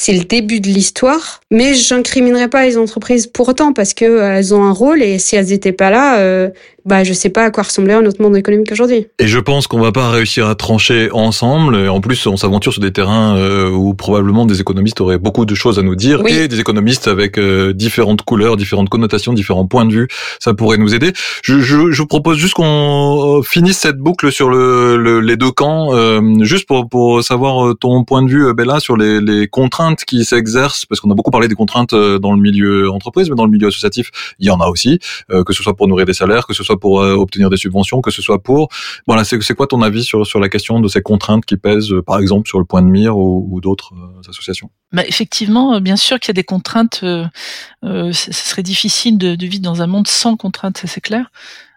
C'est 0.00 0.12
le 0.12 0.22
début 0.22 0.60
de 0.60 0.68
l'histoire, 0.68 1.40
mais 1.50 1.74
j'incriminerai 1.74 2.46
pas 2.46 2.64
les 2.64 2.78
entreprises 2.78 3.26
pour 3.26 3.48
autant 3.48 3.72
parce 3.72 3.94
que 3.94 4.04
euh, 4.04 4.36
elles 4.36 4.54
ont 4.54 4.62
un 4.62 4.70
rôle 4.70 5.02
et 5.02 5.18
si 5.18 5.34
elles 5.34 5.52
étaient 5.52 5.72
pas 5.72 5.90
là, 5.90 6.20
euh, 6.20 6.50
bah 6.88 7.04
je 7.04 7.12
sais 7.12 7.28
pas 7.28 7.44
à 7.44 7.50
quoi 7.50 7.64
ressemblerait 7.64 8.00
notre 8.00 8.22
monde 8.22 8.36
économique 8.36 8.72
aujourd'hui. 8.72 9.06
Et 9.18 9.26
je 9.26 9.38
pense 9.38 9.66
qu'on 9.66 9.78
va 9.78 9.92
pas 9.92 10.10
réussir 10.10 10.48
à 10.48 10.54
trancher 10.54 11.10
ensemble. 11.12 11.76
Et 11.76 11.88
en 11.88 12.00
plus, 12.00 12.26
on 12.26 12.36
s'aventure 12.36 12.72
sur 12.72 12.80
des 12.80 12.92
terrains 12.92 13.36
euh, 13.36 13.70
où 13.70 13.92
probablement 13.92 14.46
des 14.46 14.60
économistes 14.60 15.00
auraient 15.00 15.18
beaucoup 15.18 15.44
de 15.44 15.54
choses 15.54 15.78
à 15.78 15.82
nous 15.82 15.96
dire 15.96 16.22
oui. 16.24 16.32
et 16.32 16.48
des 16.48 16.60
économistes 16.60 17.06
avec 17.06 17.36
euh, 17.36 17.72
différentes 17.74 18.22
couleurs, 18.22 18.56
différentes 18.56 18.88
connotations, 18.88 19.34
différents 19.34 19.66
points 19.66 19.84
de 19.84 19.92
vue. 19.92 20.08
Ça 20.40 20.54
pourrait 20.54 20.78
nous 20.78 20.94
aider. 20.94 21.12
Je, 21.42 21.60
je, 21.60 21.90
je 21.90 22.02
vous 22.02 22.06
propose 22.06 22.38
juste 22.38 22.54
qu'on 22.54 23.42
finisse 23.44 23.78
cette 23.78 23.98
boucle 23.98 24.32
sur 24.32 24.48
le, 24.48 24.96
le 24.96 25.20
les 25.20 25.36
deux 25.36 25.50
camps, 25.50 25.94
euh, 25.94 26.20
juste 26.42 26.66
pour 26.66 26.88
pour 26.88 27.22
savoir 27.22 27.74
ton 27.78 28.04
point 28.04 28.22
de 28.22 28.30
vue, 28.30 28.54
Bella, 28.54 28.80
sur 28.80 28.96
les, 28.96 29.20
les 29.20 29.46
contraintes 29.46 29.87
qui 29.96 30.24
s'exercent, 30.24 30.86
parce 30.86 31.00
qu'on 31.00 31.10
a 31.10 31.14
beaucoup 31.14 31.30
parlé 31.30 31.48
des 31.48 31.54
contraintes 31.54 31.92
euh, 31.92 32.18
dans 32.18 32.32
le 32.32 32.40
milieu 32.40 32.90
entreprise, 32.90 33.30
mais 33.30 33.36
dans 33.36 33.44
le 33.44 33.50
milieu 33.50 33.68
associatif, 33.68 34.10
il 34.38 34.46
y 34.46 34.50
en 34.50 34.60
a 34.60 34.66
aussi, 34.66 34.98
euh, 35.30 35.44
que 35.44 35.52
ce 35.52 35.62
soit 35.62 35.76
pour 35.76 35.88
nourrir 35.88 36.06
des 36.06 36.12
salaires, 36.12 36.46
que 36.46 36.54
ce 36.54 36.64
soit 36.64 36.78
pour 36.78 37.00
euh, 37.00 37.14
obtenir 37.14 37.50
des 37.50 37.56
subventions, 37.56 38.00
que 38.00 38.10
ce 38.10 38.22
soit 38.22 38.42
pour... 38.42 38.68
Voilà, 39.06 39.24
c'est 39.24 39.54
quoi 39.54 39.66
ton 39.66 39.82
avis 39.82 40.04
sur, 40.04 40.26
sur 40.26 40.40
la 40.40 40.48
question 40.48 40.80
de 40.80 40.88
ces 40.88 41.02
contraintes 41.02 41.44
qui 41.44 41.56
pèsent, 41.56 41.94
par 42.06 42.18
exemple, 42.18 42.48
sur 42.48 42.58
le 42.58 42.64
point 42.64 42.82
de 42.82 42.88
mire 42.88 43.16
ou, 43.16 43.60
d'autres 43.60 43.92
associations? 44.28 44.70
Bah, 44.92 45.02
Effectivement, 45.06 45.80
bien 45.80 45.96
sûr 45.96 46.20
qu'il 46.20 46.28
y 46.28 46.30
a 46.30 46.34
des 46.34 46.44
contraintes. 46.44 47.00
Ce 47.02 48.12
serait 48.12 48.62
difficile 48.62 49.18
de, 49.18 49.34
de 49.34 49.46
vivre 49.46 49.62
dans 49.62 49.82
un 49.82 49.86
monde 49.86 50.06
sans 50.06 50.36
contraintes, 50.36 50.78
ça 50.78 50.86
c'est 50.86 51.00
clair 51.00 51.30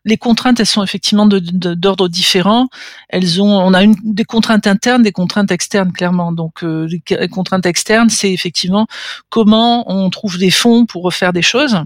les 0.06 0.18
contraintes, 0.18 0.60
elles 0.60 0.66
sont 0.66 0.84
effectivement 0.84 1.28
d'ordre 1.28 2.08
différent. 2.08 2.68
Elles 3.10 3.42
ont, 3.42 3.52
on 3.52 3.74
a 3.74 3.86
des 4.04 4.26
contraintes 4.26 4.68
internes, 4.68 5.04
des 5.04 5.12
contraintes 5.12 5.52
externes, 5.52 5.92
clairement. 5.92 6.32
Donc, 6.32 6.64
euh, 6.64 6.88
les 7.10 7.28
contraintes 7.28 7.66
externes, 7.66 8.10
c'est 8.10 8.32
effectivement 8.32 8.88
comment 9.30 9.92
on 9.92 10.10
trouve 10.10 10.38
des 10.38 10.52
fonds 10.52 10.86
pour 10.86 11.04
refaire 11.04 11.34
des 11.34 11.42
choses. 11.42 11.78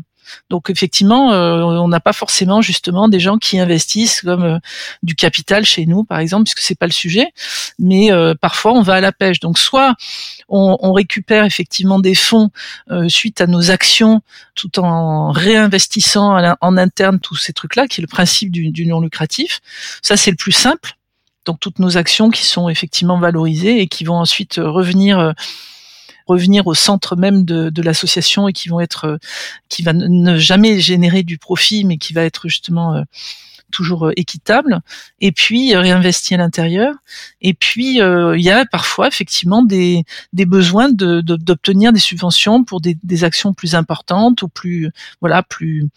Donc 0.50 0.70
effectivement, 0.70 1.34
euh, 1.34 1.62
on 1.62 1.88
n'a 1.88 2.00
pas 2.00 2.14
forcément 2.14 2.62
justement 2.62 3.08
des 3.08 3.20
gens 3.20 3.38
qui 3.38 3.60
investissent 3.60 4.22
comme 4.22 4.44
euh, 4.44 4.60
du 5.04 5.16
capital 5.16 5.66
chez 5.66 5.86
nous, 5.86 6.04
par 6.04 6.20
exemple, 6.20 6.44
puisque 6.44 6.60
c'est 6.60 6.78
pas 6.78 6.86
le 6.86 6.92
sujet. 6.92 7.28
Mais 7.80 8.12
euh, 8.12 8.34
parfois, 8.40 8.74
on 8.74 8.82
va 8.82 8.96
à 8.96 9.02
la 9.02 9.12
pêche. 9.12 9.40
Donc 9.40 9.58
soit 9.58 9.96
on, 10.48 10.94
récupère 10.94 11.44
effectivement 11.44 12.00
des 12.00 12.16
fonds 12.16 12.52
suite 13.08 13.42
à 13.42 13.48
nos 13.48 13.72
actions, 13.72 14.22
tout 14.54 14.80
en 14.80 15.32
réinvestissant 15.32 16.56
en 16.62 16.78
interne 16.78 17.20
tous 17.20 17.36
ces 17.36 17.52
trucs-là, 17.52 17.88
qui 17.88 18.00
est 18.00 18.04
le 18.04 18.08
principe 18.08 18.52
du, 18.52 18.70
du 18.70 18.86
non 18.86 19.02
lucratif. 19.02 19.60
Ça, 20.02 20.16
c'est 20.16 20.32
le 20.32 20.38
plus 20.38 20.54
simple. 20.54 20.96
Donc 21.44 21.60
toutes 21.60 21.80
nos 21.80 21.98
actions 21.98 22.30
qui 22.30 22.46
sont 22.46 22.70
effectivement 22.70 23.20
valorisées 23.20 23.82
et 23.82 23.88
qui 23.88 24.06
vont 24.06 24.16
ensuite 24.16 24.56
revenir 24.56 25.34
revenir 26.26 26.68
au 26.68 26.74
centre 26.74 27.16
même 27.16 27.46
de, 27.46 27.70
de 27.70 27.82
l'association 27.82 28.48
et 28.48 28.54
qui 28.54 28.70
vont 28.70 28.80
être, 28.80 29.06
euh, 29.06 29.18
qui 29.70 29.84
va 29.84 29.94
ne 29.94 30.38
jamais 30.38 30.80
générer 30.80 31.24
du 31.24 31.38
profit, 31.38 31.86
mais 31.86 31.98
qui 31.98 32.14
va 32.14 32.24
être 32.24 32.48
justement 32.48 32.96
euh, 32.96 33.04
toujours 33.72 34.08
euh, 34.08 34.14
équitable, 34.16 34.82
et 35.22 35.32
puis 35.32 35.76
réinvestir 35.76 36.40
à 36.40 36.44
l'intérieur. 36.44 36.94
Et 37.42 37.54
puis 37.54 37.98
il 37.98 38.42
y 38.42 38.50
a 38.50 38.66
parfois 38.66 39.08
effectivement 39.08 39.64
des, 39.64 40.04
des 40.34 40.46
besoins 40.46 40.90
d'obtenir 40.90 41.24
de, 41.24 41.44
d'obtenir 41.44 41.94
des 41.94 42.00
subventions 42.00 42.64
pour 42.64 42.82
des, 42.82 42.98
des 43.04 43.24
actions 43.24 43.54
plus 43.54 43.76
importantes 43.76 44.42
ou 44.42 44.48
plus 44.48 44.92
voilà 45.22 45.44
plus 45.44 45.88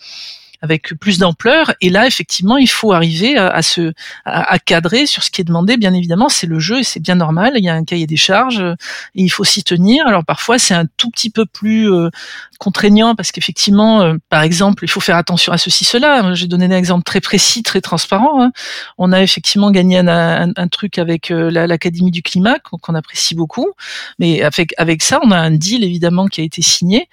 avec 0.60 0.94
plus 0.98 1.18
d'ampleur. 1.18 1.74
Et 1.80 1.90
là, 1.90 2.06
effectivement, 2.06 2.56
il 2.56 2.68
faut 2.68 2.92
arriver 2.92 3.36
à, 3.36 3.62
se 3.62 3.92
à, 4.24 4.58
cadrer 4.58 5.06
sur 5.06 5.22
ce 5.22 5.30
qui 5.30 5.40
est 5.40 5.44
demandé. 5.44 5.76
Bien 5.76 5.94
évidemment, 5.94 6.28
c'est 6.28 6.46
le 6.46 6.58
jeu 6.58 6.80
et 6.80 6.84
c'est 6.84 7.00
bien 7.00 7.14
normal. 7.14 7.52
Il 7.56 7.64
y 7.64 7.68
a 7.68 7.74
un 7.74 7.84
cahier 7.84 8.06
des 8.06 8.16
charges 8.16 8.60
et 8.60 9.22
il 9.22 9.28
faut 9.28 9.44
s'y 9.44 9.62
tenir. 9.62 10.06
Alors 10.06 10.24
parfois, 10.24 10.58
c'est 10.58 10.74
un 10.74 10.86
tout 10.96 11.10
petit 11.10 11.30
peu 11.30 11.46
plus 11.46 11.92
euh, 11.92 12.10
contraignant 12.58 13.14
parce 13.14 13.30
qu'effectivement, 13.30 14.02
euh, 14.02 14.14
par 14.28 14.42
exemple, 14.42 14.84
il 14.84 14.88
faut 14.88 15.00
faire 15.00 15.16
attention 15.16 15.52
à 15.52 15.58
ceci, 15.58 15.84
cela. 15.84 16.34
J'ai 16.34 16.48
donné 16.48 16.66
un 16.66 16.76
exemple 16.76 17.04
très 17.04 17.20
précis, 17.20 17.62
très 17.62 17.80
transparent. 17.80 18.42
Hein. 18.42 18.52
On 18.98 19.12
a 19.12 19.22
effectivement 19.22 19.70
gagné 19.70 19.98
un, 19.98 20.52
un, 20.56 20.68
truc 20.68 20.98
avec 20.98 21.30
euh, 21.30 21.50
l'Académie 21.50 22.10
du 22.10 22.22
climat 22.22 22.58
qu'on 22.58 22.94
apprécie 22.94 23.34
beaucoup, 23.34 23.72
mais 24.18 24.42
avec 24.42 24.74
avec 24.76 25.02
ça, 25.02 25.20
on 25.22 25.30
a 25.30 25.38
un 25.38 25.50
deal 25.50 25.84
évidemment 25.84 26.26
qui 26.26 26.40
a 26.40 26.44
été 26.44 26.62
signé 26.62 27.08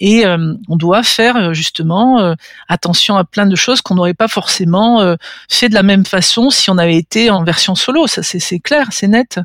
et 0.00 0.24
on 0.26 0.76
doit 0.76 1.02
faire 1.02 1.54
justement 1.54 2.34
attention 2.68 2.87
attention 2.88 3.16
à 3.18 3.24
plein 3.24 3.44
de 3.44 3.54
choses 3.54 3.82
qu'on 3.82 3.96
n'aurait 3.96 4.14
pas 4.14 4.28
forcément 4.28 5.02
euh, 5.02 5.16
fait 5.50 5.68
de 5.68 5.74
la 5.74 5.82
même 5.82 6.06
façon 6.06 6.48
si 6.48 6.70
on 6.70 6.78
avait 6.78 6.96
été 6.96 7.28
en 7.28 7.44
version 7.44 7.74
solo. 7.74 8.06
Ça, 8.06 8.22
c'est 8.22 8.58
clair, 8.60 8.86
c'est 8.92 9.08
net. 9.08 9.38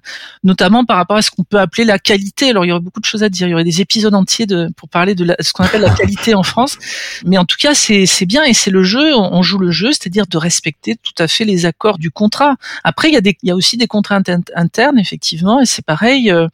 Notamment 0.46 0.86
par 0.86 0.96
rapport 0.96 1.18
à 1.18 1.22
ce 1.22 1.30
qu'on 1.30 1.44
peut 1.44 1.60
appeler 1.60 1.84
la 1.84 2.00
qualité. 2.00 2.52
Alors, 2.52 2.64
il 2.64 2.70
y 2.70 2.72
aurait 2.72 2.80
beaucoup 2.80 3.02
de 3.02 3.06
choses 3.06 3.22
à 3.22 3.28
dire. 3.28 3.48
Il 3.48 3.52
y 3.52 3.54
aurait 3.54 3.66
des 3.66 3.82
épisodes 3.82 4.16
entiers 4.16 4.46
de, 4.46 4.70
pour 4.78 4.88
parler 4.88 5.14
de 5.14 5.36
ce 5.42 5.52
qu'on 5.52 5.66
appelle 5.66 5.82
la 5.82 5.90
qualité 5.90 6.36
en 6.36 6.44
France. 6.44 6.78
Mais 7.26 7.38
en 7.38 7.44
tout 7.44 7.58
cas, 7.60 7.74
c'est 7.74 8.26
bien 8.26 8.46
et 8.46 8.54
c'est 8.54 8.72
le 8.72 8.84
jeu. 8.84 9.14
On, 9.14 9.42
joue 9.42 9.58
le 9.58 9.72
jeu, 9.72 9.92
c'est-à-dire 9.92 10.26
de 10.26 10.38
respecter 10.38 10.96
tout 10.96 11.22
à 11.22 11.28
fait 11.28 11.44
les 11.44 11.66
accords 11.66 11.98
du 11.98 12.12
contrat. 12.12 12.56
Après, 12.86 13.10
il 13.10 13.14
y 13.14 13.18
a, 13.18 13.22
des, 13.22 13.38
il 13.44 13.50
y 13.50 13.52
a 13.52 13.56
aussi 13.56 13.76
des 13.76 13.88
contraintes 13.88 14.30
internes, 14.56 15.00
effectivement, 15.00 15.60
et 15.60 15.66
c'est 15.66 15.86
pareil. 15.86 16.32
Euh, 16.32 16.48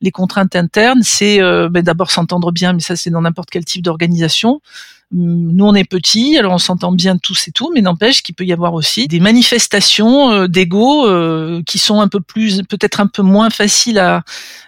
les 0.00 0.12
contraintes 0.12 0.54
internes, 0.54 1.02
c'est 1.02 1.42
euh, 1.42 1.68
ben, 1.68 1.82
d'abord 1.82 2.12
s'entendre 2.12 2.52
bien, 2.52 2.74
mais 2.74 2.80
ça, 2.80 2.94
c'est 2.94 3.10
dans 3.10 3.22
n'importe 3.22 3.50
quel 3.50 3.64
type 3.64 3.82
d'organisation. 3.82 4.60
Hum, 5.14 5.52
nous 5.52 5.64
on 5.64 5.74
est 5.74 5.88
petits, 5.88 6.36
alors 6.36 6.52
on 6.52 6.58
s'entend 6.58 6.92
bien 6.92 7.16
tous 7.16 7.48
et 7.48 7.52
tout, 7.52 7.70
mais 7.74 7.80
n'empêche 7.80 8.22
qu'il 8.22 8.34
peut 8.34 8.44
y 8.44 8.52
avoir 8.52 8.74
aussi 8.74 9.08
des 9.08 9.20
manifestations 9.20 10.30
euh, 10.30 10.48
d'ego 10.48 11.06
euh, 11.08 11.62
qui 11.66 11.78
sont 11.78 12.00
un 12.00 12.08
peu 12.08 12.20
plus, 12.20 12.62
peut-être 12.68 13.00
un 13.00 13.06
peu 13.06 13.22
moins 13.22 13.48
faciles 13.48 13.98
à, 13.98 14.22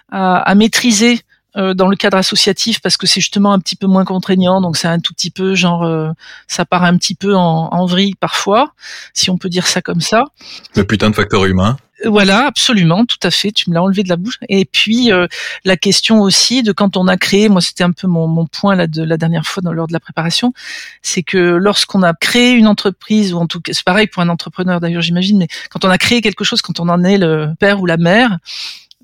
à, 0.09 0.55
maîtriser 0.55 1.21
euh, 1.57 1.73
dans 1.73 1.87
le 1.87 1.95
cadre 1.95 2.17
associatif 2.17 2.81
parce 2.81 2.97
que 2.97 3.07
c'est 3.07 3.21
justement 3.21 3.53
un 3.53 3.59
petit 3.59 3.75
peu 3.75 3.87
moins 3.87 4.05
contraignant, 4.05 4.61
donc 4.61 4.77
c'est 4.77 4.87
un 4.87 4.99
tout 4.99 5.13
petit 5.13 5.31
peu 5.31 5.55
genre, 5.55 6.13
ça 6.47 6.65
part 6.65 6.83
un 6.83 6.97
petit 6.97 7.15
peu 7.15 7.35
en, 7.35 7.69
en 7.71 7.85
vrille 7.85 8.15
parfois, 8.15 8.73
si 9.13 9.29
on 9.29 9.37
peut 9.37 9.49
dire 9.49 9.67
ça 9.67 9.81
comme 9.81 10.01
ça. 10.01 10.23
Le 10.75 10.83
putain 10.85 11.09
de 11.09 11.15
facteur 11.15 11.45
humain. 11.45 11.77
Voilà, 12.05 12.47
absolument, 12.47 13.05
tout 13.05 13.19
à 13.23 13.31
fait. 13.31 13.51
Tu 13.51 13.69
me 13.69 13.75
l'as 13.75 13.83
enlevé 13.83 14.03
de 14.03 14.09
la 14.09 14.15
bouche. 14.15 14.37
Et 14.49 14.65
puis 14.65 15.11
euh, 15.11 15.27
la 15.65 15.77
question 15.77 16.21
aussi 16.21 16.63
de 16.63 16.71
quand 16.71 16.97
on 16.97 17.07
a 17.07 17.17
créé, 17.17 17.49
moi 17.49 17.61
c'était 17.61 17.83
un 17.83 17.91
peu 17.91 18.07
mon, 18.07 18.27
mon 18.27 18.47
point 18.47 18.75
là 18.75 18.87
de 18.87 19.03
la 19.03 19.17
dernière 19.17 19.45
fois 19.45 19.61
dans 19.61 19.71
lors 19.71 19.87
de 19.87 19.93
la 19.93 19.99
préparation, 19.99 20.53
c'est 21.01 21.23
que 21.23 21.37
lorsqu'on 21.37 22.01
a 22.03 22.13
créé 22.13 22.53
une 22.53 22.67
entreprise 22.67 23.33
ou 23.33 23.37
en 23.37 23.47
tout 23.47 23.61
cas 23.61 23.73
c'est 23.73 23.83
pareil 23.83 24.07
pour 24.07 24.23
un 24.23 24.29
entrepreneur 24.29 24.79
d'ailleurs 24.79 25.01
j'imagine, 25.01 25.37
mais 25.37 25.47
quand 25.69 25.85
on 25.85 25.89
a 25.89 25.97
créé 25.97 26.21
quelque 26.21 26.43
chose, 26.43 26.61
quand 26.61 26.79
on 26.79 26.89
en 26.89 27.03
est 27.03 27.17
le 27.17 27.49
père 27.59 27.81
ou 27.81 27.85
la 27.85 27.97
mère, 27.97 28.37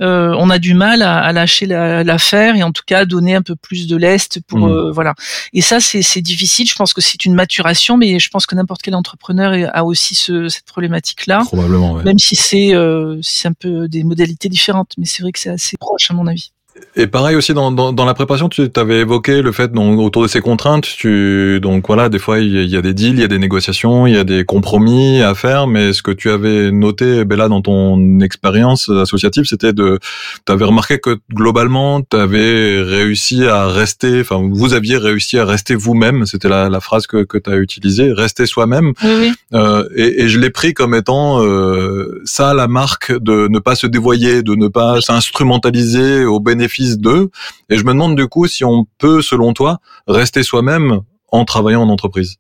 euh, 0.02 0.36
on 0.38 0.50
a 0.50 0.60
du 0.60 0.74
mal 0.74 1.02
à, 1.02 1.20
à 1.20 1.32
lâcher 1.32 1.66
l'affaire 1.66 2.56
et 2.56 2.64
en 2.64 2.72
tout 2.72 2.84
cas 2.86 3.06
donner 3.06 3.36
un 3.36 3.42
peu 3.42 3.56
plus 3.56 3.88
de 3.88 3.96
lest 3.96 4.40
pour 4.48 4.60
mmh. 4.60 4.72
euh, 4.72 4.92
voilà. 4.92 5.16
Et 5.54 5.62
ça 5.62 5.80
c'est 5.80 6.22
difficile. 6.22 6.68
Je 6.68 6.76
pense 6.76 6.94
que 6.94 7.02
c'est 7.02 7.26
une 7.26 7.34
maturation, 7.34 7.98
mais 7.98 8.20
je 8.20 8.30
pense 8.30 8.46
que 8.46 8.56
n'importe 8.56 8.82
quel 8.82 8.96
entrepreneur 8.96 9.70
a 9.74 9.84
aussi 9.84 10.16
ce, 10.16 10.50
cette 10.50 10.66
problématique 10.66 11.28
là. 11.28 11.42
Probablement. 11.46 11.96
Même 11.96 12.20
si 12.20 12.36
c'est 12.36 12.76
euh, 12.76 13.18
c'est 13.22 13.48
un 13.48 13.54
peu 13.54 13.88
des 13.88 14.04
modalités 14.04 14.50
différentes, 14.50 14.94
mais 14.98 15.06
c'est 15.06 15.24
vrai 15.24 15.32
que 15.32 15.40
c'est 15.40 15.50
assez 15.50 15.78
proche 15.78 16.12
à 16.12 16.14
mon 16.14 16.28
avis. 16.28 16.52
Et 16.96 17.06
pareil 17.06 17.36
aussi 17.36 17.54
dans, 17.54 17.72
dans, 17.72 17.94
dans 17.94 18.06
la 18.06 18.16
préparation, 18.16 18.50
tu 18.50 18.68
avais 18.76 19.02
évoqué 19.02 19.44
le 19.44 19.52
fait 19.52 19.72
donc 19.72 20.00
autour 20.00 20.24
de 20.24 20.28
ces 20.28 20.42
contraintes, 20.42 20.84
tu 20.84 21.60
donc 21.62 21.86
voilà, 21.86 22.10
des 22.10 22.18
fois 22.18 22.40
il 22.40 22.66
y, 22.66 22.76
a 22.76 22.82
des 22.82 22.94
deals, 22.94 23.14
il 23.14 23.20
y 23.20 23.24
a 23.24 23.28
des 23.28 23.38
négociations, 23.38 24.08
il 24.08 24.16
y 24.16 24.18
a 24.18 24.24
des 24.24 24.46
compromis 24.46 25.22
à 25.22 25.36
faire, 25.36 25.68
mais 25.68 25.94
ce 25.94 26.02
que 26.02 26.10
tu 26.12 26.32
avais 26.32 26.72
noté 26.72 27.24
Bella 27.24 27.50
dans 27.50 27.62
ton 27.62 28.20
expérience 28.22 28.90
associative, 28.90 29.46
c'était 29.46 29.74
de 29.74 30.00
tu 30.46 30.52
avais 30.52 30.66
remarqué 30.66 30.98
que 30.98 31.18
globalement, 31.32 32.02
tu 32.02 32.18
avais 32.18 32.82
réussi 32.82 33.46
à 33.46 33.68
rester 33.68 34.22
enfin 34.22 34.42
vous 34.52 34.74
aviez 34.74 34.98
réussi 34.98 35.38
à 35.38 35.46
rester 35.46 35.76
vous-même, 35.76 36.26
c'était 36.26 36.50
la, 36.50 36.68
la 36.68 36.80
phrase 36.80 37.06
que 37.06 37.24
que 37.24 37.38
tu 37.38 37.50
as 37.52 37.58
utilisée, 37.58 38.12
rester 38.12 38.48
soi-même. 38.48 38.94
Oui, 39.04 39.12
oui. 39.20 39.34
Euh, 39.54 39.88
et, 39.96 40.24
et, 40.24 40.30
je 40.30 40.40
l'ai 40.40 40.50
pris 40.50 40.74
comme 40.74 40.96
étant 40.96 41.44
euh, 41.44 42.22
ça 42.26 42.54
la 42.54 42.68
marque 42.68 43.12
de 43.18 43.48
ne 43.50 43.60
pas 43.60 43.76
se 43.76 43.88
dévoyer, 43.88 44.42
de 44.42 44.56
ne 44.56 44.68
pas 44.68 45.00
s'instrumentaliser 45.00 46.26
au 46.26 46.40
bénéfice 46.40 46.67
bénéfice 46.68 46.98
d'eux. 46.98 47.30
Et 47.70 47.78
je 47.78 47.84
me 47.84 47.94
demande 47.94 48.16
du 48.16 48.28
coup 48.28 48.48
si 48.48 48.64
on 48.64 48.86
peut, 48.98 49.22
selon 49.22 49.54
toi, 49.54 49.80
rester 50.08 50.44
soi-même 50.44 51.02
en 51.30 51.46
travaillant 51.46 51.84
en 51.84 51.90
entreprise. 51.90 52.38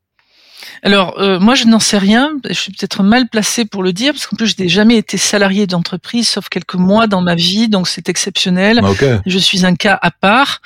Alors, 0.83 1.19
euh, 1.19 1.39
moi, 1.39 1.55
je 1.55 1.65
n'en 1.65 1.79
sais 1.79 1.97
rien. 1.97 2.31
Je 2.47 2.53
suis 2.53 2.71
peut-être 2.71 3.03
mal 3.03 3.27
placé 3.27 3.65
pour 3.65 3.83
le 3.83 3.93
dire, 3.93 4.13
parce 4.13 4.27
qu'en 4.27 4.35
plus, 4.35 4.47
je 4.47 4.61
n'ai 4.61 4.69
jamais 4.69 4.97
été 4.97 5.17
salarié 5.17 5.67
d'entreprise, 5.67 6.27
sauf 6.29 6.49
quelques 6.49 6.75
mois 6.75 7.07
dans 7.07 7.21
ma 7.21 7.35
vie, 7.35 7.67
donc 7.67 7.87
c'est 7.87 8.09
exceptionnel. 8.09 8.81
Ah, 8.83 9.21
je 9.25 9.37
suis 9.37 9.65
un 9.65 9.75
cas 9.75 9.97
à 10.01 10.11
part. 10.11 10.61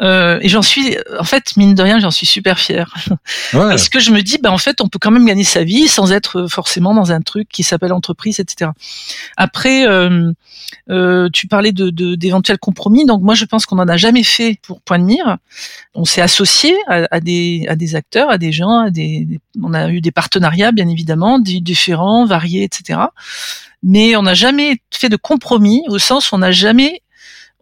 Euh, 0.00 0.38
et 0.42 0.48
j'en 0.48 0.62
suis, 0.62 0.96
en 1.18 1.24
fait, 1.24 1.56
mine 1.56 1.74
de 1.74 1.82
rien, 1.82 1.98
j'en 1.98 2.10
suis 2.10 2.26
super 2.26 2.58
fier. 2.58 2.94
Parce 3.52 3.88
que 3.88 4.00
je 4.00 4.10
me 4.10 4.22
dis, 4.22 4.38
bah, 4.42 4.52
en 4.52 4.58
fait, 4.58 4.80
on 4.80 4.88
peut 4.88 4.98
quand 5.00 5.10
même 5.10 5.26
gagner 5.26 5.44
sa 5.44 5.64
vie 5.64 5.88
sans 5.88 6.12
être 6.12 6.46
forcément 6.46 6.94
dans 6.94 7.12
un 7.12 7.20
truc 7.20 7.48
qui 7.48 7.62
s'appelle 7.62 7.92
entreprise, 7.92 8.40
etc. 8.40 8.70
Après, 9.36 9.86
euh, 9.86 10.32
euh, 10.90 11.28
tu 11.32 11.46
parlais 11.46 11.72
de 11.72 11.90
d'éventuels 12.14 12.58
compromis. 12.58 13.06
Donc, 13.06 13.22
moi, 13.22 13.34
je 13.34 13.44
pense 13.44 13.66
qu'on 13.66 13.76
n'en 13.76 13.88
a 13.88 13.96
jamais 13.96 14.22
fait 14.22 14.58
pour 14.62 14.80
Point 14.82 14.98
de 14.98 15.04
Mire. 15.04 15.38
On 15.94 16.04
s'est 16.04 16.20
associé 16.20 16.74
à, 16.86 17.06
à, 17.10 17.20
des, 17.20 17.64
à 17.68 17.76
des 17.76 17.94
acteurs, 17.94 18.30
à 18.30 18.38
des 18.38 18.52
gens, 18.52 18.80
à 18.80 18.90
des 18.90 19.40
on 19.62 19.74
a 19.74 19.88
eu 19.90 20.00
des 20.00 20.10
partenariats, 20.10 20.72
bien 20.72 20.88
évidemment, 20.88 21.38
différents, 21.38 22.24
variés, 22.26 22.64
etc. 22.64 23.00
Mais 23.82 24.16
on 24.16 24.22
n'a 24.22 24.34
jamais 24.34 24.78
fait 24.92 25.08
de 25.08 25.16
compromis 25.16 25.82
au 25.88 25.98
sens 25.98 26.32
où 26.32 26.34
on 26.36 26.38
n'a 26.38 26.52
jamais 26.52 27.02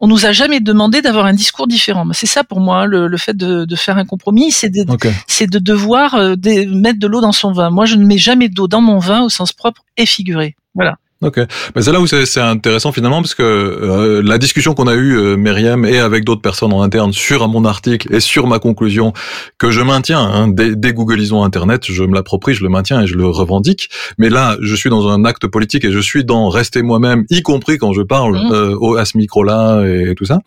on 0.04 0.08
nous 0.08 0.26
a 0.26 0.32
jamais 0.32 0.58
demandé 0.58 1.00
d'avoir 1.00 1.26
un 1.26 1.32
discours 1.32 1.68
différent. 1.68 2.04
C'est 2.12 2.26
ça 2.26 2.42
pour 2.42 2.58
moi 2.58 2.86
le, 2.86 3.16
fait 3.16 3.36
de, 3.36 3.76
faire 3.76 3.98
un 3.98 4.04
compromis, 4.04 4.50
c'est 4.50 4.68
de, 4.68 4.84
c'est 5.28 5.48
de 5.48 5.60
devoir 5.60 6.16
euh, 6.16 6.34
mettre 6.74 6.98
de 6.98 7.06
l'eau 7.06 7.20
dans 7.20 7.30
son 7.30 7.52
vin. 7.52 7.70
Moi, 7.70 7.84
je 7.84 7.94
ne 7.94 8.04
mets 8.04 8.18
jamais 8.18 8.48
d'eau 8.48 8.66
dans 8.66 8.80
mon 8.80 8.98
vin 8.98 9.22
au 9.22 9.28
sens 9.28 9.52
propre 9.52 9.84
et 9.96 10.04
figuré. 10.04 10.56
Voilà. 10.74 10.96
Ok, 11.22 11.38
mais 11.74 11.82
c'est 11.82 11.92
là 11.92 12.00
où 12.00 12.06
c'est 12.06 12.40
intéressant 12.40 12.92
finalement 12.92 13.22
parce 13.22 13.34
que 13.34 13.42
euh, 13.42 14.22
la 14.24 14.38
discussion 14.38 14.74
qu'on 14.74 14.86
a 14.86 14.94
eue 14.94 15.16
euh, 15.16 15.36
Myriam 15.36 15.84
et 15.84 15.98
avec 15.98 16.24
d'autres 16.24 16.42
personnes 16.42 16.72
en 16.72 16.82
interne 16.82 17.12
sur 17.12 17.46
mon 17.48 17.64
article 17.64 18.14
et 18.14 18.20
sur 18.20 18.46
ma 18.46 18.58
conclusion 18.58 19.12
que 19.58 19.70
je 19.70 19.80
maintiens 19.80 20.20
hein, 20.20 20.48
dès, 20.48 20.74
dès 20.76 20.92
Googleisons 20.92 21.44
Internet, 21.44 21.84
je 21.90 22.04
me 22.04 22.14
l'approprie, 22.14 22.54
je 22.54 22.62
le 22.62 22.68
maintiens 22.68 23.02
et 23.02 23.06
je 23.06 23.14
le 23.14 23.26
revendique. 23.26 23.88
Mais 24.18 24.30
là, 24.30 24.56
je 24.60 24.74
suis 24.74 24.90
dans 24.90 25.08
un 25.08 25.24
acte 25.24 25.46
politique 25.46 25.84
et 25.84 25.92
je 25.92 25.98
suis 26.00 26.24
dans 26.24 26.48
rester 26.48 26.82
moi-même, 26.82 27.24
y 27.30 27.42
compris 27.42 27.78
quand 27.78 27.92
je 27.92 28.02
parle 28.02 28.42
Mmh. 28.42 28.52
euh, 28.52 28.98
à 28.98 29.04
ce 29.04 29.16
micro-là 29.16 29.84
et 29.86 30.14
tout 30.14 30.24
ça. 30.24 30.40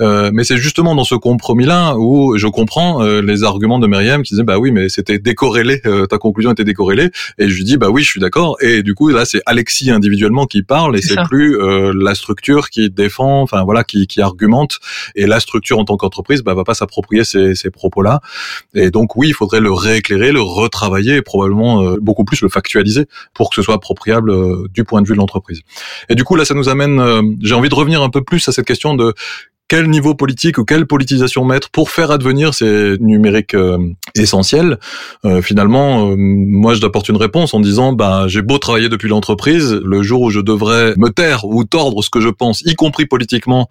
Euh, 0.00 0.30
mais 0.32 0.44
c'est 0.44 0.56
justement 0.56 0.94
dans 0.94 1.04
ce 1.04 1.14
compromis-là 1.14 1.96
où 1.96 2.36
je 2.36 2.46
comprends 2.46 3.02
euh, 3.02 3.22
les 3.22 3.44
arguments 3.44 3.78
de 3.78 3.86
Myriam 3.86 4.22
qui 4.22 4.34
disait 4.34 4.44
bah 4.44 4.58
oui, 4.58 4.70
mais 4.72 4.88
c'était 4.88 5.18
décorrélé, 5.18 5.80
euh, 5.86 6.06
ta 6.06 6.18
conclusion 6.18 6.52
était 6.52 6.64
décorrélée. 6.64 7.10
Et 7.38 7.48
je 7.48 7.56
lui 7.56 7.64
dis 7.64 7.76
bah 7.76 7.88
oui, 7.90 8.02
je 8.02 8.08
suis 8.08 8.20
d'accord. 8.20 8.56
Et 8.60 8.82
du 8.82 8.94
coup 8.94 9.08
là, 9.08 9.24
c'est 9.24 9.40
Alexis 9.46 9.90
individuellement 10.10 10.46
qui 10.46 10.62
parle 10.62 10.96
et 10.96 11.02
C'est 11.02 11.16
plus 11.28 11.56
euh, 11.56 11.92
la 11.94 12.14
structure 12.14 12.68
qui 12.68 12.90
défend, 12.90 13.42
enfin 13.42 13.62
voilà, 13.64 13.84
qui, 13.84 14.06
qui 14.06 14.20
argumente. 14.20 14.78
Et 15.14 15.26
la 15.26 15.40
structure 15.40 15.78
en 15.78 15.84
tant 15.84 15.96
qu'entreprise, 15.96 16.42
bah 16.42 16.54
va 16.54 16.64
pas 16.64 16.74
s'approprier 16.74 17.24
ces, 17.24 17.54
ces 17.54 17.70
propos-là. 17.70 18.20
Et 18.74 18.90
donc 18.90 19.16
oui, 19.16 19.28
il 19.28 19.34
faudrait 19.34 19.60
le 19.60 19.72
rééclairer, 19.72 20.32
le 20.32 20.40
retravailler 20.40 21.16
et 21.16 21.22
probablement 21.22 21.82
euh, 21.82 21.96
beaucoup 22.00 22.24
plus 22.24 22.40
le 22.42 22.48
factualiser 22.48 23.06
pour 23.34 23.50
que 23.50 23.56
ce 23.56 23.62
soit 23.62 23.74
appropriable 23.74 24.30
euh, 24.30 24.66
du 24.72 24.84
point 24.84 25.00
de 25.02 25.06
vue 25.06 25.14
de 25.14 25.18
l'entreprise. 25.18 25.60
Et 26.08 26.14
du 26.14 26.24
coup 26.24 26.36
là, 26.36 26.44
ça 26.44 26.54
nous 26.54 26.68
amène. 26.68 27.00
euh, 27.00 27.22
J'ai 27.42 27.54
envie 27.54 27.68
de 27.68 27.74
revenir 27.74 28.02
un 28.02 28.10
peu 28.10 28.22
plus 28.22 28.48
à 28.48 28.52
cette 28.52 28.66
question 28.66 28.94
de 28.94 29.14
quel 29.70 29.88
niveau 29.88 30.16
politique 30.16 30.58
ou 30.58 30.64
quelle 30.64 30.84
politisation 30.84 31.44
mettre 31.44 31.70
pour 31.70 31.90
faire 31.90 32.10
advenir 32.10 32.54
ces 32.54 32.96
numériques 32.98 33.54
euh, 33.54 33.78
essentiels. 34.16 34.80
Euh, 35.24 35.42
finalement, 35.42 36.10
euh, 36.10 36.16
moi, 36.18 36.74
je 36.74 36.80
t'apporte 36.80 37.08
une 37.08 37.16
réponse 37.16 37.54
en 37.54 37.60
disant, 37.60 37.92
bah, 37.92 38.24
j'ai 38.26 38.42
beau 38.42 38.58
travailler 38.58 38.88
depuis 38.88 39.08
l'entreprise, 39.08 39.72
le 39.72 40.02
jour 40.02 40.22
où 40.22 40.30
je 40.30 40.40
devrais 40.40 40.94
me 40.96 41.10
taire 41.10 41.44
ou 41.44 41.62
tordre 41.62 42.02
ce 42.02 42.10
que 42.10 42.20
je 42.20 42.30
pense, 42.30 42.62
y 42.62 42.74
compris 42.74 43.06
politiquement, 43.06 43.68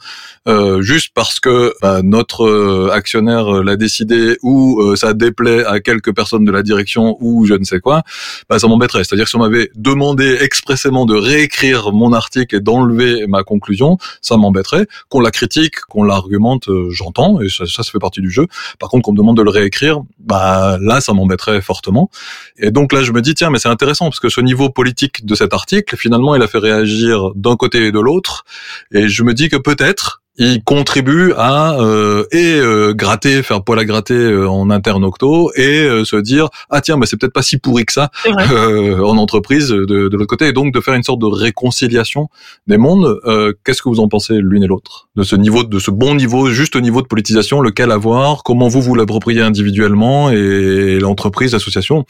juste 0.80 1.12
parce 1.14 1.42
que 1.42 1.74
bah, 1.82 2.02
notre 2.02 2.90
actionnaire 2.94 3.62
l'a 3.62 3.76
décidé 3.76 4.38
ou 4.42 4.96
ça 4.96 5.14
déplaît 5.14 5.66
à 5.66 5.82
quelques 5.82 6.16
personnes 6.16 6.46
de 6.46 6.52
la 6.52 6.64
direction 6.64 7.18
ou 7.20 7.46
je 7.46 7.56
ne 7.56 7.66
sais 7.66 7.82
quoi, 7.82 8.04
bah, 8.50 8.58
ça 8.58 8.68
m'embêterait. 8.68 9.04
C'est-à-dire 9.04 9.26
que 9.26 9.32
si 9.32 9.36
on 9.36 9.40
m'avait 9.40 9.70
demandé 9.76 10.38
expressément 10.40 11.06
de 11.06 11.16
réécrire 11.16 11.92
mon 11.92 12.14
article 12.14 12.56
et 12.56 12.62
d'enlever 12.62 13.28
ma 13.28 13.44
conclusion, 13.44 13.98
ça 14.22 14.38
m'embêterait. 14.38 14.88
Qu'on 15.10 15.20
la 15.20 15.32
critique, 15.32 15.76
qu'on 15.90 16.04
l'argumente, 16.04 16.70
euh, 16.70 16.90
j'entends, 16.90 17.42
et 17.42 17.50
ça, 17.50 17.66
ça, 17.66 17.84
ça 17.84 17.92
fait 17.92 18.00
partie 18.00 18.22
du 18.22 18.32
jeu. 18.32 18.48
Par 18.80 18.90
contre, 18.90 19.04
qu'on 19.04 19.12
me 19.12 19.18
demande 19.18 19.38
de 19.38 19.42
le 19.42 19.50
réécrire, 19.50 20.02
bah 20.20 20.78
là, 20.80 21.02
ça 21.02 21.14
m'embêterait 21.14 21.62
fortement. 21.62 22.10
Et 22.58 22.72
donc 22.72 22.94
là, 22.94 23.04
je 23.04 23.12
me 23.12 23.22
dis, 23.22 23.34
tiens, 23.34 23.50
mais 23.50 23.60
c'est 23.60 23.70
intéressant, 23.70 24.06
parce 24.06 24.20
que 24.20 24.30
ce 24.30 24.42
niveau 24.42 24.70
politique 24.70 25.26
de 25.26 25.36
cet 25.36 25.54
article, 25.54 25.98
finalement, 25.98 26.36
il 26.36 26.42
a 26.42 26.48
fait 26.48 26.60
réagir 26.60 27.32
d'un 27.36 27.56
côté 27.58 27.88
et 27.88 27.92
de 27.92 28.00
l'autre. 28.00 28.46
Et 28.94 29.10
je 29.10 29.24
me 29.24 29.34
dis 29.34 29.50
que 29.50 29.58
peut-être, 29.58 30.22
il 30.40 30.64
contribue 30.64 31.34
à 31.38 31.74
euh, 31.80 32.24
et 32.32 32.56
euh, 32.56 32.94
gratter, 32.94 33.44
faire 33.44 33.64
poil 33.64 33.78
à 33.78 33.86
gratter 33.86 34.14
euh, 34.16 34.50
en 34.50 34.70
interne 34.70 35.04
octo 35.04 35.52
et 35.56 35.82
euh, 35.82 36.06
se 36.06 36.16
dire 36.16 36.48
ah 36.70 36.80
tiens 36.80 36.98
bah 36.98 37.06
c'est 37.06 37.18
peut-être 37.20 37.34
pas 37.34 37.42
si 37.42 37.58
pourri 37.58 37.86
que 37.86 37.92
ça 37.92 38.10
euh, 38.26 39.04
en 39.04 39.18
entreprise 39.18 39.68
de, 39.68 39.86
de 39.86 40.18
l'autre 40.18 40.26
côté 40.30 40.48
et 40.48 40.54
donc 40.54 40.74
de 40.74 40.80
faire 40.80 40.94
une 40.94 41.04
sorte 41.04 41.20
de 41.20 41.26
réconciliation 41.26 42.30
des 42.68 42.78
mondes. 42.78 43.20
Euh, 43.26 43.54
Qu'est-ce 43.66 43.82
que 43.82 43.90
vous 43.90 44.00
en 44.00 44.08
pensez 44.08 44.40
l'une 44.40 44.64
et 44.64 44.68
l'autre 44.68 45.10
de 45.16 45.24
ce 45.24 45.36
niveau, 45.36 45.64
de 45.64 45.80
ce 45.80 45.92
bon 45.92 46.16
niveau, 46.16 46.50
juste 46.50 46.78
niveau 46.78 47.02
de 47.02 47.08
politisation, 47.08 47.60
lequel 47.60 47.92
avoir, 47.92 48.44
comment 48.44 48.70
vous 48.70 48.82
vous 48.82 48.96
l'appropriez 48.96 49.42
individuellement 49.42 50.30
et 50.32 51.00
l'entreprise, 51.00 51.52
l'association 51.52 52.06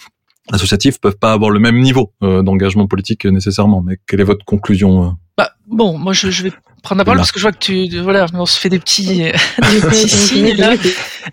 associatifs 0.51 0.99
peuvent 0.99 1.17
pas 1.17 1.33
avoir 1.33 1.49
le 1.49 1.59
même 1.59 1.79
niveau 1.79 2.11
euh, 2.23 2.43
d'engagement 2.43 2.87
politique 2.87 3.25
nécessairement. 3.25 3.81
Mais 3.81 3.97
quelle 4.07 4.21
est 4.21 4.23
votre 4.25 4.45
conclusion 4.45 5.15
Bah, 5.37 5.51
bon, 5.67 5.97
moi 5.97 6.13
je, 6.13 6.29
je 6.29 6.43
vais 6.43 6.51
prendre 6.81 6.99
la 6.99 7.05
parole 7.05 7.17
Là. 7.17 7.21
parce 7.21 7.31
que 7.31 7.39
je 7.39 7.43
vois 7.43 7.51
que 7.51 7.57
tu, 7.59 7.99
voilà, 7.99 8.25
on 8.33 8.45
se 8.45 8.59
fait 8.59 8.69
des 8.69 8.79
petits, 8.79 9.05
des 9.71 9.81
petits 9.81 10.09
signes 10.09 10.55
là. 10.55 10.73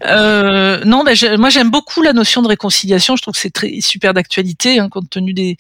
Euh, 0.05 0.83
non, 0.85 1.05
ben, 1.05 1.15
j'ai- 1.15 1.37
moi 1.37 1.49
j'aime 1.51 1.71
beaucoup 1.71 2.03
la 2.03 2.13
notion 2.13 2.43
de 2.43 2.49
réconciliation. 2.49 3.17
Je 3.17 3.23
trouve 3.23 3.35
que 3.35 3.41
c'est 3.41 3.51
très 3.51 3.81
super 3.81 4.15
d'actualité 4.15 4.79
hein, 4.79 4.89
compte 4.89 5.11
tenu 5.11 5.33
des 5.33 5.57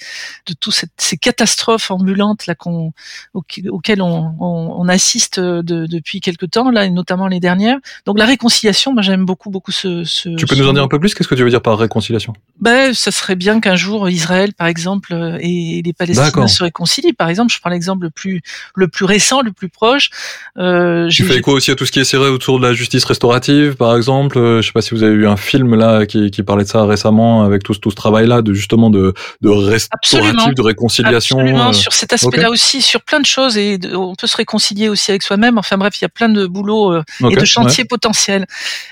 de 0.46 0.54
toutes 0.54 0.74
ces 0.96 1.16
catastrophes 1.16 1.90
ambulantes 1.90 2.46
là 2.46 2.54
qu'on 2.54 2.92
auxquelles 3.34 3.70
auxquelles 3.70 4.02
on, 4.02 4.34
on, 4.40 4.74
on 4.78 4.88
assiste 4.88 5.40
de, 5.40 5.86
depuis 5.86 6.20
quelque 6.20 6.46
temps 6.46 6.70
là, 6.70 6.84
et 6.84 6.90
notamment 6.90 7.28
les 7.28 7.40
dernières. 7.40 7.78
Donc 8.04 8.18
la 8.18 8.24
réconciliation, 8.26 8.92
moi 8.92 9.02
j'aime 9.02 9.24
beaucoup 9.24 9.50
beaucoup 9.50 9.72
ce. 9.72 10.04
ce 10.04 10.28
Tu 10.30 10.46
peux 10.46 10.54
ce 10.54 10.60
nous 10.62 10.68
en 10.68 10.72
dire 10.72 10.82
un 10.82 10.88
peu 10.88 10.98
plus? 11.00 11.14
Qu'est-ce 11.14 11.28
que 11.28 11.34
tu 11.34 11.42
veux 11.42 11.50
dire 11.50 11.62
par 11.62 11.78
réconciliation? 11.78 12.32
Ben, 12.60 12.94
ça 12.94 13.10
serait 13.10 13.36
bien 13.36 13.60
qu'un 13.60 13.76
jour 13.76 14.08
Israël, 14.08 14.52
par 14.54 14.66
exemple, 14.66 15.12
euh, 15.12 15.38
et 15.40 15.82
les 15.84 15.92
Palestiniens 15.92 16.46
se 16.48 16.62
réconcilient. 16.62 17.12
Par 17.12 17.28
exemple, 17.28 17.52
je 17.52 17.60
prends 17.60 17.70
l'exemple 17.70 18.04
le 18.04 18.10
plus 18.10 18.42
le 18.74 18.88
plus 18.88 19.04
récent, 19.04 19.40
le 19.42 19.52
plus 19.52 19.68
proche. 19.76 20.10
Euh, 20.58 21.08
Tu 21.08 21.24
fais 21.24 21.36
écho 21.36 21.52
aussi 21.52 21.70
à 21.70 21.74
tout 21.76 21.86
ce 21.86 21.92
qui 21.92 22.00
est 22.00 22.04
serré 22.04 22.28
autour 22.28 22.58
de 22.58 22.66
la 22.66 22.72
justice 22.74 23.04
restaurative, 23.04 23.76
par 23.76 23.96
exemple. 23.96 24.38
Euh, 24.38 24.60
Je 24.62 24.66
sais 24.66 24.72
pas 24.72 24.80
si 24.82 24.94
vous 24.94 25.02
avez 25.04 25.14
eu 25.14 25.26
un 25.28 25.36
film 25.36 25.74
là 25.76 26.06
qui, 26.06 26.30
qui 26.30 26.42
parlait 26.42 26.64
de 26.64 26.68
ça 26.68 26.84
récemment 26.84 27.44
avec 27.44 27.62
tout, 27.62 27.74
ce- 27.74 27.78
tout 27.78 27.90
ce 27.90 27.96
travail-là, 27.96 28.42
de 28.42 28.52
justement 28.54 28.90
de, 28.90 29.14
de 29.42 29.48
restauratif, 29.48 29.90
Absolument. 30.20 30.52
de 30.52 30.62
réconciliation. 30.62 31.38
Absolument, 31.38 31.68
euh, 31.68 31.72
sur 31.72 31.92
cet 31.92 32.12
aspect-là 32.12 32.50
aussi, 32.50 32.82
sur 32.82 33.02
plein 33.02 33.20
de 33.20 33.26
choses, 33.26 33.56
et 33.56 33.78
de- 33.78 33.94
on 33.94 34.14
peut 34.14 34.26
se 34.26 34.36
réconcilier 34.36 34.88
aussi 34.88 35.10
avec 35.12 35.22
soi-même. 35.22 35.58
Enfin 35.58 35.76
bref, 35.78 35.94
il 36.00 36.04
y 36.04 36.06
a 36.06 36.08
plein 36.08 36.28
de 36.28 36.46
boulot 36.46 36.92
euh, 36.94 37.02
et 37.30 37.34
de 37.34 37.40
ouais. 37.40 37.46
chantiers 37.46 37.84
potentiels. 37.84 38.46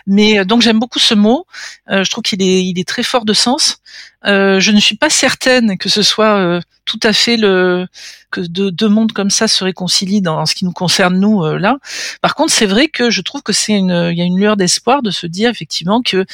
Mais 0.07 0.45
donc 0.45 0.63
j'aime 0.63 0.79
beaucoup 0.79 0.99
ce 1.01 1.15
mot. 1.15 1.47
Euh, 1.91 2.05
je 2.05 2.11
trouve 2.11 2.23
qu'il 2.23 2.43
est, 2.43 2.63
il 2.65 2.79
est 2.79 2.87
très 2.87 3.03
fort 3.03 3.25
de 3.25 3.33
sens. 3.33 3.79
Euh, 4.27 4.59
je 4.61 4.71
ne 4.71 4.81
suis 4.81 4.97
pas 4.97 5.11
certaine 5.11 5.77
que 5.77 5.89
ce 5.89 6.03
soit 6.03 6.37
euh, 6.37 6.61
tout 6.87 7.01
à 7.03 7.13
fait 7.13 7.37
le 7.37 7.87
que 8.35 8.41
deux, 8.41 8.71
deux 8.71 8.89
mondes 8.89 9.13
comme 9.13 9.31
ça 9.31 9.49
se 9.49 9.63
réconcilient 9.63 10.23
dans 10.23 10.45
ce 10.47 10.55
qui 10.55 10.65
nous 10.65 10.73
concerne 10.73 11.19
nous 11.19 11.45
euh, 11.45 11.59
là. 11.59 11.79
Par 12.21 12.35
contre, 12.35 12.53
c'est 12.53 12.67
vrai 12.67 12.89
que 12.89 13.11
je 13.11 13.21
trouve 13.23 13.43
que 13.43 13.53
c'est 13.53 13.75
une, 13.75 14.11
il 14.11 14.19
y 14.19 14.21
a 14.21 14.25
une 14.25 14.39
lueur 14.39 14.57
d'espoir 14.57 15.03
de 15.03 15.11
se 15.11 15.27
dire 15.27 15.51
effectivement 15.51 16.03
que 16.03 16.27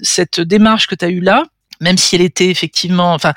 cette 0.00 0.40
démarche 0.40 0.86
que 0.86 0.94
tu 0.94 1.04
as 1.04 1.08
eue 1.08 1.20
là, 1.20 1.44
même 1.80 1.96
si 1.98 2.16
elle 2.16 2.22
était 2.22 2.48
effectivement, 2.48 3.12
enfin, 3.14 3.32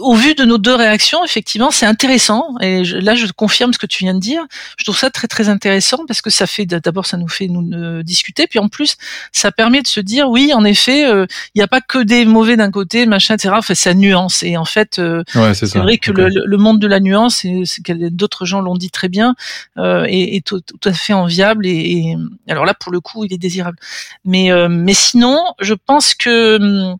au 0.00 0.14
vu 0.14 0.34
de 0.34 0.44
nos 0.44 0.58
deux 0.58 0.74
réactions, 0.74 1.24
effectivement, 1.24 1.70
c'est 1.70 1.86
intéressant. 1.86 2.54
Et 2.60 2.84
je- 2.84 2.96
là, 2.96 3.14
je 3.14 3.26
confirme 3.32 3.72
ce 3.72 3.78
que 3.78 3.86
tu 3.86 4.04
viens 4.04 4.14
de 4.14 4.20
dire. 4.20 4.42
Je 4.76 4.84
trouve 4.84 4.98
ça 4.98 5.10
très 5.10 5.28
très 5.28 5.48
intéressant 5.48 6.04
parce 6.06 6.20
que 6.22 6.30
ça 6.30 6.46
fait 6.46 6.66
d'abord 6.66 7.06
ça 7.06 7.16
nous 7.16 7.28
fait 7.28 7.48
nous 7.48 7.68
euh, 7.72 8.02
discuter, 8.02 8.46
puis 8.46 8.58
en 8.58 8.68
plus 8.68 8.96
ça 9.32 9.52
permet 9.52 9.82
de 9.82 9.86
se 9.86 10.00
dire 10.00 10.28
oui, 10.28 10.52
en 10.54 10.64
effet, 10.64 11.06
euh, 11.06 11.26
il 11.54 11.58
n'y 11.58 11.62
a 11.62 11.68
pas 11.68 11.80
que 11.80 11.98
des 11.98 12.24
mauvais 12.24 12.56
d'un 12.56 12.70
côté, 12.70 13.06
machin, 13.06 13.34
etc. 13.34 13.54
Enfin, 13.56 13.74
ça 13.74 13.94
nuance. 13.94 14.42
Et 14.42 14.56
en 14.56 14.64
fait, 14.64 14.98
euh, 14.98 15.22
Ouais, 15.34 15.54
c'est 15.54 15.66
vrai 15.78 15.98
que 15.98 16.10
le, 16.12 16.28
le- 16.44 16.56
monde 16.58 16.80
de 16.80 16.86
la 16.88 17.00
nuance, 17.00 17.44
et 17.44 17.62
d'autres 18.10 18.44
gens 18.44 18.60
l'ont 18.60 18.74
dit 18.76 18.90
très 18.90 19.08
bien, 19.08 19.34
euh, 19.78 20.04
est, 20.08 20.36
est 20.36 20.44
tout, 20.44 20.60
tout 20.60 20.80
à 20.88 20.92
fait 20.92 21.12
enviable. 21.12 21.66
Et, 21.66 22.14
et 22.46 22.50
alors 22.52 22.64
là, 22.64 22.74
pour 22.74 22.90
le 22.92 23.00
coup, 23.00 23.24
il 23.24 23.32
est 23.32 23.38
désirable. 23.38 23.78
Mais 24.24 24.50
euh, 24.50 24.68
mais 24.68 24.94
sinon, 24.94 25.38
je 25.60 25.74
pense 25.74 26.14
que 26.14 26.56
hum, 26.56 26.96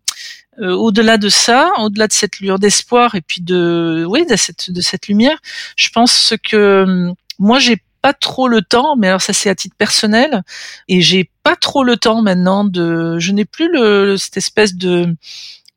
euh, 0.61 0.73
au-delà 0.73 1.19
de 1.19 1.29
ça, 1.29 1.73
au-delà 1.79 2.07
de 2.07 2.13
cette 2.13 2.41
lueur 2.41 2.59
d'espoir 2.59 3.15
et 3.15 3.21
puis 3.21 3.41
de 3.41 4.05
oui 4.09 4.27
de 4.27 4.37
cette 4.37 4.71
de 4.71 4.81
cette 4.81 5.09
lumière, 5.09 5.39
je 5.77 5.89
pense 5.91 6.35
que 6.43 6.85
hum, 6.85 7.15
moi 7.39 7.59
j'ai 7.59 7.83
pas 8.03 8.13
trop 8.13 8.49
le 8.49 8.63
temps, 8.63 8.97
mais 8.97 9.09
alors 9.09 9.23
ça 9.23 9.33
c'est 9.33 9.51
à 9.51 9.55
titre 9.55 9.77
personnel, 9.77 10.43
et 10.89 11.01
j'ai 11.01 11.31
pas 11.43 11.57
trop 11.57 11.83
le 11.83 11.97
temps 11.97 12.23
maintenant 12.23 12.65
de, 12.65 13.19
je 13.19 13.33
n'ai 13.33 13.45
plus 13.45 13.71
le, 13.73 14.17
cette 14.17 14.37
espèce 14.37 14.75
de 14.75 15.15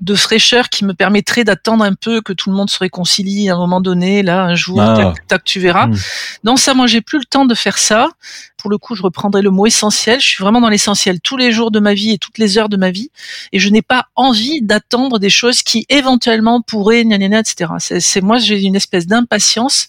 de 0.02 0.16
fraîcheur 0.16 0.70
qui 0.70 0.84
me 0.84 0.94
permettrait 0.94 1.44
d'attendre 1.44 1.84
un 1.84 1.94
peu 1.94 2.22
que 2.22 2.34
tout 2.34 2.50
le 2.50 2.56
monde 2.56 2.70
se 2.72 2.80
réconcilie 2.80 3.50
à 3.50 3.54
un 3.54 3.58
moment 3.58 3.82
donné, 3.82 4.24
là, 4.24 4.44
un 4.44 4.56
jour, 4.56 4.82
Ah. 4.82 4.96
tac, 4.98 5.28
tac, 5.28 5.44
tu 5.44 5.60
verras. 5.60 5.88
Mm. 5.88 5.96
Non, 6.44 6.58
ça, 6.58 6.74
moi, 6.74 6.88
j'ai 6.88 7.02
plus 7.02 7.20
le 7.20 7.26
temps 7.26 7.46
de 7.46 7.54
faire 7.54 7.78
ça. 7.78 8.10
Pour 8.58 8.70
le 8.72 8.78
coup, 8.80 8.96
je 8.96 9.04
reprendrai 9.04 9.42
le 9.44 9.52
mot 9.52 9.68
essentiel. 9.68 10.20
Je 10.20 10.28
suis 10.28 10.42
vraiment 10.44 10.60
dans 10.60 10.70
l'essentiel 10.70 11.20
tous 11.22 11.38
les 11.38 11.52
jours 11.52 11.70
de 11.70 11.80
ma 11.80 11.94
vie 11.94 12.12
et 12.12 12.18
toutes 12.18 12.40
les 12.40 12.58
heures 12.58 12.70
de 12.70 12.78
ma 12.78 12.90
vie. 12.90 13.10
Et 13.52 13.60
je 13.60 13.70
n'ai 13.70 13.82
pas 13.84 14.06
envie 14.16 14.62
d'attendre 14.64 15.20
des 15.20 15.30
choses 15.30 15.62
qui 15.62 15.86
éventuellement 15.90 16.62
pourraient, 16.62 17.04
gna, 17.06 17.18
gna, 17.20 17.28
gna, 17.28 17.40
etc. 17.40 17.72
C'est, 17.80 18.00
c'est 18.00 18.22
moi, 18.22 18.40
j'ai 18.40 18.60
une 18.62 18.76
espèce 18.76 19.06
d'impatience 19.08 19.88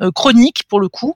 euh, 0.00 0.10
chronique, 0.10 0.64
pour 0.68 0.80
le 0.80 0.88
coup. 0.88 1.14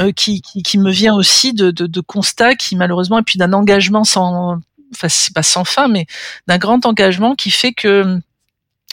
euh, 0.00 0.10
qui, 0.10 0.40
qui, 0.40 0.62
qui 0.64 0.78
me 0.78 0.90
vient 0.90 1.14
aussi 1.14 1.52
de, 1.52 1.70
de, 1.70 1.86
de 1.86 2.00
constats 2.00 2.56
qui 2.56 2.74
malheureusement 2.74 3.20
et 3.20 3.22
puis 3.22 3.38
d'un 3.38 3.52
engagement 3.52 4.02
sans 4.02 4.58
enfin 4.96 5.08
c'est 5.08 5.34
pas 5.34 5.42
sans 5.42 5.64
fin 5.64 5.88
mais 5.88 6.06
d'un 6.46 6.58
grand 6.58 6.86
engagement 6.86 7.34
qui 7.34 7.50
fait 7.50 7.72
que 7.72 8.20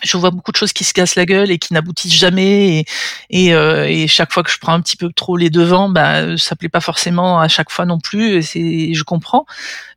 je 0.04 0.18
vois 0.18 0.32
beaucoup 0.32 0.52
de 0.52 0.58
choses 0.58 0.74
qui 0.74 0.84
se 0.84 0.94
cassent 0.94 1.16
la 1.16 1.26
gueule 1.26 1.52
et 1.52 1.58
qui 1.58 1.74
n'aboutissent 1.74 2.14
jamais 2.14 2.80
et, 2.80 2.86
et, 3.30 3.54
euh, 3.54 3.88
et 3.88 4.08
chaque 4.08 4.34
fois 4.34 4.44
que 4.44 4.52
je 4.52 4.58
prends 4.60 4.74
un 4.74 4.82
petit 4.82 4.98
peu 4.98 5.10
trop 5.16 5.38
les 5.38 5.50
devants 5.50 5.90
bah 5.90 6.38
ça 6.38 6.56
plaît 6.56 6.70
pas 6.70 6.82
forcément 6.82 7.40
à 7.40 7.48
chaque 7.48 7.72
fois 7.72 7.86
non 7.86 8.00
plus 8.00 8.36
et 8.36 8.42
c'est 8.42 8.94
je 8.94 9.04
comprends. 9.04 9.46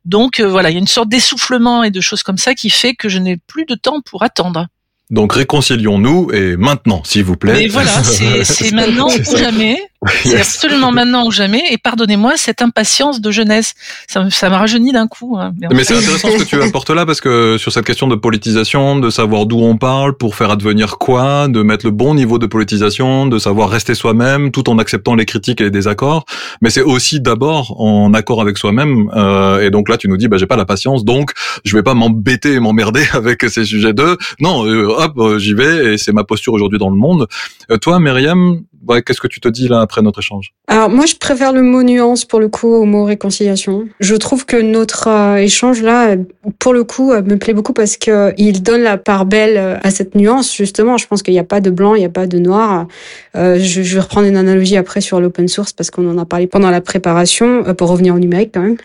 Donc 0.05 0.39
euh, 0.39 0.47
voilà 0.47 0.69
il 0.69 0.73
y 0.73 0.77
a 0.77 0.79
une 0.79 0.87
sorte 0.87 1.09
d'essoufflement 1.09 1.83
et 1.83 1.91
de 1.91 2.01
choses 2.01 2.23
comme 2.23 2.37
ça 2.37 2.53
qui 2.53 2.69
fait 2.69 2.95
que 2.95 3.09
je 3.09 3.19
n'ai 3.19 3.37
plus 3.37 3.65
de 3.65 3.75
temps 3.75 4.01
pour 4.01 4.23
attendre. 4.23 4.67
Donc 5.09 5.33
réconcilions-nous 5.33 6.31
et 6.33 6.57
maintenant, 6.57 7.01
s'il 7.05 7.23
vous 7.23 7.37
plaît. 7.37 7.53
mais 7.53 7.67
voilà 7.67 8.03
c'est 8.03 8.71
maintenant 8.73 9.07
ou 9.07 9.37
jamais 9.37 9.79
C'est 10.23 10.37
absolument 10.39 10.91
maintenant 10.91 11.25
ou 11.27 11.31
jamais. 11.31 11.61
Et 11.71 11.77
pardonnez-moi 11.77 12.33
cette 12.37 12.61
impatience 12.61 13.21
de 13.21 13.31
jeunesse. 13.31 13.73
Ça, 14.07 14.23
me- 14.23 14.29
ça 14.29 14.49
m'a 14.49 14.57
rajeuni 14.57 14.91
d'un 14.91 15.07
coup. 15.07 15.37
hein. 15.39 15.53
Mais 15.71 15.83
c'est 15.83 15.95
intéressant 15.95 16.29
ce 16.31 16.37
que 16.37 16.43
tu 16.43 16.61
apportes 16.61 16.89
là 16.89 17.05
parce 17.05 17.21
que 17.21 17.57
sur 17.57 17.71
cette 17.71 17.85
question 17.85 18.07
de 18.07 18.15
politisation, 18.15 18.97
de 18.99 19.09
savoir 19.09 19.45
d'où 19.45 19.59
on 19.59 19.77
parle 19.77 20.15
pour 20.17 20.35
faire 20.35 20.51
advenir 20.51 20.97
quoi, 20.97 21.47
de 21.47 21.61
mettre 21.61 21.85
le 21.85 21.91
bon 21.91 22.13
niveau 22.13 22.39
de 22.39 22.45
politisation, 22.45 23.25
de 23.27 23.39
savoir 23.39 23.69
rester 23.69 23.95
soi-même 23.95 24.51
tout 24.51 24.69
en 24.69 24.77
acceptant 24.79 25.15
les 25.15 25.25
critiques 25.25 25.61
et 25.61 25.65
les 25.65 25.71
désaccords. 25.71 26.25
Mais 26.61 26.69
c'est 26.69 26.81
aussi 26.83 27.19
d'abord 27.21 27.79
en 27.81 28.13
accord 28.13 28.41
avec 28.41 28.57
soi-même. 28.57 29.09
euh, 29.15 29.61
et 29.65 29.69
donc 29.71 29.89
là, 29.89 29.97
tu 29.97 30.07
nous 30.07 30.17
dis, 30.17 30.27
bah 30.27 30.37
j'ai 30.37 30.45
pas 30.47 30.55
la 30.57 30.65
patience, 30.65 31.03
donc 31.05 31.31
je 31.65 31.75
vais 31.75 31.83
pas 31.83 31.93
m'embêter 31.93 32.53
et 32.53 32.59
m'emmerder 32.59 33.03
avec 33.13 33.41
ces 33.43 33.65
sujets 33.65 33.93
de. 33.93 34.17
Non, 34.39 34.65
euh, 34.65 34.85
hop, 34.87 35.13
euh, 35.17 35.39
j'y 35.39 35.53
vais 35.53 35.93
et 35.93 35.97
c'est 35.97 36.13
ma 36.13 36.23
posture 36.23 36.53
aujourd'hui 36.53 36.79
dans 36.79 36.89
le 36.89 36.95
monde. 36.97 37.27
Euh, 37.71 37.77
toi, 37.77 37.99
Myriam, 37.99 38.61
ouais, 38.87 39.01
qu'est-ce 39.01 39.21
que 39.21 39.27
tu 39.27 39.39
te 39.39 39.47
dis 39.47 39.67
là 39.67 39.81
après 39.81 40.01
notre 40.01 40.19
échange? 40.19 40.53
Alors 40.69 40.89
moi, 40.89 41.05
je 41.05 41.15
préfère 41.15 41.53
le 41.53 41.61
mot 41.61 41.81
nuance 41.81 42.25
pour 42.25 42.41
le 42.41 42.49
coup 42.49 42.67
au 42.67 42.83
mot 42.83 43.05
réconciliation. 43.05 43.87
Je 44.01 44.15
trouve 44.15 44.45
que 44.45 44.57
notre 44.57 45.07
euh, 45.07 45.37
échange 45.37 45.81
là, 45.81 46.17
pour 46.59 46.73
le 46.73 46.83
coup, 46.83 47.13
euh, 47.13 47.21
me 47.21 47.37
plaît 47.37 47.53
beaucoup 47.53 47.71
parce 47.71 47.95
que 47.95 48.33
il 48.37 48.63
donne 48.63 48.81
la 48.81 48.97
part 48.97 49.25
belle 49.25 49.57
euh, 49.57 49.77
à 49.81 49.91
cette 49.91 50.13
nuance. 50.15 50.53
Justement, 50.53 50.97
je 50.97 51.07
pense 51.07 51.23
qu'il 51.23 51.33
n'y 51.33 51.39
a 51.39 51.45
pas 51.45 51.61
de 51.61 51.69
blanc, 51.69 51.95
il 51.95 51.99
n'y 51.99 52.05
a 52.05 52.09
pas 52.09 52.27
de 52.27 52.37
noir. 52.37 52.87
Je, 53.33 53.81
vais 53.81 53.99
reprendre 53.99 54.27
une 54.27 54.35
analogie 54.35 54.77
après 54.77 54.99
sur 54.99 55.21
l'open 55.21 55.47
source 55.47 55.71
parce 55.71 55.91
qu'on 55.91 56.09
en 56.09 56.17
a 56.17 56.25
parlé 56.25 56.47
pendant 56.47 56.71
la 56.71 56.81
préparation 56.81 57.63
pour 57.75 57.89
revenir 57.89 58.15
au 58.15 58.19
numérique 58.19 58.49
quand 58.53 58.61
même. 58.61 58.77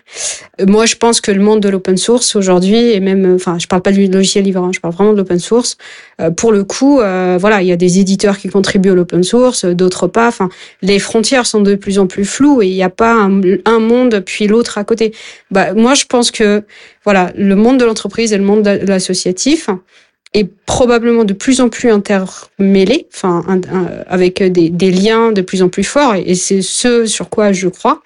Moi, 0.65 0.85
je 0.85 0.95
pense 0.95 1.21
que 1.21 1.31
le 1.31 1.41
monde 1.41 1.59
de 1.59 1.69
l'open 1.69 1.97
source 1.97 2.35
aujourd'hui 2.35 2.91
et 2.91 2.99
même, 2.99 3.33
enfin, 3.35 3.57
je 3.59 3.65
parle 3.65 3.81
pas 3.81 3.91
du 3.91 4.07
logiciel 4.07 4.43
libre, 4.43 4.63
hein, 4.63 4.69
je 4.71 4.79
parle 4.79 4.93
vraiment 4.93 5.13
de 5.13 5.17
l'open 5.17 5.39
source. 5.39 5.77
Pour 6.37 6.51
le 6.51 6.63
coup, 6.63 6.97
voilà, 6.97 7.63
il 7.63 7.67
y 7.67 7.71
a 7.71 7.75
des 7.75 7.99
éditeurs 7.99 8.37
qui 8.37 8.47
contribuent 8.49 8.91
à 8.91 8.95
l'open 8.95 9.23
source, 9.23 9.65
d'autres 9.83 10.07
pas. 10.07 10.27
Enfin, 10.27 10.49
les 10.81 10.99
frontières 10.99 11.45
sont 11.45 11.61
de 11.61 11.75
plus 11.75 11.99
en 11.99 12.07
plus 12.07 12.25
floues 12.25 12.61
et 12.61 12.67
il 12.67 12.73
n'y 12.73 12.83
a 12.83 12.89
pas 12.89 13.13
un, 13.13 13.79
monde 13.79 14.23
puis 14.25 14.47
l'autre 14.47 14.77
à 14.77 14.83
côté. 14.83 15.13
Bah, 15.51 15.73
moi, 15.73 15.93
je 15.93 16.05
pense 16.05 16.31
que 16.31 16.63
voilà, 17.03 17.31
le 17.35 17.55
monde 17.55 17.79
de 17.79 17.85
l'entreprise 17.85 18.33
et 18.33 18.37
le 18.37 18.43
monde 18.43 18.63
de 18.63 18.87
l'associatif 18.87 19.69
est 20.33 20.49
probablement 20.65 21.25
de 21.25 21.33
plus 21.33 21.61
en 21.61 21.69
plus 21.69 21.89
intermêlé, 21.89 23.07
enfin, 23.13 23.43
avec 24.07 24.41
des, 24.41 24.91
liens 24.91 25.31
de 25.31 25.41
plus 25.41 25.61
en 25.61 25.69
plus 25.69 25.83
forts, 25.83 26.15
et 26.15 26.33
c'est 26.35 26.61
ce 26.61 27.05
sur 27.05 27.29
quoi 27.29 27.51
je 27.51 27.67
crois. 27.67 28.01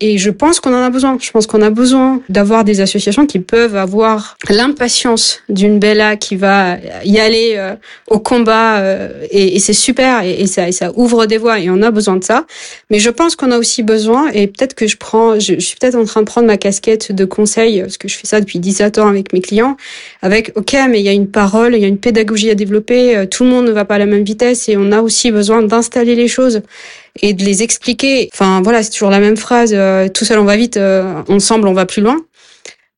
Et 0.00 0.16
je 0.16 0.30
pense 0.30 0.60
qu'on 0.60 0.72
en 0.72 0.82
a 0.82 0.90
besoin. 0.90 1.18
Je 1.20 1.28
pense 1.32 1.48
qu'on 1.48 1.60
a 1.60 1.70
besoin 1.70 2.22
d'avoir 2.28 2.62
des 2.62 2.80
associations 2.80 3.26
qui 3.26 3.40
peuvent 3.40 3.74
avoir 3.74 4.36
l'impatience 4.48 5.40
d'une 5.48 5.80
Bella 5.80 6.14
qui 6.14 6.36
va 6.36 6.76
y 7.04 7.18
aller 7.18 7.54
euh, 7.56 7.74
au 8.06 8.20
combat 8.20 8.78
euh, 8.78 9.08
et, 9.32 9.58
c'est 9.58 9.72
super 9.72 10.22
et, 10.22 10.40
et 10.42 10.46
ça, 10.46 10.68
et 10.68 10.72
ça 10.72 10.92
ouvre 10.94 11.26
des 11.26 11.36
voies 11.36 11.58
et 11.58 11.68
on 11.68 11.82
a 11.82 11.90
besoin 11.90 12.14
de 12.14 12.22
ça. 12.22 12.46
Mais 12.90 13.00
je 13.00 13.10
pense 13.10 13.34
qu'on 13.34 13.50
a 13.50 13.58
aussi 13.58 13.82
besoin 13.82 14.30
et 14.30 14.46
peut-être 14.46 14.74
que 14.74 14.86
je 14.86 14.96
prends, 14.96 15.40
je, 15.40 15.54
je 15.54 15.58
suis 15.60 15.76
peut-être 15.76 15.96
en 15.96 16.04
train 16.04 16.20
de 16.20 16.26
prendre 16.26 16.46
ma 16.46 16.58
casquette 16.58 17.10
de 17.10 17.24
conseil 17.24 17.80
parce 17.80 17.98
que 17.98 18.06
je 18.06 18.16
fais 18.16 18.28
ça 18.28 18.40
depuis 18.40 18.60
17 18.60 18.98
ans 18.98 19.08
avec 19.08 19.32
mes 19.32 19.40
clients. 19.40 19.76
Avec 20.22 20.52
ok, 20.54 20.76
mais 20.88 21.00
il 21.00 21.06
y 21.06 21.08
a 21.08 21.12
une 21.12 21.28
parole, 21.28 21.74
il 21.74 21.80
y 21.80 21.84
a 21.84 21.88
une 21.88 21.98
pédagogie 21.98 22.50
à 22.50 22.54
développer. 22.54 23.16
euh, 23.16 23.26
Tout 23.26 23.42
le 23.42 23.50
monde 23.50 23.66
ne 23.66 23.72
va 23.72 23.84
pas 23.84 23.96
à 23.96 23.98
la 23.98 24.06
même 24.06 24.22
vitesse 24.22 24.68
et 24.68 24.76
on 24.76 24.92
a 24.92 25.00
aussi 25.02 25.32
besoin 25.32 25.62
d'installer 25.62 26.14
les 26.14 26.28
choses 26.28 26.62
et 27.22 27.32
de 27.32 27.44
les 27.44 27.62
expliquer. 27.62 28.28
Enfin 28.32 28.60
voilà, 28.62 28.82
c'est 28.82 28.90
toujours 28.90 29.10
la 29.10 29.20
même 29.20 29.36
phrase. 29.36 29.72
euh, 29.74 30.08
tout 30.08 30.24
seul 30.24 30.38
on 30.38 30.44
va 30.44 30.56
vite, 30.56 30.76
euh, 30.76 31.22
ensemble 31.28 31.68
on 31.68 31.74
va 31.74 31.86
plus 31.86 32.02
loin. 32.02 32.16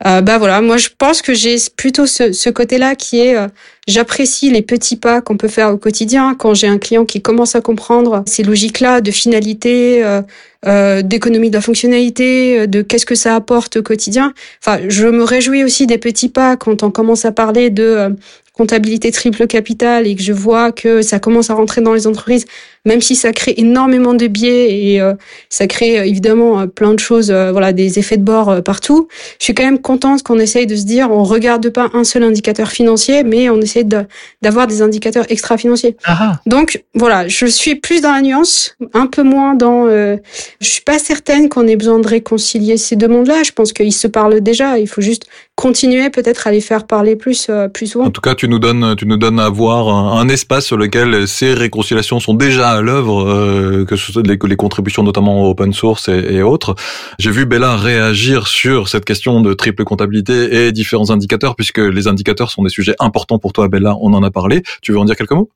Euh, 0.06 0.22
bah 0.22 0.38
voilà, 0.38 0.62
moi 0.62 0.78
je 0.78 0.88
pense 0.96 1.20
que 1.20 1.34
j'ai 1.34 1.56
plutôt 1.76 2.06
ce, 2.06 2.32
ce 2.32 2.48
côté-là 2.48 2.94
qui 2.94 3.20
est, 3.20 3.36
euh, 3.36 3.48
j'apprécie 3.86 4.50
les 4.50 4.62
petits 4.62 4.96
pas 4.96 5.20
qu'on 5.20 5.36
peut 5.36 5.46
faire 5.48 5.74
au 5.74 5.76
quotidien 5.76 6.34
quand 6.38 6.54
j'ai 6.54 6.68
un 6.68 6.78
client 6.78 7.04
qui 7.04 7.20
commence 7.20 7.54
à 7.54 7.60
comprendre 7.60 8.22
ces 8.26 8.42
logiques-là 8.42 9.02
de 9.02 9.10
finalité, 9.10 10.02
euh, 10.02 10.22
euh, 10.66 11.02
d'économie 11.02 11.50
de 11.50 11.56
la 11.56 11.60
fonctionnalité, 11.60 12.60
euh, 12.60 12.66
de 12.66 12.80
qu'est-ce 12.80 13.04
que 13.04 13.14
ça 13.14 13.36
apporte 13.36 13.76
au 13.76 13.82
quotidien. 13.82 14.32
Enfin, 14.64 14.80
je 14.88 15.06
me 15.06 15.22
réjouis 15.22 15.64
aussi 15.64 15.86
des 15.86 15.98
petits 15.98 16.30
pas 16.30 16.56
quand 16.56 16.82
on 16.82 16.90
commence 16.90 17.26
à 17.26 17.32
parler 17.32 17.68
de 17.68 17.82
euh, 17.82 18.08
comptabilité 18.54 19.10
triple 19.10 19.46
capital 19.46 20.06
et 20.06 20.16
que 20.16 20.22
je 20.22 20.32
vois 20.32 20.72
que 20.72 21.02
ça 21.02 21.18
commence 21.18 21.50
à 21.50 21.54
rentrer 21.54 21.80
dans 21.82 21.94
les 21.94 22.06
entreprises, 22.06 22.46
même 22.86 23.00
si 23.00 23.14
ça 23.14 23.32
crée 23.32 23.54
énormément 23.56 24.14
de 24.14 24.26
biais 24.26 24.84
et 24.92 25.00
euh, 25.00 25.14
ça 25.48 25.66
crée 25.66 25.98
euh, 25.98 26.04
évidemment 26.06 26.60
euh, 26.60 26.66
plein 26.66 26.94
de 26.94 26.98
choses, 26.98 27.30
euh, 27.30 27.52
voilà, 27.52 27.72
des 27.72 27.98
effets 27.98 28.16
de 28.16 28.22
bord 28.24 28.48
euh, 28.48 28.60
partout. 28.62 29.08
Je 29.38 29.44
suis 29.44 29.54
quand 29.54 29.64
même 29.64 29.80
contente 29.80 30.22
qu'on 30.22 30.38
essaye 30.38 30.66
de 30.66 30.76
se 30.76 30.84
dire, 30.84 31.10
on 31.10 31.22
regarde 31.24 31.68
pas 31.70 31.90
un 31.94 32.04
seul 32.04 32.22
indicateur 32.22 32.70
financier, 32.70 33.22
mais 33.22 33.50
on 33.50 33.60
essaie 33.60 33.84
de- 33.84 34.04
d'avoir 34.42 34.66
des 34.66 34.82
indicateurs 34.82 35.26
extra-financiers. 35.28 35.96
Ah, 36.04 36.40
Donc 36.46 36.82
voilà, 36.94 37.28
je 37.28 37.46
suis 37.46 37.74
plus 37.74 38.00
dans 38.00 38.12
la 38.12 38.22
nuance, 38.22 38.76
un 38.94 39.06
peu 39.06 39.22
moins 39.22 39.54
dans. 39.54 39.86
Euh, 39.86 40.16
je 40.60 40.68
suis 40.68 40.82
pas 40.82 40.98
certaine 40.98 41.48
qu'on 41.48 41.66
ait 41.66 41.76
besoin 41.76 41.98
de 41.98 42.08
réconcilier 42.08 42.76
ces 42.76 42.96
deux 42.96 43.08
mondes-là. 43.08 43.42
Je 43.44 43.52
pense 43.52 43.72
qu'ils 43.72 43.92
se 43.92 44.06
parlent 44.08 44.40
déjà. 44.40 44.78
Il 44.78 44.88
faut 44.88 45.00
juste 45.02 45.26
continuer 45.56 46.08
peut-être 46.10 46.46
à 46.46 46.52
les 46.52 46.60
faire 46.62 46.86
parler 46.86 47.16
plus, 47.16 47.48
euh, 47.50 47.68
plus 47.68 47.88
souvent. 47.88 48.06
En 48.06 48.10
tout 48.10 48.22
cas, 48.22 48.34
tu 48.34 48.48
nous 48.48 48.58
donnes, 48.58 48.94
tu 48.96 49.04
nous 49.06 49.18
donnes 49.18 49.38
à 49.38 49.48
voir 49.50 49.88
un, 49.88 50.18
un 50.20 50.28
espace 50.28 50.64
sur 50.64 50.76
lequel 50.78 51.28
ces 51.28 51.52
réconciliations 51.52 52.18
sont 52.20 52.34
déjà 52.34 52.69
à 52.70 52.80
l'œuvre, 52.80 53.28
euh, 53.28 53.84
que 53.84 53.96
ce 53.96 54.12
soit 54.12 54.26
les, 54.26 54.38
les 54.42 54.56
contributions 54.56 55.02
notamment 55.02 55.48
open 55.48 55.72
source 55.72 56.08
et, 56.08 56.34
et 56.34 56.42
autres. 56.42 56.74
J'ai 57.18 57.30
vu 57.30 57.46
Bella 57.46 57.76
réagir 57.76 58.46
sur 58.46 58.88
cette 58.88 59.04
question 59.04 59.40
de 59.40 59.54
triple 59.54 59.84
comptabilité 59.84 60.66
et 60.66 60.72
différents 60.72 61.10
indicateurs, 61.10 61.56
puisque 61.56 61.78
les 61.78 62.08
indicateurs 62.08 62.50
sont 62.50 62.62
des 62.62 62.70
sujets 62.70 62.94
importants 62.98 63.38
pour 63.38 63.52
toi, 63.52 63.68
Bella. 63.68 63.96
On 64.00 64.12
en 64.14 64.22
a 64.22 64.30
parlé. 64.30 64.62
Tu 64.82 64.92
veux 64.92 64.98
en 64.98 65.04
dire 65.04 65.16
quelques 65.16 65.32
mots? 65.32 65.50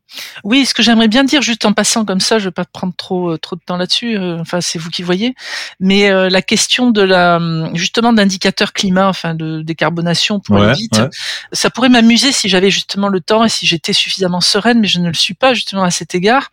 Oui, 0.44 0.66
ce 0.66 0.74
que 0.74 0.82
j'aimerais 0.82 1.08
bien 1.08 1.24
dire, 1.24 1.42
juste 1.42 1.64
en 1.64 1.72
passant 1.72 2.04
comme 2.04 2.20
ça, 2.20 2.38
je 2.38 2.44
vais 2.46 2.50
pas 2.52 2.64
prendre 2.64 2.94
trop 2.96 3.32
euh, 3.32 3.38
trop 3.38 3.56
de 3.56 3.60
temps 3.64 3.76
là-dessus. 3.76 4.16
euh, 4.16 4.38
enfin, 4.40 4.60
c'est 4.60 4.78
vous 4.78 4.90
qui 4.90 5.02
voyez. 5.02 5.34
Mais 5.80 6.10
euh, 6.10 6.28
la 6.28 6.42
question 6.42 6.90
de 6.90 7.02
la 7.02 7.36
hum, 7.36 7.70
justement 7.74 8.12
d'indicateurs 8.12 8.72
climat, 8.72 9.08
enfin 9.08 9.34
de 9.34 9.62
décarbonation 9.62 10.40
pour 10.40 10.56
aller 10.56 10.74
vite, 10.74 10.98
ouais. 10.98 11.08
ça 11.52 11.70
pourrait 11.70 11.88
m'amuser 11.88 12.32
si 12.32 12.48
j'avais 12.48 12.70
justement 12.70 13.08
le 13.08 13.20
temps 13.20 13.44
et 13.44 13.48
si 13.48 13.66
j'étais 13.66 13.92
suffisamment 13.92 14.40
sereine, 14.40 14.80
mais 14.80 14.88
je 14.88 15.00
ne 15.00 15.08
le 15.08 15.14
suis 15.14 15.34
pas 15.34 15.54
justement 15.54 15.82
à 15.84 15.90
cet 15.90 16.14
égard. 16.14 16.50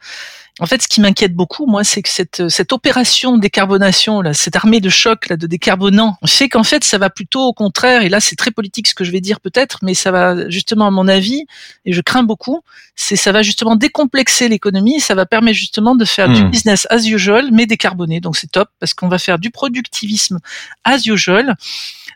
En 0.59 0.65
fait, 0.65 0.81
ce 0.81 0.87
qui 0.87 1.01
m'inquiète 1.01 1.33
beaucoup, 1.33 1.65
moi, 1.65 1.83
c'est 1.83 2.01
que 2.01 2.09
cette, 2.09 2.49
cette 2.49 2.73
opération 2.73 3.37
de 3.37 3.41
décarbonation, 3.41 4.21
là, 4.21 4.33
cette 4.33 4.55
armée 4.55 4.79
de 4.81 4.89
choc 4.89 5.29
là, 5.29 5.37
de 5.37 5.47
décarbonants, 5.47 6.17
fait 6.25 6.49
qu'en 6.49 6.63
fait, 6.63 6.83
ça 6.83 6.97
va 6.97 7.09
plutôt 7.09 7.41
au 7.45 7.53
contraire, 7.53 8.03
et 8.03 8.09
là, 8.09 8.19
c'est 8.19 8.35
très 8.35 8.51
politique 8.51 8.87
ce 8.87 8.93
que 8.93 9.03
je 9.03 9.11
vais 9.11 9.21
dire 9.21 9.39
peut-être, 9.39 9.79
mais 9.81 9.93
ça 9.93 10.11
va 10.11 10.49
justement, 10.49 10.87
à 10.87 10.91
mon 10.91 11.07
avis, 11.07 11.45
et 11.85 11.93
je 11.93 12.01
crains 12.01 12.23
beaucoup, 12.23 12.61
c'est 12.95 13.15
ça 13.15 13.31
va 13.31 13.41
justement 13.41 13.75
décomplexer 13.75 14.49
l'économie, 14.49 14.99
ça 14.99 15.15
va 15.15 15.25
permettre 15.25 15.57
justement 15.57 15.95
de 15.95 16.05
faire 16.05 16.27
du 16.29 16.43
Hmm. 16.43 16.49
business 16.49 16.87
as 16.89 17.05
usual, 17.07 17.49
mais 17.51 17.65
décarboné. 17.65 18.19
Donc 18.19 18.35
c'est 18.35 18.51
top, 18.51 18.69
parce 18.79 18.93
qu'on 18.93 19.07
va 19.07 19.17
faire 19.19 19.39
du 19.39 19.51
productivisme 19.51 20.39
as 20.83 21.05
usual, 21.05 21.55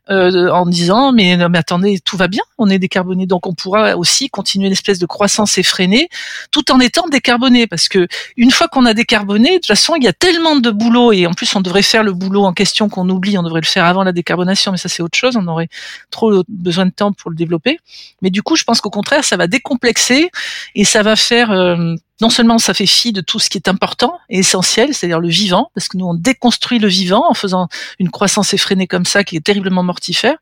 euh, 0.09 0.49
en 0.51 0.65
disant 0.65 1.11
mais, 1.11 1.37
mais 1.49 1.57
attendez 1.57 1.99
tout 1.99 2.17
va 2.17 2.27
bien 2.27 2.43
on 2.57 2.69
est 2.69 2.79
décarboné 2.79 3.25
donc 3.25 3.47
on 3.47 3.53
pourra 3.53 3.97
aussi 3.97 4.29
continuer 4.29 4.67
une 4.67 4.73
espèce 4.73 4.99
de 4.99 5.05
croissance 5.05 5.57
effrénée 5.57 6.09
tout 6.51 6.71
en 6.71 6.79
étant 6.79 7.07
décarboné. 7.07 7.67
Parce 7.67 7.89
que 7.89 8.07
une 8.37 8.51
fois 8.51 8.67
qu'on 8.67 8.85
a 8.85 8.93
décarboné 8.93 9.49
de 9.49 9.55
toute 9.55 9.67
façon 9.67 9.95
il 9.95 10.03
y 10.03 10.07
a 10.07 10.13
tellement 10.13 10.55
de 10.55 10.71
boulot 10.71 11.11
et 11.11 11.27
en 11.27 11.33
plus 11.33 11.53
on 11.55 11.61
devrait 11.61 11.81
faire 11.81 12.03
le 12.03 12.13
boulot 12.13 12.43
en 12.43 12.53
question 12.53 12.89
qu'on 12.89 13.09
oublie 13.09 13.37
on 13.37 13.43
devrait 13.43 13.61
le 13.61 13.67
faire 13.67 13.85
avant 13.85 14.03
la 14.03 14.11
décarbonation 14.11 14.71
mais 14.71 14.77
ça 14.77 14.89
c'est 14.89 15.03
autre 15.03 15.17
chose 15.17 15.35
on 15.37 15.47
aurait 15.47 15.69
trop 16.11 16.43
besoin 16.47 16.85
de 16.85 16.91
temps 16.91 17.13
pour 17.13 17.29
le 17.29 17.35
développer. 17.35 17.79
Mais 18.21 18.29
du 18.29 18.41
coup 18.41 18.55
je 18.55 18.63
pense 18.63 18.81
qu'au 18.81 18.89
contraire 18.89 19.23
ça 19.23 19.37
va 19.37 19.47
décomplexer 19.47 20.29
et 20.75 20.85
ça 20.85 21.03
va 21.03 21.15
faire 21.15 21.51
euh, 21.51 21.95
non 22.21 22.29
seulement 22.29 22.57
ça 22.59 22.73
fait 22.73 22.85
fi 22.85 23.11
de 23.11 23.21
tout 23.21 23.39
ce 23.39 23.49
qui 23.49 23.57
est 23.57 23.67
important 23.67 24.17
et 24.29 24.39
essentiel, 24.39 24.93
c'est-à-dire 24.93 25.19
le 25.19 25.29
vivant, 25.29 25.69
parce 25.75 25.87
que 25.87 25.97
nous 25.97 26.05
on 26.05 26.13
déconstruit 26.13 26.79
le 26.79 26.87
vivant 26.87 27.29
en 27.29 27.33
faisant 27.33 27.67
une 27.99 28.09
croissance 28.09 28.53
effrénée 28.53 28.87
comme 28.87 29.05
ça 29.05 29.23
qui 29.23 29.35
est 29.35 29.41
terriblement 29.41 29.83
mortifère. 29.83 30.35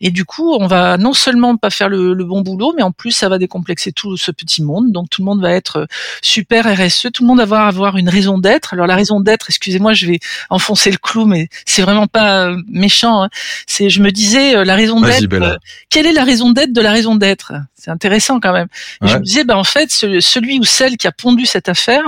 Et 0.00 0.10
du 0.10 0.24
coup, 0.24 0.54
on 0.58 0.66
va 0.66 0.96
non 0.98 1.12
seulement 1.12 1.56
pas 1.56 1.70
faire 1.70 1.88
le, 1.88 2.12
le 2.14 2.24
bon 2.24 2.40
boulot, 2.40 2.74
mais 2.76 2.82
en 2.82 2.92
plus 2.92 3.12
ça 3.12 3.28
va 3.28 3.38
décomplexer 3.38 3.92
tout 3.92 4.16
ce 4.16 4.30
petit 4.30 4.62
monde. 4.62 4.90
Donc 4.90 5.10
tout 5.10 5.22
le 5.22 5.26
monde 5.26 5.40
va 5.40 5.52
être 5.52 5.86
super 6.22 6.64
RSE, 6.64 7.08
tout 7.12 7.22
le 7.22 7.28
monde 7.28 7.40
va 7.40 7.66
avoir 7.66 7.96
une 7.96 8.08
raison 8.08 8.38
d'être. 8.38 8.74
Alors 8.74 8.86
la 8.86 8.96
raison 8.96 9.20
d'être, 9.20 9.46
excusez-moi, 9.48 9.92
je 9.92 10.06
vais 10.06 10.18
enfoncer 10.50 10.90
le 10.90 10.98
clou, 10.98 11.26
mais 11.26 11.48
c'est 11.66 11.82
vraiment 11.82 12.06
pas 12.06 12.46
euh, 12.46 12.56
méchant. 12.68 13.24
Hein. 13.24 13.28
C'est, 13.66 13.90
je 13.90 14.02
me 14.02 14.10
disais, 14.10 14.56
euh, 14.56 14.64
la 14.64 14.74
raison 14.74 15.00
d'être. 15.00 15.32
Euh, 15.32 15.56
quelle 15.88 16.06
est 16.06 16.12
la 16.12 16.24
raison 16.24 16.50
d'être 16.50 16.72
de 16.72 16.80
la 16.80 16.92
raison 16.92 17.14
d'être? 17.14 17.52
C'est 17.84 17.90
intéressant 17.90 18.38
quand 18.38 18.52
même. 18.52 18.68
Et 19.02 19.08
Je 19.08 19.16
me 19.16 19.22
disais, 19.24 19.42
ben 19.42 19.56
en 19.56 19.64
fait, 19.64 19.90
ce- 19.90 20.20
celui 20.20 20.60
ou 20.60 20.64
celle 20.64 20.96
qui 20.96 21.08
a 21.08 21.12
pondu 21.12 21.46
cette 21.46 21.68
affaire, 21.68 22.04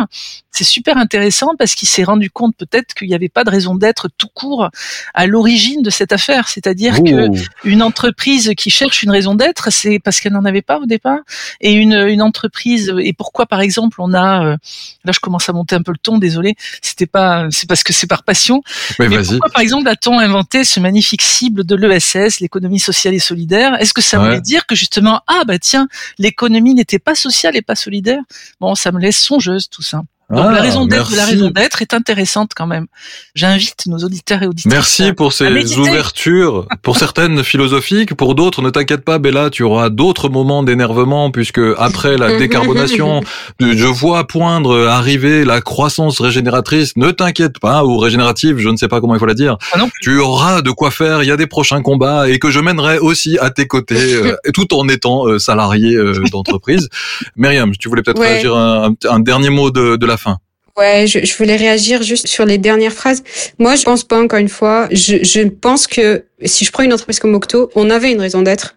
c'est 0.54 0.64
super 0.64 0.96
intéressant 0.96 1.50
parce 1.58 1.74
qu'il 1.74 1.88
s'est 1.88 2.04
rendu 2.04 2.30
compte 2.30 2.56
peut-être 2.56 2.94
qu'il 2.94 3.08
n'y 3.08 3.14
avait 3.14 3.28
pas 3.28 3.44
de 3.44 3.50
raison 3.50 3.74
d'être 3.74 4.08
tout 4.16 4.28
court 4.32 4.70
à 5.14 5.26
l'origine 5.26 5.82
de 5.82 5.90
cette 5.90 6.12
affaire. 6.12 6.48
C'est-à-dire 6.48 7.02
que 7.02 7.28
Ouh. 7.28 7.36
une 7.64 7.82
entreprise 7.82 8.52
qui 8.56 8.70
cherche 8.70 9.02
une 9.02 9.10
raison 9.10 9.34
d'être, 9.34 9.70
c'est 9.72 9.98
parce 9.98 10.20
qu'elle 10.20 10.32
n'en 10.32 10.44
avait 10.44 10.62
pas 10.62 10.78
au 10.78 10.86
départ. 10.86 11.18
Et 11.60 11.72
une, 11.72 11.92
une 11.94 12.22
entreprise, 12.22 12.94
et 13.02 13.12
pourquoi 13.12 13.46
par 13.46 13.60
exemple 13.60 14.00
on 14.00 14.14
a, 14.14 14.44
euh, 14.46 14.56
là 15.04 15.12
je 15.12 15.20
commence 15.20 15.48
à 15.48 15.52
monter 15.52 15.74
un 15.74 15.82
peu 15.82 15.92
le 15.92 15.98
ton, 15.98 16.18
désolé, 16.18 16.54
c'était 16.82 17.06
pas, 17.06 17.46
c'est 17.50 17.68
parce 17.68 17.82
que 17.82 17.92
c'est 17.92 18.06
par 18.06 18.22
passion. 18.22 18.62
Mais 18.98 19.08
pourquoi, 19.08 19.50
par 19.50 19.62
exemple, 19.62 19.88
a-t-on 19.88 20.18
inventé 20.18 20.64
ce 20.64 20.80
magnifique 20.80 21.22
cible 21.22 21.64
de 21.64 21.74
l'ESS, 21.74 22.40
l'économie 22.40 22.78
sociale 22.78 23.14
et 23.14 23.18
solidaire? 23.18 23.74
Est-ce 23.80 23.92
que 23.92 24.00
ça 24.02 24.18
Ouais. 24.18 24.24
voulait 24.26 24.40
dire 24.40 24.66
que 24.66 24.74
justement, 24.76 25.20
ah 25.26 25.42
bah 25.46 25.58
tiens, 25.58 25.88
l'économie 26.18 26.74
n'était 26.74 27.00
pas 27.00 27.14
sociale 27.14 27.56
et 27.56 27.62
pas 27.62 27.74
solidaire? 27.74 28.20
Bon, 28.60 28.74
ça 28.74 28.92
me 28.92 29.00
laisse 29.00 29.18
songeuse 29.18 29.68
tout 29.68 29.82
ça. 29.82 30.02
Donc 30.30 30.46
Ah, 30.48 30.52
la 30.52 30.62
raison 30.62 30.86
d'être 30.86 31.10
de 31.10 31.16
la 31.16 31.22
merci. 31.22 31.34
raison 31.34 31.50
d'être 31.50 31.82
est 31.82 31.92
intéressante 31.94 32.52
quand 32.56 32.66
même. 32.66 32.86
J'invite 33.34 33.86
nos 33.86 33.98
auditeurs 33.98 34.42
et 34.42 34.46
auditrices. 34.46 34.72
Merci 34.72 35.12
pour 35.12 35.32
ces 35.34 35.78
ouvertures, 35.78 36.66
pour 36.82 36.96
certaines 36.96 37.44
philosophiques, 37.44 38.14
pour 38.14 38.34
d'autres, 38.34 38.62
ne 38.62 38.70
t'inquiète 38.70 39.04
pas, 39.04 39.18
Bella, 39.18 39.50
tu 39.50 39.62
auras 39.62 39.90
d'autres 39.90 40.28
moments 40.28 40.62
d'énervement 40.62 41.30
puisque 41.30 41.60
après 41.78 42.16
la 42.16 42.36
décarbonation, 42.38 43.22
je 43.60 43.86
vois 43.86 44.26
poindre 44.26 44.86
arriver 44.88 45.44
la 45.44 45.60
croissance 45.60 46.20
régénératrice. 46.20 46.96
Ne 46.96 47.10
t'inquiète 47.10 47.58
pas, 47.58 47.84
ou 47.84 47.98
régénérative, 47.98 48.58
je 48.58 48.68
ne 48.70 48.76
sais 48.76 48.88
pas 48.88 49.00
comment 49.00 49.14
il 49.14 49.18
faut 49.18 49.26
la 49.26 49.34
dire. 49.34 49.58
Ah. 49.72 49.84
Tu 50.00 50.18
auras 50.18 50.62
de 50.62 50.70
quoi 50.70 50.90
faire. 50.90 51.22
Il 51.22 51.26
y 51.26 51.32
a 51.32 51.36
des 51.36 51.46
prochains 51.46 51.82
combats 51.82 52.28
et 52.28 52.38
que 52.38 52.50
je 52.50 52.60
mènerai 52.60 52.98
aussi 52.98 53.38
à 53.38 53.50
tes 53.50 53.66
côtés, 53.66 54.14
euh, 54.14 54.36
tout 54.54 54.72
en 54.74 54.88
étant 54.88 55.26
euh, 55.28 55.38
salarié 55.38 55.94
euh, 55.94 56.14
d'entreprise. 56.32 56.88
Myriam, 57.36 57.72
tu 57.76 57.88
voulais 57.88 58.02
peut-être 58.02 58.18
Ouais. 58.20 58.28
réagir 58.34 58.56
un, 58.56 58.90
un- 58.90 58.94
un 59.10 59.20
dernier 59.20 59.50
mot 59.50 59.70
de, 59.70 59.96
de 59.96 60.06
la 60.06 60.13
fin. 60.16 60.38
Ouais, 60.76 61.06
je, 61.06 61.24
je 61.24 61.36
voulais 61.36 61.54
réagir 61.54 62.02
juste 62.02 62.26
sur 62.26 62.44
les 62.44 62.58
dernières 62.58 62.92
phrases. 62.92 63.22
Moi, 63.60 63.76
je 63.76 63.84
pense 63.84 64.02
pas, 64.02 64.20
encore 64.20 64.40
une 64.40 64.48
fois, 64.48 64.88
je, 64.90 65.22
je 65.22 65.42
pense 65.42 65.86
que 65.86 66.24
si 66.44 66.64
je 66.64 66.72
prends 66.72 66.82
une 66.82 66.92
entreprise 66.92 67.20
comme 67.20 67.34
Octo, 67.34 67.70
on 67.76 67.90
avait 67.90 68.10
une 68.10 68.20
raison 68.20 68.42
d'être, 68.42 68.74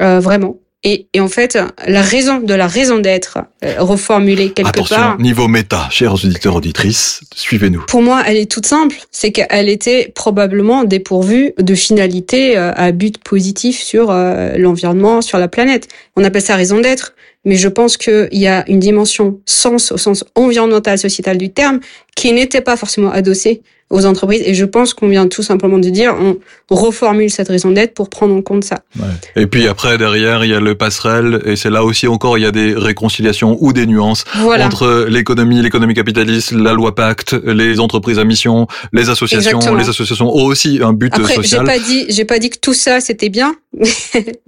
euh, 0.00 0.18
vraiment. 0.18 0.56
Et, 0.82 1.08
et 1.12 1.20
en 1.20 1.28
fait, 1.28 1.58
la 1.86 2.00
raison 2.00 2.38
de 2.38 2.54
la 2.54 2.66
raison 2.66 2.98
d'être 2.98 3.38
euh, 3.64 3.74
reformulée 3.80 4.52
quelque 4.52 4.68
Attention, 4.68 4.96
part, 4.96 5.18
niveau 5.18 5.46
méta, 5.48 5.88
chers 5.90 6.14
auditeurs 6.14 6.54
auditrices, 6.54 7.20
suivez-nous. 7.34 7.84
pour 7.86 8.02
moi, 8.02 8.22
elle 8.26 8.36
est 8.36 8.50
toute 8.50 8.66
simple. 8.66 8.96
C'est 9.10 9.32
qu'elle 9.32 9.68
était 9.68 10.12
probablement 10.14 10.84
dépourvue 10.84 11.52
de 11.58 11.74
finalité 11.74 12.56
euh, 12.56 12.72
à 12.76 12.92
but 12.92 13.18
positif 13.18 13.82
sur 13.82 14.10
l'environnement, 14.12 15.20
sur 15.20 15.38
la 15.38 15.48
planète. 15.48 15.88
On 16.14 16.24
appelle 16.24 16.42
ça 16.42 16.56
raison 16.56 16.80
d'être. 16.80 17.14
Mais 17.46 17.56
je 17.56 17.68
pense 17.68 17.96
qu'il 17.96 18.28
y 18.32 18.46
a 18.46 18.68
une 18.68 18.80
dimension 18.80 19.38
sens 19.46 19.90
au 19.92 19.96
sens 19.96 20.24
environnemental, 20.34 20.98
sociétal 20.98 21.38
du 21.38 21.50
terme, 21.52 21.80
qui 22.14 22.32
n'était 22.32 22.60
pas 22.60 22.76
forcément 22.76 23.10
adossée 23.10 23.62
aux 23.88 24.04
entreprises. 24.04 24.42
Et 24.44 24.52
je 24.54 24.64
pense 24.64 24.94
qu'on 24.94 25.06
vient 25.08 25.28
tout 25.28 25.44
simplement 25.44 25.78
de 25.78 25.88
dire, 25.90 26.12
on 26.20 26.38
reformule 26.74 27.30
cette 27.30 27.46
raison 27.46 27.70
d'être 27.70 27.94
pour 27.94 28.10
prendre 28.10 28.34
en 28.34 28.42
compte 28.42 28.64
ça. 28.64 28.80
Et 29.36 29.46
puis 29.46 29.68
après, 29.68 29.96
derrière, 29.96 30.44
il 30.44 30.50
y 30.50 30.54
a 30.54 30.58
le 30.58 30.74
passerelle, 30.74 31.40
et 31.44 31.54
c'est 31.54 31.70
là 31.70 31.84
aussi 31.84 32.08
encore, 32.08 32.36
il 32.36 32.40
y 32.42 32.46
a 32.46 32.50
des 32.50 32.74
réconciliations 32.74 33.56
ou 33.60 33.72
des 33.72 33.86
nuances 33.86 34.24
Voilà. 34.40 34.66
entre 34.66 35.06
l'économie, 35.08 35.62
l'économie 35.62 35.94
capitaliste, 35.94 36.50
la 36.50 36.72
loi 36.72 36.96
Pacte, 36.96 37.36
les 37.44 37.78
entreprises 37.78 38.18
à 38.18 38.24
mission, 38.24 38.66
les 38.92 39.08
associations. 39.08 39.58
Exactement. 39.58 39.78
Les 39.80 39.88
associations 39.88 40.34
ont 40.34 40.46
aussi 40.46 40.80
un 40.82 40.92
but 40.92 41.14
Après, 41.14 41.34
j'ai 41.36 41.42
social. 41.42 41.64
pas 41.64 41.78
dit, 41.78 42.06
j'ai 42.08 42.24
pas 42.24 42.40
dit 42.40 42.50
que 42.50 42.58
tout 42.58 42.74
ça 42.74 42.98
c'était 43.00 43.28
bien. 43.28 43.54
Mais 43.78 43.86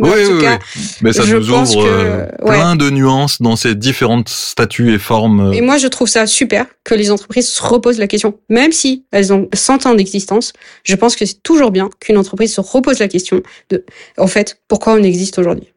Oui, 0.01 0.11
en 0.11 0.15
tout 0.27 0.33
oui, 0.37 0.43
cas, 0.43 0.59
oui. 0.75 0.83
Mais 1.03 1.13
ça 1.13 1.23
je 1.23 1.37
nous 1.37 1.51
ouvre 1.51 1.85
que- 1.85 1.89
euh, 1.89 2.27
ouais. 2.43 2.57
plein 2.57 2.75
nuances 2.91 3.41
dans 3.41 3.57
ces 3.57 3.75
différentes 3.75 4.29
statuts 4.29 4.93
et 4.95 4.99
formes. 4.99 5.53
Et 5.55 5.61
moi, 5.61 5.77
je 5.77 5.87
trouve 5.89 6.09
ça 6.09 6.27
super 6.27 6.67
que 6.85 6.95
les 6.95 7.11
entreprises 7.11 7.49
se 7.49 7.63
reposent 7.63 7.99
la 7.99 8.07
question, 8.07 8.39
même 8.49 8.73
si 8.73 9.05
elles 9.11 9.33
ont 9.33 9.49
100 9.53 9.87
ans 9.87 9.95
d'existence. 9.95 10.53
Je 10.85 10.97
pense 10.97 11.17
que 11.17 11.27
c'est 11.27 11.43
toujours 11.43 11.71
bien 11.71 11.91
qu'une 12.01 12.19
entreprise 12.19 12.55
se 12.55 12.61
repose 12.61 12.99
la 12.99 13.09
question 13.09 13.43
de, 13.71 13.85
en 14.17 14.27
fait, 14.27 14.61
pourquoi 14.69 14.95
on 14.95 15.03
existe 15.03 15.39
aujourd'hui. 15.39 15.73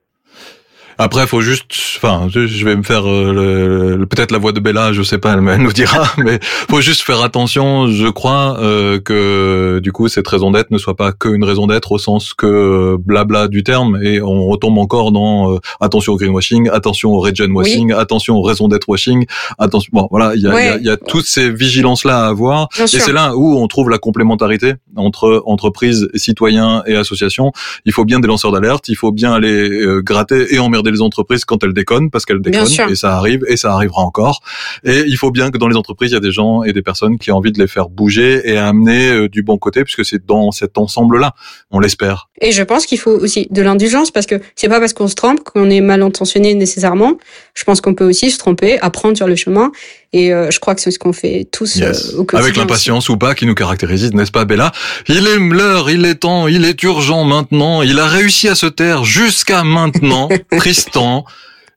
Après, 1.04 1.26
faut 1.26 1.42
juste, 1.42 1.66
enfin, 1.98 2.28
je 2.30 2.64
vais 2.66 2.76
me 2.76 2.84
faire 2.84 3.10
euh, 3.10 3.34
le- 3.34 3.96
le- 3.98 4.06
peut-être 4.06 4.32
la 4.32 4.38
voix 4.38 4.52
de 4.52 4.60
Bella, 4.60 4.94
je 4.94 5.02
sais 5.02 5.18
pas, 5.18 5.34
elle, 5.34 5.44
elle 5.50 5.62
nous 5.64 5.74
dira, 5.74 6.04
mais 6.18 6.40
faut 6.42 6.80
juste 6.82 7.02
faire 7.02 7.22
attention. 7.24 7.88
Je 7.88 8.08
crois 8.08 8.58
euh, 8.60 9.00
que 9.00 9.80
du 9.82 9.92
coup, 9.92 10.08
cette 10.10 10.28
raison 10.28 10.52
d'être 10.52 10.70
ne 10.70 10.78
soit 10.78 10.96
pas 10.96 11.12
qu'une 11.12 11.44
raison 11.44 11.66
d'être 11.66 11.92
au 11.92 11.98
sens 11.98 12.34
que 12.36 12.46
euh, 12.46 12.98
blabla 13.00 13.48
du 13.48 13.64
terme, 13.64 14.00
et 14.04 14.22
on 14.22 14.46
retombe 14.48 14.78
encore 14.78 15.12
dans 15.12 15.54
euh, 15.54 15.58
attention 15.80 16.14
au 16.14 16.18
greenwashing, 16.18 16.70
attention 16.70 17.10
au 17.12 17.20
regen 17.20 17.52
washing, 17.52 17.92
attention 17.94 18.36
au 18.36 18.42
raison 18.44 18.68
d'être 18.68 18.88
washing, 18.88 19.26
attention. 19.58 19.90
Bon, 19.94 20.08
voilà, 20.12 20.34
il 20.36 20.42
y 20.42 20.48
a, 20.48 20.52
il 20.52 20.54
y 20.66 20.70
a- 20.70 20.76
Ouais. 20.76 20.82
y 20.84 20.90
a 20.90 20.98
toutes 20.98 21.26
ces 21.26 21.52
vigilances 21.52 22.06
là 22.06 22.26
à 22.26 22.28
avoir. 22.28 22.68
Bien 22.76 22.86
Et 22.86 22.88
c'est 22.88 23.12
là 23.14 23.36
où 23.36 23.58
on 23.58 23.68
trouve 23.68 23.90
la 23.90 23.98
complémentarité 23.98 24.74
entre 24.96 25.42
entreprises, 25.48 26.10
citoyens 26.14 26.84
et 26.86 26.96
associations. 26.96 27.52
Il 27.86 27.92
faut 27.92 28.06
bien 28.06 28.20
des 28.20 28.28
lanceurs 28.28 28.52
d'alerte, 28.52 28.88
il 28.90 28.96
faut 28.96 29.12
bien 29.12 29.34
aller 29.34 29.70
euh, 29.82 30.02
gratter 30.02 30.54
et 30.54 30.60
emmerder 30.60 30.91
les 30.92 31.02
entreprises 31.02 31.46
quand 31.46 31.64
elles 31.64 31.74
déconnent, 31.74 32.10
parce 32.10 32.26
qu'elles 32.26 32.42
déconnent, 32.42 32.90
et 32.90 32.96
ça 32.96 33.16
arrive, 33.16 33.44
et 33.48 33.58
ça 33.58 33.74
arrivera 33.74 34.02
encore. 34.02 34.42
Et 34.84 35.04
il 35.08 35.18
faut 35.18 35.32
bien 35.32 35.52
que 35.52 35.58
dans 35.58 35.68
les 35.68 35.76
entreprises, 35.76 36.12
il 36.12 36.16
y 36.16 36.18
a 36.18 36.22
des 36.22 36.32
gens 36.32 36.64
et 36.64 36.74
des 36.74 36.82
personnes 36.82 37.18
qui 37.18 37.32
ont 37.32 37.38
envie 37.38 37.52
de 37.52 37.60
les 37.60 37.68
faire 37.68 37.90
bouger 37.90 38.42
et 38.44 38.58
amener 38.58 39.10
euh, 39.10 39.30
du 39.30 39.44
bon 39.44 39.58
côté, 39.58 39.84
puisque 39.84 40.06
c'est 40.06 40.26
dans 40.26 40.52
cet 40.52 40.78
ensemble-là, 40.78 41.34
on 41.72 41.80
l'espère. 41.80 42.30
Et 42.42 42.52
je 42.52 42.64
pense 42.64 42.86
qu'il 42.86 43.00
faut 43.00 43.12
aussi 43.12 43.48
de 43.50 43.62
l'indulgence 43.62 44.12
parce 44.12 44.26
que 44.26 44.36
c'est 44.56 44.70
pas 44.70 44.80
parce 44.80 44.94
qu'on 44.94 45.08
se 45.08 45.16
trompe 45.16 45.44
qu'on 45.44 45.70
est 45.70 45.82
mal 45.82 46.02
intentionné 46.02 46.54
nécessairement. 46.56 47.18
Je 47.54 47.64
pense 47.64 47.82
qu'on 47.82 47.94
peut 47.94 48.08
aussi 48.08 48.32
se 48.32 48.38
tromper, 48.38 48.80
apprendre 48.80 49.16
sur 49.16 49.28
le 49.28 49.36
chemin. 49.36 49.72
Et 50.14 50.34
euh, 50.34 50.52
je 50.52 50.60
crois 50.60 50.76
que 50.76 50.82
c'est 50.82 50.92
ce 50.92 51.00
qu'on 51.00 51.14
fait 51.14 51.48
tous 51.52 51.78
Yes. 51.78 52.14
euh, 52.14 52.18
au 52.18 52.24
quotidien. 52.26 52.40
Avec 52.40 52.58
l'impatience 52.58 53.08
ou 53.10 53.18
pas 53.18 53.34
qui 53.34 53.46
nous 53.46 53.56
caractérise, 53.56 54.12
n'est-ce 54.14 54.32
pas 54.32 54.44
Bella? 54.46 54.72
Il 55.08 55.26
est 55.26 55.38
l'heure, 55.38 55.90
il 55.90 56.06
est 56.06 56.16
temps, 56.16 56.48
il 56.48 56.66
est 56.66 56.82
urgent 56.84 57.24
maintenant, 57.24 57.82
il 57.82 57.98
a 57.98 58.08
réussi 58.08 58.50
à 58.50 58.56
se 58.56 58.66
taire 58.66 59.06
jusqu'à 59.06 59.64
maintenant. 59.64 60.28
Tristan, 60.58 61.24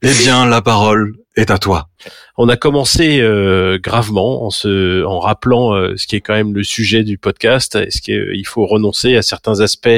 eh 0.02 0.12
bien 0.14 0.46
la 0.46 0.62
parole 0.62 1.12
est 1.36 1.50
à 1.52 1.58
toi. 1.58 1.88
On 2.36 2.48
a 2.48 2.56
commencé 2.56 3.20
euh, 3.20 3.78
gravement 3.78 4.44
en 4.44 4.50
se, 4.50 5.04
en 5.04 5.20
rappelant 5.20 5.74
euh, 5.74 5.94
ce 5.96 6.06
qui 6.06 6.16
est 6.16 6.20
quand 6.20 6.34
même 6.34 6.54
le 6.54 6.64
sujet 6.64 7.04
du 7.04 7.18
podcast, 7.18 7.76
est-ce 7.76 8.02
qu'il 8.02 8.46
faut 8.46 8.66
renoncer 8.66 9.16
à 9.16 9.22
certains 9.22 9.60
aspects 9.60 9.88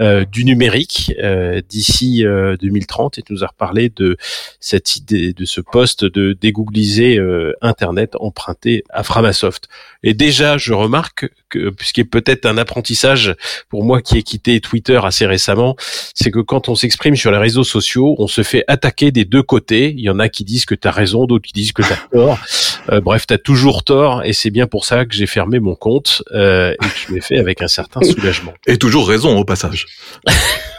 euh, 0.00 0.24
du 0.24 0.44
numérique 0.44 1.12
euh, 1.22 1.60
d'ici 1.68 2.24
euh, 2.24 2.56
2030 2.56 3.18
et 3.18 3.22
tu 3.22 3.32
nous 3.32 3.44
as 3.44 3.48
reparlé 3.48 3.90
de 3.94 4.16
cette 4.60 4.96
idée, 4.96 5.32
de 5.32 5.44
ce 5.44 5.60
poste 5.60 6.04
de 6.04 6.32
dégoogliser 6.32 7.18
euh, 7.18 7.52
Internet 7.60 8.16
emprunté 8.18 8.84
à 8.90 9.02
Framasoft. 9.02 9.68
Et 10.02 10.14
déjà, 10.14 10.58
je 10.58 10.72
remarque 10.72 11.30
que, 11.48 11.70
puisqu'il 11.70 12.02
est 12.02 12.04
peut-être 12.04 12.46
un 12.46 12.58
apprentissage 12.58 13.34
pour 13.68 13.84
moi 13.84 14.02
qui 14.02 14.18
ai 14.18 14.22
quitté 14.22 14.60
Twitter 14.60 15.00
assez 15.02 15.26
récemment, 15.26 15.76
c'est 16.14 16.30
que 16.30 16.40
quand 16.40 16.68
on 16.68 16.74
s'exprime 16.74 17.16
sur 17.16 17.30
les 17.30 17.38
réseaux 17.38 17.64
sociaux, 17.64 18.14
on 18.18 18.26
se 18.26 18.42
fait 18.42 18.64
attaquer 18.68 19.10
des 19.10 19.24
deux 19.24 19.42
côtés. 19.42 19.94
Il 19.96 20.00
y 20.00 20.10
en 20.10 20.18
a 20.18 20.28
qui 20.28 20.44
disent 20.44 20.66
que 20.66 20.74
tu 20.74 20.88
as 20.88 20.90
raison, 20.90 21.26
d'autres 21.26 21.43
qui 21.44 21.52
disent 21.52 21.72
que 21.72 21.82
tu 21.82 21.92
as 21.92 22.08
tort. 22.12 22.38
Euh, 22.90 23.00
bref, 23.00 23.26
tu 23.26 23.34
as 23.34 23.38
toujours 23.38 23.84
tort 23.84 24.22
et 24.24 24.32
c'est 24.32 24.50
bien 24.50 24.66
pour 24.66 24.84
ça 24.84 25.04
que 25.04 25.14
j'ai 25.14 25.26
fermé 25.26 25.60
mon 25.60 25.74
compte 25.74 26.22
euh, 26.32 26.72
et 26.72 26.76
que 26.76 26.98
je 27.08 27.14
l'ai 27.14 27.20
fait 27.20 27.38
avec 27.38 27.62
un 27.62 27.68
certain 27.68 28.02
soulagement. 28.02 28.52
Et 28.66 28.76
toujours 28.78 29.08
raison 29.08 29.36
au 29.38 29.44
passage. 29.44 29.86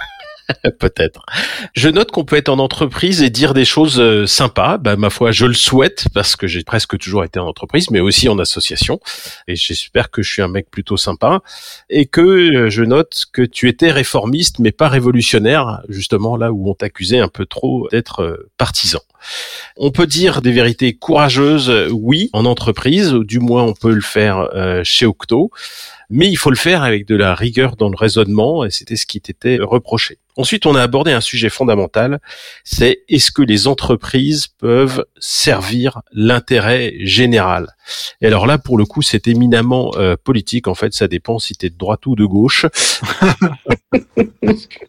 Peut-être. 0.80 1.26
Je 1.74 1.90
note 1.90 2.12
qu'on 2.12 2.24
peut 2.24 2.36
être 2.36 2.50
en 2.50 2.60
entreprise 2.60 3.22
et 3.22 3.30
dire 3.30 3.54
des 3.54 3.66
choses 3.66 4.00
euh, 4.00 4.26
sympas. 4.26 4.78
Bah, 4.78 4.96
ma 4.96 5.10
foi, 5.10 5.32
je 5.32 5.46
le 5.46 5.54
souhaite 5.54 6.06
parce 6.14 6.36
que 6.36 6.48
j'ai 6.48 6.64
presque 6.64 6.98
toujours 6.98 7.24
été 7.24 7.40
en 7.40 7.48
entreprise, 7.48 7.90
mais 7.92 8.00
aussi 8.00 8.30
en 8.30 8.38
association. 8.38 9.00
Et 9.48 9.56
j'espère 9.56 10.12
que 10.12 10.22
je 10.22 10.32
suis 10.32 10.42
un 10.42 10.48
mec 10.48 10.70
plutôt 10.70 10.98
sympa. 10.98 11.42
Et 11.90 12.06
que 12.06 12.22
euh, 12.22 12.70
je 12.70 12.84
note 12.84 13.26
que 13.32 13.42
tu 13.42 13.70
étais 13.70 13.92
réformiste, 13.92 14.60
mais 14.60 14.72
pas 14.72 14.88
révolutionnaire, 14.88 15.82
justement 15.90 16.38
là 16.38 16.52
où 16.52 16.70
on 16.70 16.74
t'accusait 16.74 17.20
un 17.20 17.30
peu 17.30 17.46
trop 17.46 17.88
d'être 17.92 18.22
euh, 18.22 18.50
partisan. 18.58 19.00
On 19.78 19.90
peut 19.90 20.06
dire 20.06 20.44
des 20.44 20.52
vérités 20.52 20.94
courageuses, 20.94 21.72
oui, 21.92 22.30
en 22.34 22.46
entreprise, 22.46 23.14
ou 23.14 23.24
du 23.24 23.40
moins 23.40 23.64
on 23.64 23.74
peut 23.74 23.94
le 23.94 24.02
faire 24.02 24.48
chez 24.84 25.08
Octo 25.08 25.50
mais 26.16 26.30
il 26.30 26.38
faut 26.38 26.50
le 26.50 26.56
faire 26.56 26.82
avec 26.82 27.06
de 27.06 27.16
la 27.16 27.36
rigueur 27.36 27.76
dans 27.76 27.90
le 27.90 27.98
raisonnement, 27.98 28.64
et 28.64 28.72
c'était 28.72 28.96
ce 28.96 29.06
qui 29.06 29.20
t'était 29.20 29.58
reproché. 29.62 30.18
Ensuite, 30.38 30.66
on 30.66 30.76
a 30.76 30.82
abordé 30.82 31.12
un 31.12 31.20
sujet 31.20 31.50
fondamental, 31.50 32.20
c'est 32.64 33.04
est-ce 33.10 33.32
que 33.32 33.42
les 33.42 33.68
entreprises 33.68 34.48
peuvent 34.48 35.06
servir 35.18 36.02
l'intérêt 36.14 36.94
général? 37.02 37.76
Et 38.22 38.28
alors 38.28 38.48
là, 38.48 38.58
pour 38.58 38.78
le 38.78 38.86
coup, 38.86 39.02
c'est 39.02 39.28
éminemment 39.28 39.92
euh, 39.98 40.16
politique, 40.22 40.68
en 40.68 40.76
fait, 40.76 40.94
ça 40.94 41.10
dépend 41.10 41.38
si 41.38 41.56
tu 41.56 41.66
es 41.66 41.70
de 41.70 41.78
droite 41.78 42.06
ou 42.06 42.16
de 42.16 42.26
gauche. 42.26 42.66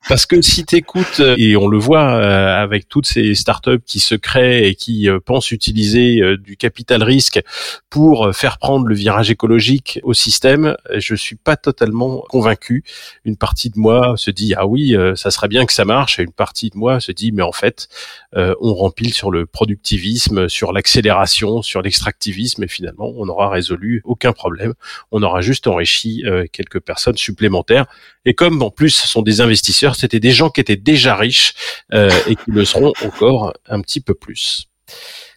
Parce 0.09 0.27
que 0.27 0.41
si 0.43 0.64
t'écoutes, 0.64 1.20
euh, 1.20 1.35
et 1.39 1.57
on 1.57 1.68
le 1.68 1.79
voit 1.79 2.14
euh, 2.14 2.62
avec 2.62 2.89
toutes 2.89 3.07
ces 3.07 3.35
startups 3.35 3.83
qui 3.85 4.01
se 4.01 4.14
créent 4.14 4.68
et 4.68 4.74
qui 4.74 5.09
euh, 5.09 5.18
pensent 5.24 5.51
utiliser 5.51 6.20
du 6.39 6.57
capital 6.57 7.03
risque 7.03 7.41
pour 7.91 8.35
faire 8.35 8.59
prendre 8.59 8.87
le 8.87 8.95
virage 8.95 9.31
écologique 9.31 10.01
au 10.03 10.14
système, 10.14 10.77
je 10.97 11.14
suis 11.17 11.37
pas 11.37 11.57
totalement 11.57 12.23
convaincu. 12.29 12.85
Une 13.25 13.37
partie 13.37 13.71
de 13.71 13.79
moi 13.79 14.14
se 14.17 14.31
dit 14.31 14.55
ah 14.57 14.67
oui, 14.67 14.95
euh, 14.95 15.14
ça 15.14 15.31
serait 15.31 15.49
bien 15.49 15.67
que 15.67 15.73
ça 15.73 15.85
marche, 15.85 16.19
et 16.19 16.23
une 16.23 16.33
partie 16.33 16.71
de 16.71 16.77
moi 16.77 17.01
se 17.01 17.12
dit 17.12 17.33
mais 17.33 17.43
en 17.43 17.53
fait, 17.53 17.89
euh, 18.37 18.55
on 18.61 18.75
rempile 18.75 19.12
sur 19.12 19.31
le 19.31 19.47
productivisme, 19.47 20.49
sur 20.49 20.73
l'accélération, 20.73 21.62
sur 21.62 21.83
l'extractivisme, 21.83 22.64
et 22.64 22.69
finalement 22.69 23.12
on 23.17 23.27
n'aura 23.27 23.49
résolu 23.49 24.03
aucun 24.05 24.33
problème. 24.33 24.75
On 25.11 25.23
aura 25.23 25.41
juste 25.41 25.67
enrichi 25.67 26.23
euh, 26.25 26.47
quelques 26.53 26.81
personnes 26.81 27.17
supplémentaires. 27.17 27.87
Et 28.25 28.35
comme 28.35 28.62
en 28.62 28.71
plus 28.71 28.91
ce 28.91 29.09
sont 29.09 29.23
des 29.23 29.41
investisseurs, 29.41 29.97
c'était 29.97 30.21
des 30.21 30.33
gens 30.33 30.51
qui 30.51 30.61
étaient 30.61 30.77
déjà 30.77 31.17
riches 31.17 31.55
euh, 31.93 32.11
et 32.27 32.37
qui 32.37 32.51
le 32.51 32.64
seront 32.64 32.93
encore 33.05 33.53
un 33.67 33.81
petit 33.81 34.01
peu 34.01 34.14
plus. 34.14 34.69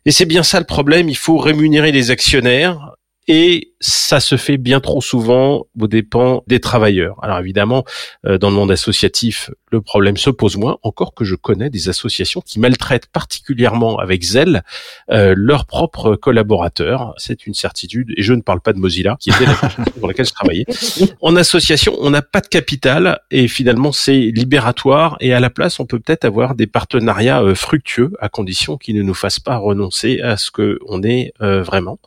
Et 0.06 0.12
c'est 0.12 0.26
bien 0.26 0.44
ça 0.44 0.60
le 0.60 0.66
problème, 0.66 1.10
il 1.10 1.18
faut 1.18 1.38
rémunérer 1.38 1.92
les 1.92 2.12
actionnaires 2.12 2.96
et 3.30 3.74
ça 3.80 4.20
se 4.20 4.38
fait 4.38 4.58
bien 4.58 4.80
trop 4.80 5.02
souvent 5.02 5.68
aux 5.80 5.88
dépens 5.88 6.44
des 6.48 6.60
travailleurs. 6.60 7.16
Alors 7.22 7.38
évidemment, 7.38 7.86
euh, 8.26 8.40
dans 8.40 8.50
le 8.50 8.56
monde 8.56 8.72
associatif, 8.72 9.52
le 9.72 9.82
problème 9.82 10.18
se 10.18 10.32
pose 10.32 10.58
moins, 10.58 10.78
encore 10.82 11.14
que 11.14 11.24
je 11.24 11.36
connais 11.36 11.70
des 11.70 11.90
associations 11.90 12.42
qui 12.42 12.60
maltraitent 12.60 13.06
particulièrement 13.06 14.00
avec 14.00 14.24
zèle 14.24 14.64
euh, 15.12 15.36
leurs 15.38 15.68
propres 15.68 16.16
collaborateurs. 16.16 17.14
C'est 17.18 17.46
une 17.46 17.54
certitude, 17.54 18.12
et 18.18 18.24
je 18.24 18.34
ne 18.34 18.42
parle 18.42 18.62
pas 18.62 18.74
de 18.74 18.80
Mozilla, 18.80 19.16
qui 19.20 19.30
était 19.30 19.46
la 19.46 19.54
pour 20.00 20.08
laquelle 20.08 20.26
je 20.26 20.34
travaillais. 20.34 20.66
En 21.22 21.36
association, 21.36 21.96
on 22.00 22.10
n'a 22.10 22.24
pas 22.24 22.42
de 22.42 22.48
capital, 22.48 23.20
et 23.30 23.48
finalement 23.48 23.92
c'est 23.92 24.18
libératoire, 24.18 25.18
et 25.20 25.34
à 25.34 25.40
la 25.40 25.52
place, 25.52 25.80
on 25.80 25.86
peut 25.86 26.00
peut-être 26.00 26.26
avoir 26.26 26.56
des 26.56 26.66
partenariats 26.66 27.44
euh, 27.44 27.54
fructueux, 27.54 28.12
à 28.20 28.28
condition 28.28 28.78
qu'ils 28.78 28.96
ne 28.96 29.04
nous 29.04 29.14
fassent 29.14 29.40
pas 29.40 29.58
renoncer 29.58 30.20
à 30.22 30.36
ce 30.36 30.50
que 30.50 30.80
on 30.88 31.04
est 31.04 31.34
vraiment. 31.40 32.00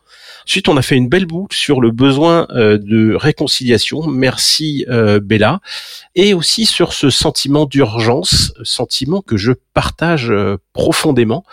Ensuite, 0.45 0.69
on 0.69 0.77
a 0.77 0.83
fait 0.83 0.97
une 0.97 1.09
belle 1.13 1.27
boucle 1.27 1.55
sur 1.55 1.83
le 1.83 1.91
besoin 1.91 2.47
euh, 2.53 2.79
de 2.79 3.15
réconciliation. 3.15 4.07
Merci 4.07 4.87
euh, 4.89 5.21
Bella. 5.21 5.61
Et 6.15 6.33
aussi 6.33 6.65
sur 6.65 6.95
ce 6.95 7.11
sentiment 7.11 7.67
d'urgence, 7.67 8.55
sentiment 8.63 9.21
que 9.21 9.37
je 9.37 9.53
partage 9.75 10.31
euh, 10.31 10.57
profondément. 10.73 11.45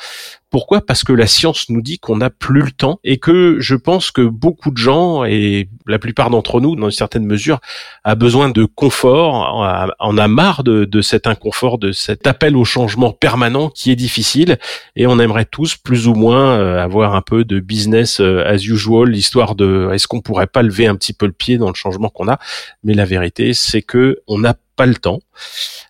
Pourquoi? 0.50 0.82
Parce 0.82 1.04
que 1.04 1.14
la 1.14 1.28
science 1.28 1.70
nous 1.70 1.82
dit 1.82 2.00
qu'on 2.00 2.18
n'a 2.18 2.32
plus 2.32 2.62
le 2.62 2.72
temps 2.72 3.00
et 3.04 3.18
que 3.18 3.58
je 3.60 3.76
pense 3.76 4.10
que 4.10 4.22
beaucoup 4.22 4.72
de 4.72 4.78
gens 4.78 5.24
et 5.24 5.70
la 5.86 6.00
plupart 6.00 6.32
d'entre 6.32 6.60
nous, 6.60 6.76
dans 6.76 6.88
une 6.88 6.92
certaine 6.92 7.26
mesure, 7.26 7.60
a 8.04 8.16
besoin 8.16 8.50
de 8.50 8.66
confort, 8.66 9.94
en 10.00 10.18
a 10.18 10.28
marre 10.28 10.64
de, 10.64 10.86
de, 10.86 11.02
cet 11.02 11.28
inconfort, 11.28 11.78
de 11.78 11.92
cet 11.92 12.26
appel 12.26 12.58
au 12.58 12.66
changement 12.66 13.12
permanent 13.12 13.70
qui 13.70 13.92
est 13.92 13.96
difficile. 13.96 14.58
Et 14.96 15.06
on 15.06 15.20
aimerait 15.20 15.46
tous 15.46 15.76
plus 15.76 16.08
ou 16.08 16.16
moins 16.16 16.58
euh, 16.58 16.84
avoir 16.84 17.14
un 17.14 17.22
peu 17.22 17.44
de 17.44 17.60
business 17.60 18.20
euh, 18.20 18.44
as 18.46 18.64
usual, 18.66 19.10
l'histoire 19.10 19.54
de 19.54 19.90
est-ce 19.94 20.08
qu'on 20.08 20.22
pourrait 20.22 20.48
pas 20.48 20.64
lever 20.64 20.88
un 20.88 20.96
petit 20.96 21.14
peu 21.14 21.28
le 21.28 21.32
pied 21.32 21.58
dans 21.58 21.68
le 21.68 21.76
changement 21.76 22.10
qu'on 22.10 22.28
a? 22.28 22.40
Mais 22.84 22.96
la 22.96 23.06
vérité, 23.06 23.54
c'est 23.54 23.84
que 23.84 24.22
on 24.28 24.40
n'a 24.40 24.56
pas 24.80 24.86
le 24.86 24.96
temps. 24.96 25.20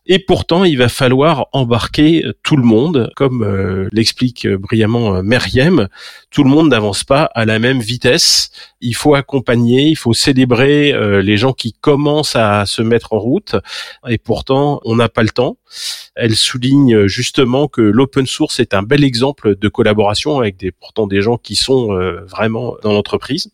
Et 0.07 0.17
pourtant, 0.17 0.63
il 0.63 0.79
va 0.79 0.89
falloir 0.89 1.45
embarquer 1.53 2.25
tout 2.41 2.57
le 2.57 2.63
monde, 2.63 3.11
comme 3.15 3.43
euh, 3.43 3.87
l'explique 3.91 4.47
brillamment 4.47 5.17
euh, 5.17 5.21
Meriem. 5.21 5.89
Tout 6.31 6.43
le 6.43 6.49
monde 6.49 6.69
n'avance 6.69 7.03
pas 7.03 7.25
à 7.35 7.45
la 7.45 7.59
même 7.59 7.81
vitesse. 7.81 8.49
Il 8.81 8.95
faut 8.95 9.13
accompagner, 9.13 9.89
il 9.89 9.95
faut 9.95 10.15
célébrer 10.15 10.91
euh, 10.91 11.21
les 11.21 11.37
gens 11.37 11.53
qui 11.53 11.73
commencent 11.73 12.35
à 12.35 12.65
se 12.65 12.81
mettre 12.81 13.13
en 13.13 13.19
route. 13.19 13.55
Et 14.07 14.17
pourtant, 14.17 14.81
on 14.85 14.95
n'a 14.95 15.07
pas 15.07 15.21
le 15.21 15.29
temps. 15.29 15.57
Elle 16.15 16.35
souligne 16.35 17.05
justement 17.05 17.67
que 17.67 17.81
l'open 17.81 18.25
source 18.25 18.59
est 18.59 18.73
un 18.73 18.81
bel 18.81 19.03
exemple 19.03 19.55
de 19.55 19.69
collaboration 19.69 20.39
avec 20.39 20.57
des, 20.57 20.71
pourtant 20.71 21.05
des 21.05 21.21
gens 21.21 21.37
qui 21.37 21.55
sont 21.55 21.89
vraiment 22.25 22.73
dans 22.81 22.93
l'entreprise. 22.93 23.51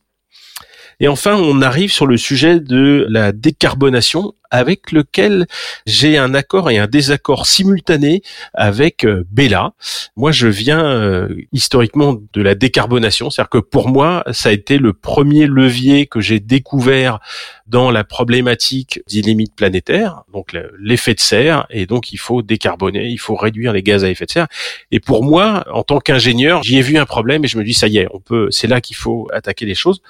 Et 0.99 1.07
enfin, 1.07 1.35
on 1.35 1.61
arrive 1.61 1.91
sur 1.91 2.05
le 2.05 2.17
sujet 2.17 2.59
de 2.59 3.05
la 3.09 3.31
décarbonation 3.31 4.33
avec 4.51 4.91
lequel 4.91 5.47
j'ai 5.85 6.17
un 6.17 6.33
accord 6.33 6.69
et 6.69 6.77
un 6.77 6.87
désaccord 6.87 7.45
simultané 7.45 8.21
avec 8.53 9.05
euh, 9.05 9.25
Bella. 9.31 9.73
Moi, 10.15 10.31
je 10.31 10.47
viens 10.47 10.85
euh, 10.85 11.35
historiquement 11.51 12.17
de 12.33 12.41
la 12.41 12.55
décarbonation, 12.55 13.29
c'est-à-dire 13.29 13.49
que 13.49 13.57
pour 13.57 13.89
moi, 13.89 14.23
ça 14.31 14.49
a 14.49 14.51
été 14.51 14.77
le 14.77 14.93
premier 14.93 15.47
levier 15.47 16.05
que 16.05 16.21
j'ai 16.21 16.39
découvert 16.39 17.19
dans 17.67 17.91
la 17.91 18.03
problématique 18.03 19.01
des 19.11 19.21
limites 19.21 19.55
planétaires, 19.55 20.23
donc 20.31 20.55
l'effet 20.79 21.15
de 21.15 21.19
serre, 21.19 21.65
et 21.71 21.87
donc 21.87 22.13
il 22.13 22.17
faut 22.17 22.41
décarboner, 22.43 23.07
il 23.07 23.17
faut 23.17 23.35
réduire 23.35 23.73
les 23.73 23.81
gaz 23.81 24.03
à 24.03 24.09
effet 24.09 24.25
de 24.25 24.31
serre. 24.31 24.47
Et 24.91 24.99
pour 24.99 25.23
moi, 25.23 25.65
en 25.73 25.83
tant 25.83 25.99
qu'ingénieur, 25.99 26.61
j'y 26.63 26.77
ai 26.77 26.81
vu 26.81 26.97
un 26.97 27.05
problème 27.05 27.43
et 27.43 27.47
je 27.47 27.57
me 27.57 27.63
dis 27.63 27.73
ça 27.73 27.87
y 27.87 27.97
est, 27.97 28.07
on 28.13 28.19
peut, 28.19 28.49
c'est 28.51 28.67
là 28.67 28.81
qu'il 28.81 28.95
faut 28.95 29.27
attaquer 29.33 29.65
les 29.65 29.75
choses 29.75 30.01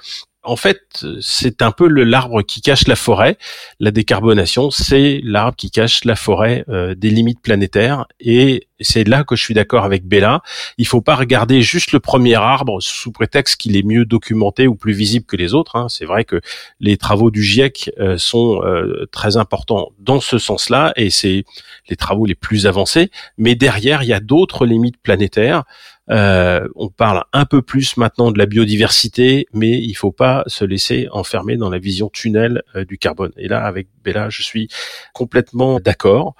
en 0.46 0.56
fait, 0.56 1.04
c'est 1.20 1.60
un 1.60 1.72
peu 1.72 1.88
l'arbre 1.88 2.42
qui 2.42 2.60
cache 2.60 2.86
la 2.86 2.94
forêt. 2.94 3.36
La 3.80 3.90
décarbonation, 3.90 4.70
c'est 4.70 5.20
l'arbre 5.24 5.56
qui 5.56 5.70
cache 5.72 6.04
la 6.04 6.14
forêt 6.14 6.64
euh, 6.68 6.94
des 6.94 7.10
limites 7.10 7.40
planétaires. 7.40 8.06
Et 8.20 8.68
c'est 8.80 9.02
là 9.04 9.24
que 9.24 9.34
je 9.34 9.42
suis 9.42 9.54
d'accord 9.54 9.84
avec 9.84 10.06
Bella. 10.06 10.42
Il 10.78 10.86
faut 10.86 11.00
pas 11.00 11.16
regarder 11.16 11.62
juste 11.62 11.90
le 11.90 11.98
premier 11.98 12.36
arbre 12.36 12.80
sous 12.80 13.10
prétexte 13.10 13.56
qu'il 13.56 13.76
est 13.76 13.82
mieux 13.82 14.04
documenté 14.04 14.68
ou 14.68 14.76
plus 14.76 14.92
visible 14.92 15.26
que 15.26 15.36
les 15.36 15.52
autres. 15.52 15.74
Hein. 15.74 15.88
C'est 15.88 16.04
vrai 16.04 16.24
que 16.24 16.40
les 16.78 16.96
travaux 16.96 17.32
du 17.32 17.42
GIEC 17.42 17.90
euh, 17.98 18.16
sont 18.16 18.62
euh, 18.62 19.06
très 19.10 19.36
importants 19.36 19.90
dans 19.98 20.20
ce 20.20 20.38
sens-là, 20.38 20.92
et 20.96 21.10
c'est 21.10 21.44
les 21.88 21.96
travaux 21.96 22.24
les 22.24 22.36
plus 22.36 22.66
avancés. 22.66 23.10
Mais 23.36 23.56
derrière, 23.56 24.04
il 24.04 24.08
y 24.08 24.12
a 24.12 24.20
d'autres 24.20 24.64
limites 24.64 24.98
planétaires. 25.02 25.64
Euh, 26.10 26.68
on 26.76 26.88
parle 26.88 27.24
un 27.32 27.46
peu 27.46 27.62
plus 27.62 27.96
maintenant 27.96 28.30
de 28.30 28.38
la 28.38 28.46
biodiversité, 28.46 29.46
mais 29.52 29.72
il 29.72 29.94
faut 29.94 30.12
pas 30.12 30.44
se 30.46 30.64
laisser 30.64 31.08
enfermer 31.10 31.56
dans 31.56 31.68
la 31.68 31.78
vision 31.78 32.08
tunnel 32.08 32.62
euh, 32.76 32.84
du 32.84 32.96
carbone. 32.96 33.32
Et 33.36 33.48
là, 33.48 33.64
avec 33.64 33.88
Bella, 34.04 34.30
je 34.30 34.42
suis 34.42 34.68
complètement 35.12 35.80
d'accord. 35.80 36.34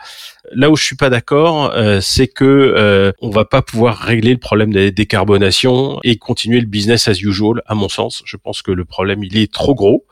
Là 0.53 0.71
où 0.71 0.77
je 0.77 0.85
suis 0.85 0.97
pas 0.97 1.11
d'accord, 1.11 1.73
euh, 1.75 2.01
c'est 2.01 2.29
que 2.29 3.13
on 3.21 3.31
va 3.31 3.45
pas 3.45 3.63
pouvoir 3.63 3.99
régler 3.99 4.33
le 4.33 4.39
problème 4.39 4.73
de 4.73 4.81
la 4.81 4.91
décarbonation 4.91 5.99
et 6.05 6.17
continuer 6.17 6.61
le 6.61 6.67
business 6.67 7.09
as 7.09 7.21
usual. 7.21 7.63
À 7.67 7.75
mon 7.75 7.89
sens, 7.89 8.23
je 8.25 8.37
pense 8.37 8.63
que 8.63 8.71
le 8.71 8.85
problème 8.85 9.25
il 9.25 9.37
est 9.37 9.53
trop 9.53 9.75
gros 9.75 10.07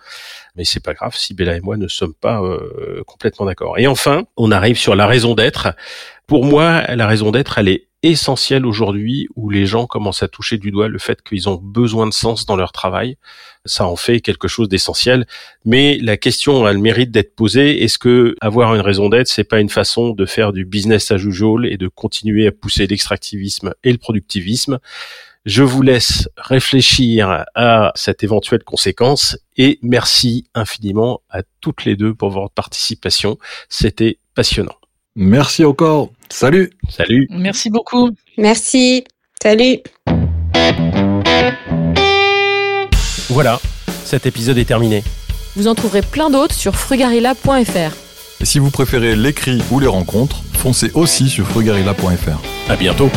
mais 0.57 0.65
c'est 0.65 0.83
pas 0.83 0.95
grave 0.95 1.17
si 1.17 1.35
Bella 1.35 1.57
et 1.57 1.61
moi 1.61 1.77
ne 1.77 1.89
sommes 1.89 2.15
pas 2.15 2.41
complètement 3.09 3.45
d'accord. 3.45 3.77
Et 3.77 3.89
enfin, 3.89 4.25
on 4.37 4.53
arrive 4.53 4.79
sur 4.79 4.95
la 4.95 5.09
raison 5.09 5.35
d'être. 5.35 5.75
Pour 6.29 6.45
moi, 6.45 6.83
la 6.95 7.09
raison 7.09 7.33
d'être, 7.33 7.59
elle 7.59 7.69
est 7.69 7.89
essentiel 8.11 8.67
aujourd'hui 8.67 9.29
où 9.35 9.51
les 9.51 9.67
gens 9.67 9.87
commencent 9.87 10.23
à 10.23 10.29
toucher 10.29 10.59
du 10.59 10.71
doigt 10.71 10.89
le 10.89 10.99
fait 10.99 11.23
qu'ils 11.23 11.49
ont 11.49 11.57
besoin 11.57 12.07
de 12.07 12.13
sens 12.13 12.47
dans 12.47 12.57
leur 12.57 12.73
travail. 12.73 13.17
Ça 13.65 13.87
en 13.87 13.97
fait 13.97 14.21
quelque 14.21 14.47
chose 14.49 14.69
d'essentiel. 14.69 15.27
Mais 15.65 15.99
la 15.99 16.17
question 16.17 16.67
a 16.67 16.73
le 16.73 16.79
mérite 16.79 17.11
d'être 17.11 17.35
posée. 17.35 17.83
Est-ce 17.83 17.99
que 17.99 18.37
avoir 18.41 18.75
une 18.75 18.81
raison 18.81 19.09
d'être, 19.09 19.29
c'est 19.29 19.45
pas 19.45 19.61
une 19.61 19.71
façon 19.71 20.11
de 20.11 20.27
faire 20.27 20.53
du 20.53 20.65
business 20.65 21.11
à 21.11 21.17
joujol 21.17 21.67
et 21.67 21.77
de 21.77 21.89
continuer 21.89 22.47
à 22.47 22.53
pousser 22.53 22.87
l'extractivisme 22.87 23.75
et 23.83 23.93
le 23.93 23.99
productivisme? 23.99 24.79
Je 25.47 25.63
vous 25.63 25.83
laisse 25.83 26.29
réfléchir 26.39 27.45
à 27.55 27.93
cette 27.97 28.25
éventuelle 28.25 28.65
conséquence 28.65 29.37
et 29.59 29.79
merci 29.83 30.47
infiniment 30.55 31.21
à 31.29 31.43
toutes 31.61 31.85
les 31.85 31.97
deux 31.97 32.15
pour 32.15 32.31
votre 32.31 32.55
participation. 32.55 33.39
C'était 33.69 34.19
passionnant. 34.35 34.77
Merci 35.17 35.65
encore. 35.65 36.14
Salut. 36.29 36.71
Salut. 36.89 37.27
Merci 37.31 37.71
beaucoup. 37.71 38.11
Merci. 38.37 39.05
Salut. 39.43 39.79
Voilà, 43.29 43.61
cet 44.05 44.27
épisode 44.27 44.59
est 44.59 44.65
terminé. 44.65 45.03
Vous 45.57 45.69
en 45.69 45.75
trouverez 45.75 46.03
plein 46.03 46.31
d'autres 46.31 46.55
sur 46.55 46.75
frugarilla.fr. 46.75 47.97
Et 48.41 48.45
si 48.45 48.59
vous 48.59 48.71
préférez 48.71 49.17
l'écrit 49.17 49.63
ou 49.71 49.81
les 49.81 49.87
rencontres, 49.87 50.43
foncez 50.55 50.91
aussi 50.95 51.29
sur 51.29 51.47
frugarilla.fr. 51.47 52.71
À 52.71 52.77
bientôt. 52.77 53.11